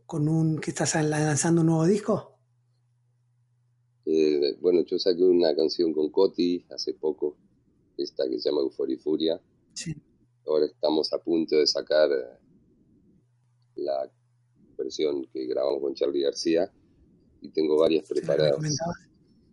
con 0.06 0.28
un 0.28 0.60
que 0.60 0.72
estás 0.72 0.95
lanzando 0.95 1.62
un 1.62 1.68
nuevo 1.68 1.86
disco? 1.86 2.33
Eh, 4.06 4.58
bueno, 4.60 4.84
yo 4.84 4.99
saqué 4.99 5.24
una 5.24 5.56
canción 5.56 5.93
con 5.93 6.10
Coti 6.10 6.66
hace 6.70 6.93
poco, 6.93 7.38
esta 7.97 8.28
que 8.30 8.39
se 8.39 8.49
llama 8.49 8.62
Euforia 8.62 8.95
y 8.95 8.99
Furia. 8.99 9.41
Sí. 9.74 9.93
Ahora 10.45 10.66
estamos 10.66 11.14
a 11.14 11.20
punto 11.20 11.58
de 11.58 11.68
sacar 11.68 12.12
eh, 12.12 12.39
la 13.76 14.12
versión 14.78 15.26
que 15.32 15.45
grabamos 15.45 15.82
con 15.82 15.93
Charlie 15.93 16.22
García 16.22 16.72
y 17.41 17.49
tengo 17.49 17.78
varias 17.78 18.08
preparadas. 18.08 18.60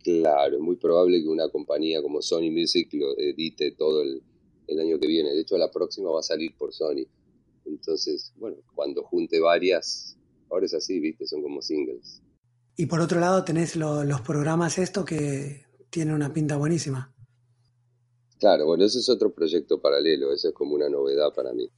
Claro, 0.03 0.55
es 0.57 0.61
muy 0.61 0.75
probable 0.77 1.21
que 1.21 1.27
una 1.27 1.47
compañía 1.49 2.01
como 2.01 2.21
Sony 2.21 2.49
Music 2.51 2.89
lo 2.93 3.17
edite 3.17 3.71
todo 3.71 4.01
el, 4.01 4.21
el 4.67 4.79
año 4.79 4.99
que 4.99 5.07
viene. 5.07 5.31
De 5.33 5.41
hecho, 5.41 5.57
la 5.57 5.71
próxima 5.71 6.09
va 6.09 6.19
a 6.19 6.23
salir 6.23 6.55
por 6.57 6.73
Sony. 6.73 7.05
Entonces, 7.65 8.33
bueno, 8.37 8.57
cuando 8.73 9.03
junte 9.03 9.39
varias, 9.39 10.17
ahora 10.49 10.65
es 10.65 10.73
así, 10.73 10.99
viste, 10.99 11.27
son 11.27 11.43
como 11.43 11.61
singles. 11.61 12.21
Y 12.75 12.87
por 12.87 12.99
otro 12.99 13.21
lado 13.21 13.45
tenés 13.45 13.77
lo- 13.77 14.03
los 14.03 14.19
programas 14.19 14.77
esto 14.77 15.05
que 15.05 15.65
tienen 15.89 16.13
una 16.15 16.33
pinta 16.33 16.57
buenísima. 16.57 17.13
Claro, 18.39 18.65
bueno, 18.65 18.83
ese 18.83 18.99
es 18.99 19.07
otro 19.07 19.33
proyecto 19.33 19.79
paralelo, 19.79 20.33
eso 20.33 20.49
es 20.49 20.53
como 20.53 20.75
una 20.75 20.89
novedad 20.89 21.33
para 21.33 21.53
mí. 21.53 21.71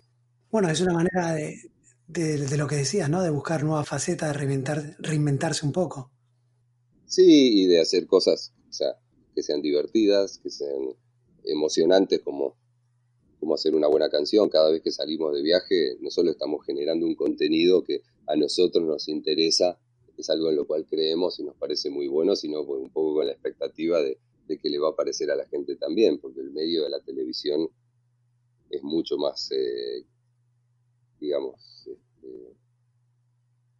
Bueno, 0.49 0.69
es 0.69 0.79
una 0.79 0.93
manera 0.93 1.33
de, 1.33 1.69
de, 2.07 2.37
de 2.37 2.57
lo 2.57 2.65
que 2.65 2.77
decías, 2.77 3.09
¿no? 3.09 3.21
De 3.21 3.29
buscar 3.29 3.61
nuevas 3.65 3.85
facetas, 3.89 4.29
de 4.29 4.33
reinventar, 4.39 4.95
reinventarse 4.99 5.65
un 5.65 5.73
poco. 5.73 6.11
Sí, 7.05 7.63
y 7.63 7.67
de 7.67 7.79
hacer 7.79 8.07
cosas, 8.07 8.53
o 8.69 8.73
sea, 8.73 8.95
que 9.35 9.43
sean 9.43 9.61
divertidas, 9.61 10.39
que 10.39 10.49
sean 10.49 10.95
emocionantes, 11.43 12.21
como, 12.21 12.55
como 13.39 13.55
hacer 13.55 13.75
una 13.75 13.87
buena 13.87 14.09
canción. 14.09 14.49
Cada 14.49 14.71
vez 14.71 14.81
que 14.83 14.91
salimos 14.91 15.33
de 15.35 15.43
viaje, 15.43 15.97
no 16.01 16.11
solo 16.11 16.31
estamos 16.31 16.65
generando 16.65 17.05
un 17.05 17.15
contenido 17.15 17.83
que 17.83 18.01
a 18.27 18.35
nosotros 18.37 18.85
nos 18.85 19.09
interesa, 19.09 19.79
es 20.23 20.31
algo 20.31 20.49
en 20.49 20.57
lo 20.57 20.67
cual 20.67 20.85
creemos 20.87 21.39
y 21.39 21.43
nos 21.45 21.55
parece 21.57 21.91
muy 21.91 22.07
bueno, 22.07 22.35
sino 22.35 22.65
pues, 22.65 22.81
un 22.81 22.91
poco 22.91 23.15
con 23.15 23.27
la 23.27 23.33
expectativa 23.33 24.01
de, 24.01 24.19
que 24.61 24.69
le 24.69 24.79
va 24.79 24.89
a 24.89 24.95
parecer 24.95 25.31
a 25.31 25.35
la 25.35 25.47
gente 25.47 25.75
también, 25.77 26.19
porque 26.19 26.41
el 26.41 26.51
medio 26.51 26.83
de 26.83 26.89
la 26.91 27.01
televisión 27.01 27.69
es 28.69 28.83
mucho 28.83 29.17
más, 29.17 29.49
eh, 29.51 30.05
digamos, 31.19 31.87
este, 31.87 32.55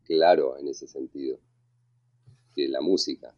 claro 0.05 0.57
en 0.57 0.69
ese 0.69 0.87
sentido 0.87 1.39
que 2.55 2.67
la 2.67 2.81
música. 2.81 3.35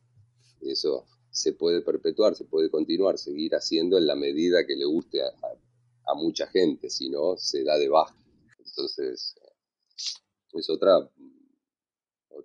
Eso 0.61 1.05
se 1.31 1.53
puede 1.53 1.81
perpetuar, 1.81 2.35
se 2.35 2.45
puede 2.45 2.69
continuar, 2.69 3.17
seguir 3.17 3.55
haciendo 3.55 3.97
en 3.97 4.07
la 4.07 4.15
medida 4.15 4.65
que 4.65 4.75
le 4.75 4.85
guste 4.85 5.21
a, 5.23 5.27
a- 5.27 6.15
mucha 6.15 6.47
gente, 6.47 6.89
si 6.89 7.09
no, 7.09 7.37
se 7.37 7.63
da 7.63 7.77
de 7.77 7.89
baja. 7.89 8.15
Entonces, 8.65 9.35
es 10.53 10.69
otra, 10.69 11.07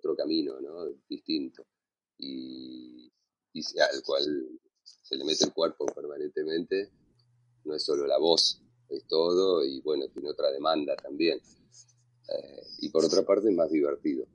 otro 0.01 0.15
camino, 0.15 0.59
¿no? 0.59 0.87
Distinto. 1.07 1.63
Y, 2.17 3.11
y 3.53 3.61
al 3.79 4.01
cual 4.03 4.23
se 4.83 5.15
le 5.15 5.23
mete 5.23 5.45
el 5.45 5.53
cuerpo 5.53 5.85
permanentemente, 5.85 6.89
no 7.63 7.75
es 7.75 7.83
solo 7.83 8.07
la 8.07 8.17
voz, 8.17 8.61
es 8.89 9.05
todo, 9.07 9.63
y 9.63 9.79
bueno, 9.81 10.07
tiene 10.09 10.29
otra 10.29 10.51
demanda 10.51 10.95
también. 10.95 11.39
Eh, 11.39 12.61
y 12.79 12.89
por 12.89 13.05
otra 13.05 13.23
parte 13.23 13.49
es 13.49 13.55
más 13.55 13.69
divertido. 13.71 14.25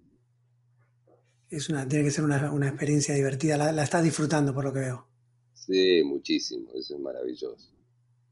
Es 1.49 1.69
una, 1.69 1.87
tiene 1.89 2.05
que 2.05 2.11
ser 2.11 2.25
una, 2.25 2.53
una 2.53 2.69
experiencia 2.69 3.15
divertida. 3.15 3.57
La, 3.57 3.73
la 3.73 3.85
estás 3.85 4.03
disfrutando 4.03 4.53
por 4.55 4.65
lo 4.65 4.73
que 4.73 4.81
veo. 4.81 5.07
Sí, 5.55 6.03
muchísimo, 6.05 6.71
eso 6.75 6.95
es 6.95 7.01
maravilloso. 7.01 7.71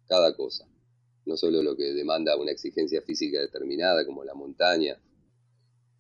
Cada 0.06 0.34
cosa. 0.36 0.68
No 1.26 1.36
solo 1.36 1.62
lo 1.62 1.74
que 1.76 1.94
demanda 1.94 2.36
una 2.36 2.50
exigencia 2.50 3.00
física 3.02 3.40
determinada, 3.40 4.04
como 4.04 4.24
la 4.24 4.34
montaña, 4.34 5.00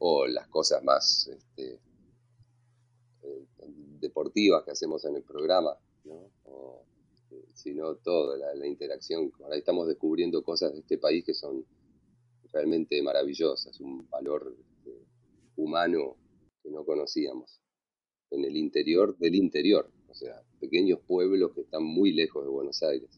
o 0.06 0.26
las 0.26 0.46
cosas 0.48 0.84
más 0.84 1.30
este, 1.32 1.80
eh, 3.22 3.46
deportivas 4.00 4.62
que 4.62 4.72
hacemos 4.72 5.02
en 5.06 5.16
el 5.16 5.22
programa, 5.22 5.78
¿no? 6.04 6.30
Eh, 7.30 7.46
sino 7.54 7.96
todo, 7.96 8.36
la, 8.36 8.54
la 8.54 8.66
interacción. 8.66 9.32
Ahora 9.42 9.56
estamos 9.56 9.88
descubriendo 9.88 10.42
cosas 10.44 10.74
de 10.74 10.80
este 10.80 10.98
país 10.98 11.24
que 11.24 11.32
son 11.32 11.64
realmente 12.52 13.00
maravillosas, 13.02 13.80
un 13.80 14.06
valor 14.10 14.54
este, 14.60 15.06
humano 15.56 16.18
que 16.62 16.70
no 16.70 16.84
conocíamos 16.84 17.62
en 18.30 18.44
el 18.44 18.58
interior 18.58 19.16
del 19.16 19.34
interior, 19.34 19.90
o 20.08 20.14
sea, 20.14 20.42
pequeños 20.60 21.00
pueblos 21.00 21.54
que 21.54 21.62
están 21.62 21.82
muy 21.82 22.12
lejos 22.12 22.44
de 22.44 22.50
Buenos 22.50 22.82
Aires. 22.82 23.08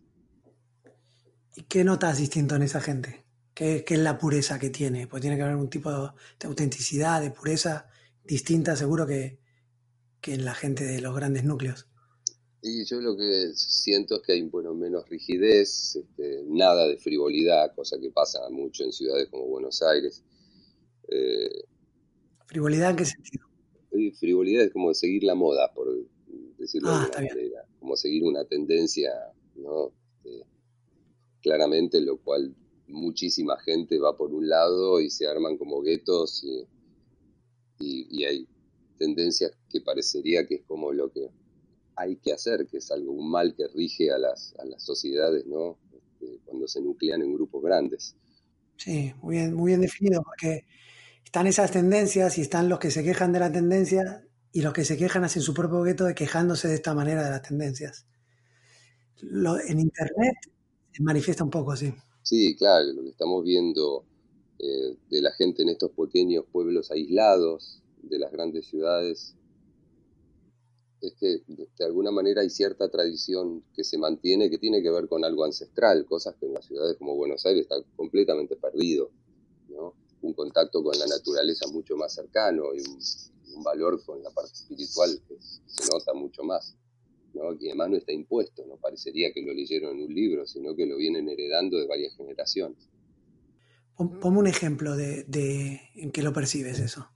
¿Y 1.56 1.62
qué 1.62 1.82
notas 1.82 2.18
distinto 2.18 2.54
en 2.54 2.62
esa 2.62 2.80
gente? 2.80 3.25
¿Qué, 3.56 3.84
qué 3.84 3.94
es 3.94 4.00
la 4.00 4.18
pureza 4.18 4.60
que 4.60 4.70
tiene? 4.70 5.08
Pues 5.08 5.20
tiene 5.22 5.36
que 5.36 5.42
haber 5.42 5.56
un 5.56 5.70
tipo 5.70 5.90
de 5.90 6.46
autenticidad, 6.46 7.20
de 7.22 7.32
pureza 7.32 7.88
distinta 8.22 8.76
seguro 8.76 9.06
que, 9.06 9.40
que 10.20 10.34
en 10.34 10.44
la 10.44 10.54
gente 10.54 10.84
de 10.84 11.00
los 11.00 11.16
grandes 11.16 11.44
núcleos. 11.44 11.88
Y 12.62 12.84
yo 12.84 13.00
lo 13.00 13.16
que 13.16 13.52
siento 13.54 14.16
es 14.16 14.22
que 14.22 14.32
hay 14.32 14.42
bueno, 14.42 14.74
menos 14.74 15.08
rigidez, 15.08 15.96
este, 15.96 16.42
nada 16.48 16.86
de 16.88 16.98
frivolidad, 16.98 17.74
cosa 17.74 17.98
que 18.00 18.10
pasa 18.10 18.40
mucho 18.50 18.84
en 18.84 18.92
ciudades 18.92 19.28
como 19.30 19.46
Buenos 19.46 19.82
Aires. 19.82 20.24
Eh, 21.08 21.50
¿Frivolidad 22.46 22.90
en 22.90 22.96
qué 22.96 23.04
sentido? 23.04 23.46
frivolidad 24.18 24.64
es 24.64 24.72
como 24.72 24.92
seguir 24.94 25.24
la 25.24 25.34
moda, 25.34 25.72
por 25.74 25.88
decirlo 26.58 26.90
Ah, 26.90 26.98
de 26.98 26.98
alguna 27.06 27.20
bien. 27.20 27.34
manera, 27.34 27.64
como 27.78 27.96
seguir 27.96 28.24
una 28.24 28.44
tendencia, 28.44 29.10
¿no? 29.54 29.92
Este, 30.24 30.44
claramente, 31.42 32.00
lo 32.00 32.18
cual 32.18 32.54
muchísima 32.88 33.58
gente 33.60 33.98
va 33.98 34.16
por 34.16 34.32
un 34.34 34.48
lado 34.48 35.00
y 35.00 35.10
se 35.10 35.26
arman 35.26 35.56
como 35.58 35.82
guetos 35.82 36.44
y, 37.78 38.06
y- 38.10 38.24
hay 38.24 38.48
tendencias 38.98 39.52
que 39.70 39.80
parecería 39.80 40.46
que 40.46 40.56
es 40.56 40.62
como 40.64 40.92
lo 40.92 41.10
que 41.10 41.30
hay 41.96 42.16
que 42.18 42.32
hacer, 42.32 42.66
que 42.68 42.78
es 42.78 42.90
algo, 42.90 43.12
un 43.12 43.30
mal 43.30 43.54
que 43.56 43.68
rige 43.68 44.10
a 44.12 44.18
las, 44.18 44.54
a 44.58 44.64
las 44.66 44.84
sociedades, 44.84 45.46
¿no? 45.46 45.78
Este, 45.92 46.40
cuando 46.44 46.68
se 46.68 46.80
nuclean 46.82 47.22
en 47.22 47.34
grupos 47.34 47.62
grandes. 47.62 48.16
Sí, 48.76 49.14
muy 49.22 49.36
bien, 49.36 49.54
muy 49.54 49.70
bien 49.72 49.80
definido, 49.82 50.22
porque 50.22 50.66
están 51.24 51.46
esas 51.48 51.72
tendencias 51.72 52.38
y 52.38 52.42
están 52.42 52.68
los 52.68 52.78
que 52.80 52.90
se 52.92 53.04
quejan 53.04 53.32
de 53.32 53.40
la 53.40 53.52
tendencia 53.52 54.24
y 54.52 54.62
los 54.62 54.72
que 54.74 54.84
se 54.84 54.96
quejan 54.98 55.24
hacen 55.24 55.42
su 55.42 55.54
propio 55.54 55.82
gueto 55.82 56.04
de 56.06 56.14
quejándose 56.16 56.68
de 56.68 56.74
esta 56.76 56.94
manera 56.94 57.24
de 57.24 57.30
las 57.30 57.42
tendencias. 57.42 58.06
En 59.68 59.78
Internet 59.80 60.36
se 60.92 61.02
manifiesta 61.02 61.44
un 61.44 61.50
poco 61.50 61.72
así. 61.72 61.94
Sí, 62.26 62.56
claro, 62.56 62.92
lo 62.92 63.04
que 63.04 63.10
estamos 63.10 63.44
viendo 63.44 64.04
eh, 64.58 64.96
de 65.10 65.22
la 65.22 65.30
gente 65.30 65.62
en 65.62 65.68
estos 65.68 65.92
pequeños 65.92 66.44
pueblos 66.50 66.90
aislados 66.90 67.84
de 68.02 68.18
las 68.18 68.32
grandes 68.32 68.66
ciudades 68.66 69.36
es 71.00 71.14
que 71.14 71.42
de, 71.46 71.84
alguna 71.84 72.10
manera 72.10 72.40
hay 72.40 72.50
cierta 72.50 72.88
tradición 72.88 73.62
que 73.72 73.84
se 73.84 73.96
mantiene 73.96 74.50
que 74.50 74.58
tiene 74.58 74.82
que 74.82 74.90
ver 74.90 75.08
con 75.08 75.24
algo 75.24 75.44
ancestral, 75.44 76.04
cosas 76.04 76.34
que 76.34 76.46
en 76.46 76.54
las 76.54 76.64
ciudades 76.66 76.96
como 76.96 77.14
Buenos 77.14 77.46
Aires 77.46 77.62
está 77.62 77.76
completamente 77.94 78.56
perdido, 78.56 79.12
¿no? 79.68 79.94
Un 80.22 80.32
contacto 80.32 80.82
con 80.82 80.98
la 80.98 81.06
naturaleza 81.06 81.68
mucho 81.68 81.96
más 81.96 82.12
cercano 82.12 82.74
y 82.74 82.80
un, 82.80 82.98
un 83.54 83.62
valor 83.62 84.04
con 84.04 84.20
la 84.20 84.30
parte 84.30 84.52
espiritual 84.52 85.22
que 85.28 85.36
se 85.40 85.88
nota 85.92 86.12
mucho 86.12 86.42
más. 86.42 86.74
¿No? 87.36 87.54
Y 87.60 87.68
además 87.68 87.90
no 87.90 87.96
está 87.98 88.12
impuesto, 88.12 88.66
no 88.66 88.78
parecería 88.78 89.32
que 89.32 89.42
lo 89.42 89.52
leyeron 89.54 89.96
en 89.98 90.04
un 90.06 90.14
libro, 90.14 90.46
sino 90.46 90.74
que 90.76 90.86
lo 90.86 90.96
vienen 90.96 91.28
heredando 91.28 91.78
de 91.78 91.86
varias 91.86 92.16
generaciones. 92.16 92.90
Pon- 93.96 94.20
Ponme 94.20 94.38
un 94.38 94.46
ejemplo 94.46 94.94
de, 94.96 95.24
de 95.24 95.80
en 95.96 96.12
qué 96.12 96.22
lo 96.22 96.32
percibes 96.32 96.78
eso. 96.78 97.08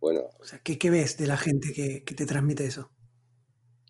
Bueno, 0.00 0.22
O 0.40 0.44
sea, 0.44 0.58
¿qué, 0.64 0.78
qué 0.78 0.90
ves 0.90 1.16
de 1.18 1.26
la 1.28 1.36
gente 1.36 1.72
que, 1.72 2.02
que 2.04 2.14
te 2.14 2.26
transmite 2.26 2.64
eso? 2.66 2.90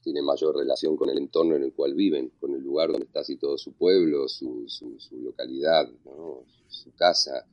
tiene 0.02 0.22
mayor 0.22 0.56
relación 0.56 0.96
con 0.96 1.08
el 1.10 1.18
entorno 1.18 1.54
en 1.54 1.62
el 1.62 1.72
cual 1.72 1.94
viven, 1.94 2.30
con 2.40 2.52
el 2.54 2.62
lugar 2.62 2.90
donde 2.90 3.06
está 3.06 3.22
situado 3.22 3.58
su 3.58 3.74
pueblo, 3.74 4.28
su, 4.28 4.64
su, 4.66 4.98
su 4.98 5.20
localidad, 5.20 5.88
¿no? 6.04 6.44
su, 6.46 6.64
su 6.68 6.92
casa. 6.94 7.46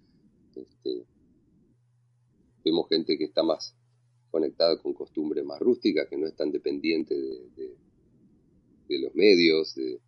Este, 0.56 1.06
vemos 2.66 2.88
gente 2.89 3.18
que 3.18 3.26
está 3.26 3.43
más 3.43 3.76
conectada 4.36 4.78
con 4.82 4.94
costumbres 4.94 5.46
más 5.46 5.60
rústicas, 5.60 6.10
que 6.10 6.18
no 6.18 6.28
es 6.28 6.36
tan 6.36 6.52
dependiente 6.52 7.16
de, 7.16 7.40
de- 7.56 9.00
los 9.00 9.16
medios, 9.16 9.74
de, 9.76 10.02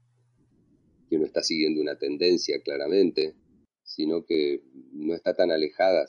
que 1.09 1.17
no 1.17 1.25
está 1.25 1.41
siguiendo 1.41 1.81
una 1.81 1.97
tendencia 1.97 2.61
claramente, 2.61 3.35
sino 3.83 4.25
que 4.25 4.61
no 4.91 5.13
está 5.15 5.33
tan 5.33 5.49
alejada, 5.51 6.05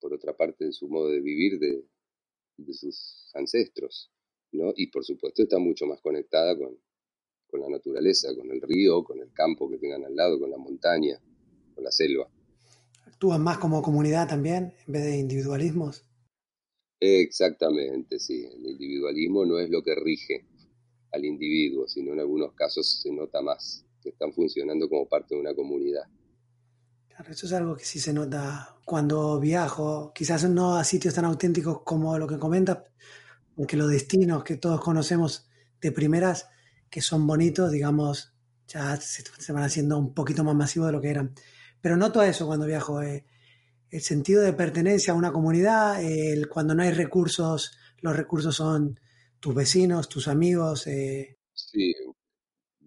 por 0.00 0.12
otra 0.12 0.36
parte, 0.36 0.64
en 0.64 0.72
su 0.72 0.88
modo 0.88 1.08
de 1.10 1.20
vivir 1.20 1.60
de, 1.60 1.84
de 2.56 2.72
sus 2.74 3.30
ancestros. 3.34 4.10
¿no? 4.50 4.72
Y 4.76 4.88
por 4.88 5.04
supuesto 5.04 5.42
está 5.44 5.60
mucho 5.60 5.86
más 5.86 6.00
conectada 6.00 6.58
con, 6.58 6.76
con 7.46 7.60
la 7.60 7.68
naturaleza, 7.68 8.34
con 8.36 8.50
el 8.50 8.60
río, 8.60 9.04
con 9.04 9.20
el 9.20 9.32
campo 9.32 9.70
que 9.70 9.78
tengan 9.78 10.04
al 10.04 10.16
lado, 10.16 10.40
con 10.40 10.50
la 10.50 10.58
montaña, 10.58 11.20
con 11.74 11.84
la 11.84 11.92
selva. 11.92 12.28
¿Actúan 13.06 13.42
más 13.44 13.58
como 13.58 13.80
comunidad 13.80 14.28
también 14.28 14.74
en 14.88 14.92
vez 14.92 15.04
de 15.04 15.18
individualismos? 15.18 16.04
Exactamente, 17.00 18.18
sí. 18.18 18.44
El 18.44 18.66
individualismo 18.66 19.44
no 19.44 19.58
es 19.58 19.70
lo 19.70 19.82
que 19.82 19.94
rige 19.94 20.46
al 21.12 21.24
individuo, 21.24 21.86
sino 21.86 22.12
en 22.12 22.20
algunos 22.20 22.54
casos 22.54 23.00
se 23.02 23.12
nota 23.12 23.40
más 23.40 23.84
que 24.02 24.10
están 24.10 24.32
funcionando 24.32 24.88
como 24.88 25.08
parte 25.08 25.34
de 25.34 25.40
una 25.40 25.54
comunidad. 25.54 26.02
Claro, 27.08 27.30
eso 27.30 27.46
es 27.46 27.52
algo 27.52 27.76
que 27.76 27.84
sí 27.84 28.00
se 28.00 28.12
nota 28.12 28.76
cuando 28.84 29.38
viajo, 29.38 30.12
quizás 30.14 30.48
no 30.50 30.76
a 30.76 30.84
sitios 30.84 31.14
tan 31.14 31.24
auténticos 31.24 31.82
como 31.82 32.18
lo 32.18 32.26
que 32.26 32.38
comentas, 32.38 32.78
porque 33.54 33.76
los 33.76 33.90
destinos 33.90 34.42
que 34.42 34.56
todos 34.56 34.80
conocemos 34.80 35.48
de 35.80 35.92
primeras, 35.92 36.48
que 36.90 37.00
son 37.00 37.26
bonitos, 37.26 37.70
digamos, 37.70 38.34
ya 38.66 38.96
se, 38.96 39.52
van 39.52 39.62
haciendo 39.62 39.98
un 39.98 40.12
poquito 40.12 40.42
más 40.42 40.54
masivos 40.54 40.88
de 40.88 40.92
lo 40.92 41.00
que 41.00 41.10
eran. 41.10 41.34
Pero 41.80 41.96
noto 41.96 42.22
eso 42.22 42.46
cuando 42.46 42.66
viajo, 42.66 43.02
eh, 43.02 43.24
el 43.94 44.00
sentido 44.00 44.42
de 44.42 44.52
pertenencia 44.52 45.12
a 45.12 45.16
una 45.16 45.32
comunidad, 45.32 46.02
el, 46.02 46.48
cuando 46.48 46.74
no 46.74 46.82
hay 46.82 46.90
recursos, 46.90 47.78
los 48.00 48.16
recursos 48.16 48.56
son 48.56 48.98
tus 49.38 49.54
vecinos, 49.54 50.08
tus 50.08 50.26
amigos, 50.26 50.88
eh, 50.88 51.38
Sí, 51.52 51.94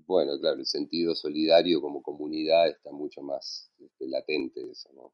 bueno, 0.05 0.37
claro, 0.37 0.59
el 0.59 0.65
sentido 0.65 1.15
solidario 1.15 1.79
como 1.79 2.01
comunidad 2.01 2.67
está 2.67 2.91
mucho 2.91 3.21
más 3.21 3.71
este, 3.79 4.05
latente, 4.09 4.59
eso, 4.69 4.89
¿no? 4.93 5.13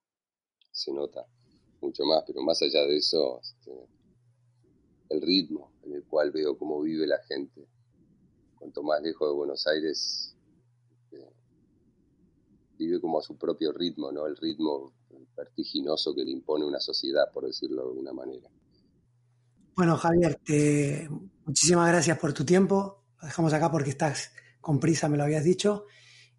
Se 0.71 0.91
nota 0.91 1.27
mucho 1.79 2.05
más, 2.05 2.23
pero 2.25 2.41
más 2.41 2.59
allá 2.63 2.87
de 2.87 2.97
eso, 2.97 3.39
este, 3.39 3.71
el 5.09 5.21
ritmo 5.21 5.73
en 5.83 5.93
el 5.93 6.03
cual 6.05 6.31
veo 6.31 6.57
cómo 6.57 6.81
vive 6.81 7.05
la 7.05 7.21
gente. 7.27 7.67
Cuanto 8.57 8.81
más 8.81 8.99
lejos 9.03 9.29
de 9.29 9.35
Buenos 9.35 9.67
Aires, 9.67 10.35
este, 10.89 11.23
vive 12.79 12.99
como 12.99 13.19
a 13.19 13.21
su 13.21 13.37
propio 13.37 13.71
ritmo, 13.73 14.11
¿no? 14.11 14.25
El 14.25 14.37
ritmo 14.37 14.91
vertiginoso 15.35 16.13
que 16.15 16.23
le 16.23 16.31
impone 16.31 16.65
una 16.65 16.79
sociedad, 16.79 17.31
por 17.33 17.45
decirlo 17.45 17.83
de 17.83 17.89
alguna 17.89 18.13
manera. 18.13 18.49
Bueno, 19.75 19.97
Javier, 19.97 20.35
te- 20.43 21.09
muchísimas 21.45 21.89
gracias 21.89 22.17
por 22.19 22.33
tu 22.33 22.45
tiempo. 22.45 23.03
Lo 23.21 23.27
dejamos 23.27 23.53
acá 23.53 23.71
porque 23.71 23.89
estás 23.89 24.31
con 24.61 24.79
prisa, 24.79 25.09
me 25.09 25.17
lo 25.17 25.23
habías 25.23 25.43
dicho. 25.43 25.85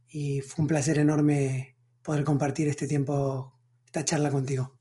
Y 0.09 0.40
fue 0.40 0.62
un 0.62 0.68
placer 0.68 0.99
enorme 0.99 1.76
poder 2.03 2.22
compartir 2.24 2.68
este 2.68 2.86
tiempo, 2.86 3.53
esta 3.84 4.05
charla 4.05 4.30
contigo. 4.30 4.78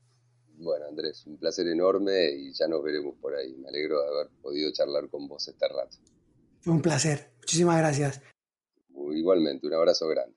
Bueno, 0.56 0.86
Andrés, 0.86 1.26
un 1.26 1.36
placer 1.36 1.66
enorme 1.66 2.30
y 2.30 2.52
ya 2.52 2.68
nos 2.68 2.82
veremos 2.82 3.16
por 3.20 3.34
ahí. 3.34 3.54
Me 3.56 3.68
alegro 3.68 4.00
de 4.00 4.08
haber 4.08 4.28
podido 4.40 4.70
charlar 4.72 5.08
con 5.08 5.26
vos 5.26 5.48
este 5.48 5.66
rato. 5.68 5.96
Fue 6.60 6.72
un 6.72 6.80
placer. 6.80 7.32
Muchísimas 7.38 7.78
gracias. 7.78 8.22
Igualmente, 9.12 9.66
un 9.66 9.74
abrazo 9.74 10.06
grande. 10.08 10.36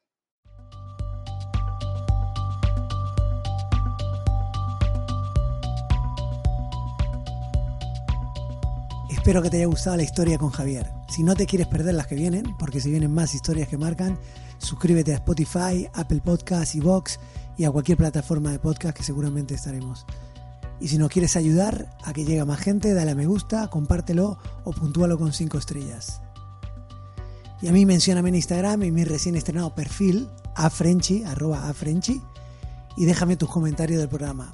Espero 9.28 9.42
que 9.42 9.50
te 9.50 9.58
haya 9.58 9.66
gustado 9.66 9.98
la 9.98 10.04
historia 10.04 10.38
con 10.38 10.52
Javier. 10.52 10.90
Si 11.10 11.22
no 11.22 11.36
te 11.36 11.46
quieres 11.46 11.68
perder 11.68 11.96
las 11.96 12.08
que 12.08 12.16
vienen, 12.16 12.56
porque 12.58 12.80
se 12.80 12.90
vienen 12.90 13.14
más 13.14 13.36
historias 13.36 13.68
que 13.68 13.78
marcan, 13.78 14.18
suscríbete 14.58 15.12
a 15.12 15.16
Spotify, 15.16 15.86
Apple 15.94 16.22
Podcasts 16.24 16.76
y 16.76 16.80
Vox 16.80 17.20
y 17.58 17.66
a 17.66 17.72
cualquier 17.72 17.98
plataforma 17.98 18.52
de 18.52 18.60
podcast 18.60 18.96
que 18.96 19.04
seguramente 19.04 19.54
estaremos. 19.54 20.06
Y 20.80 20.88
si 20.88 20.98
nos 20.98 21.10
quieres 21.10 21.36
ayudar 21.36 21.94
a 22.06 22.14
que 22.14 22.24
llegue 22.24 22.46
más 22.46 22.62
gente, 22.62 22.94
dale 22.94 23.12
a 23.12 23.16
me 23.16 23.26
gusta, 23.26 23.68
compártelo 23.68 24.38
o 24.64 24.72
puntúalo 24.72 25.18
con 25.18 25.34
5 25.34 25.58
estrellas. 25.58 26.22
Y 27.62 27.68
a 27.68 27.74
mí 27.74 27.86
mencióname 27.86 28.30
en 28.30 28.36
Instagram 28.36 28.84
en 28.84 28.94
mi 28.94 29.04
recién 29.04 29.36
estrenado 29.36 29.76
perfil, 29.76 30.30
afrenchi, 30.56 31.26
arroba 31.26 31.68
afrenchi, 31.68 32.22
y 32.96 33.04
déjame 33.04 33.36
tus 33.36 33.50
comentarios 33.50 34.00
del 34.00 34.08
programa. 34.08 34.54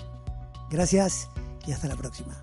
Gracias 0.71 1.29
y 1.67 1.73
hasta 1.73 1.87
la 1.87 1.95
próxima. 1.95 2.41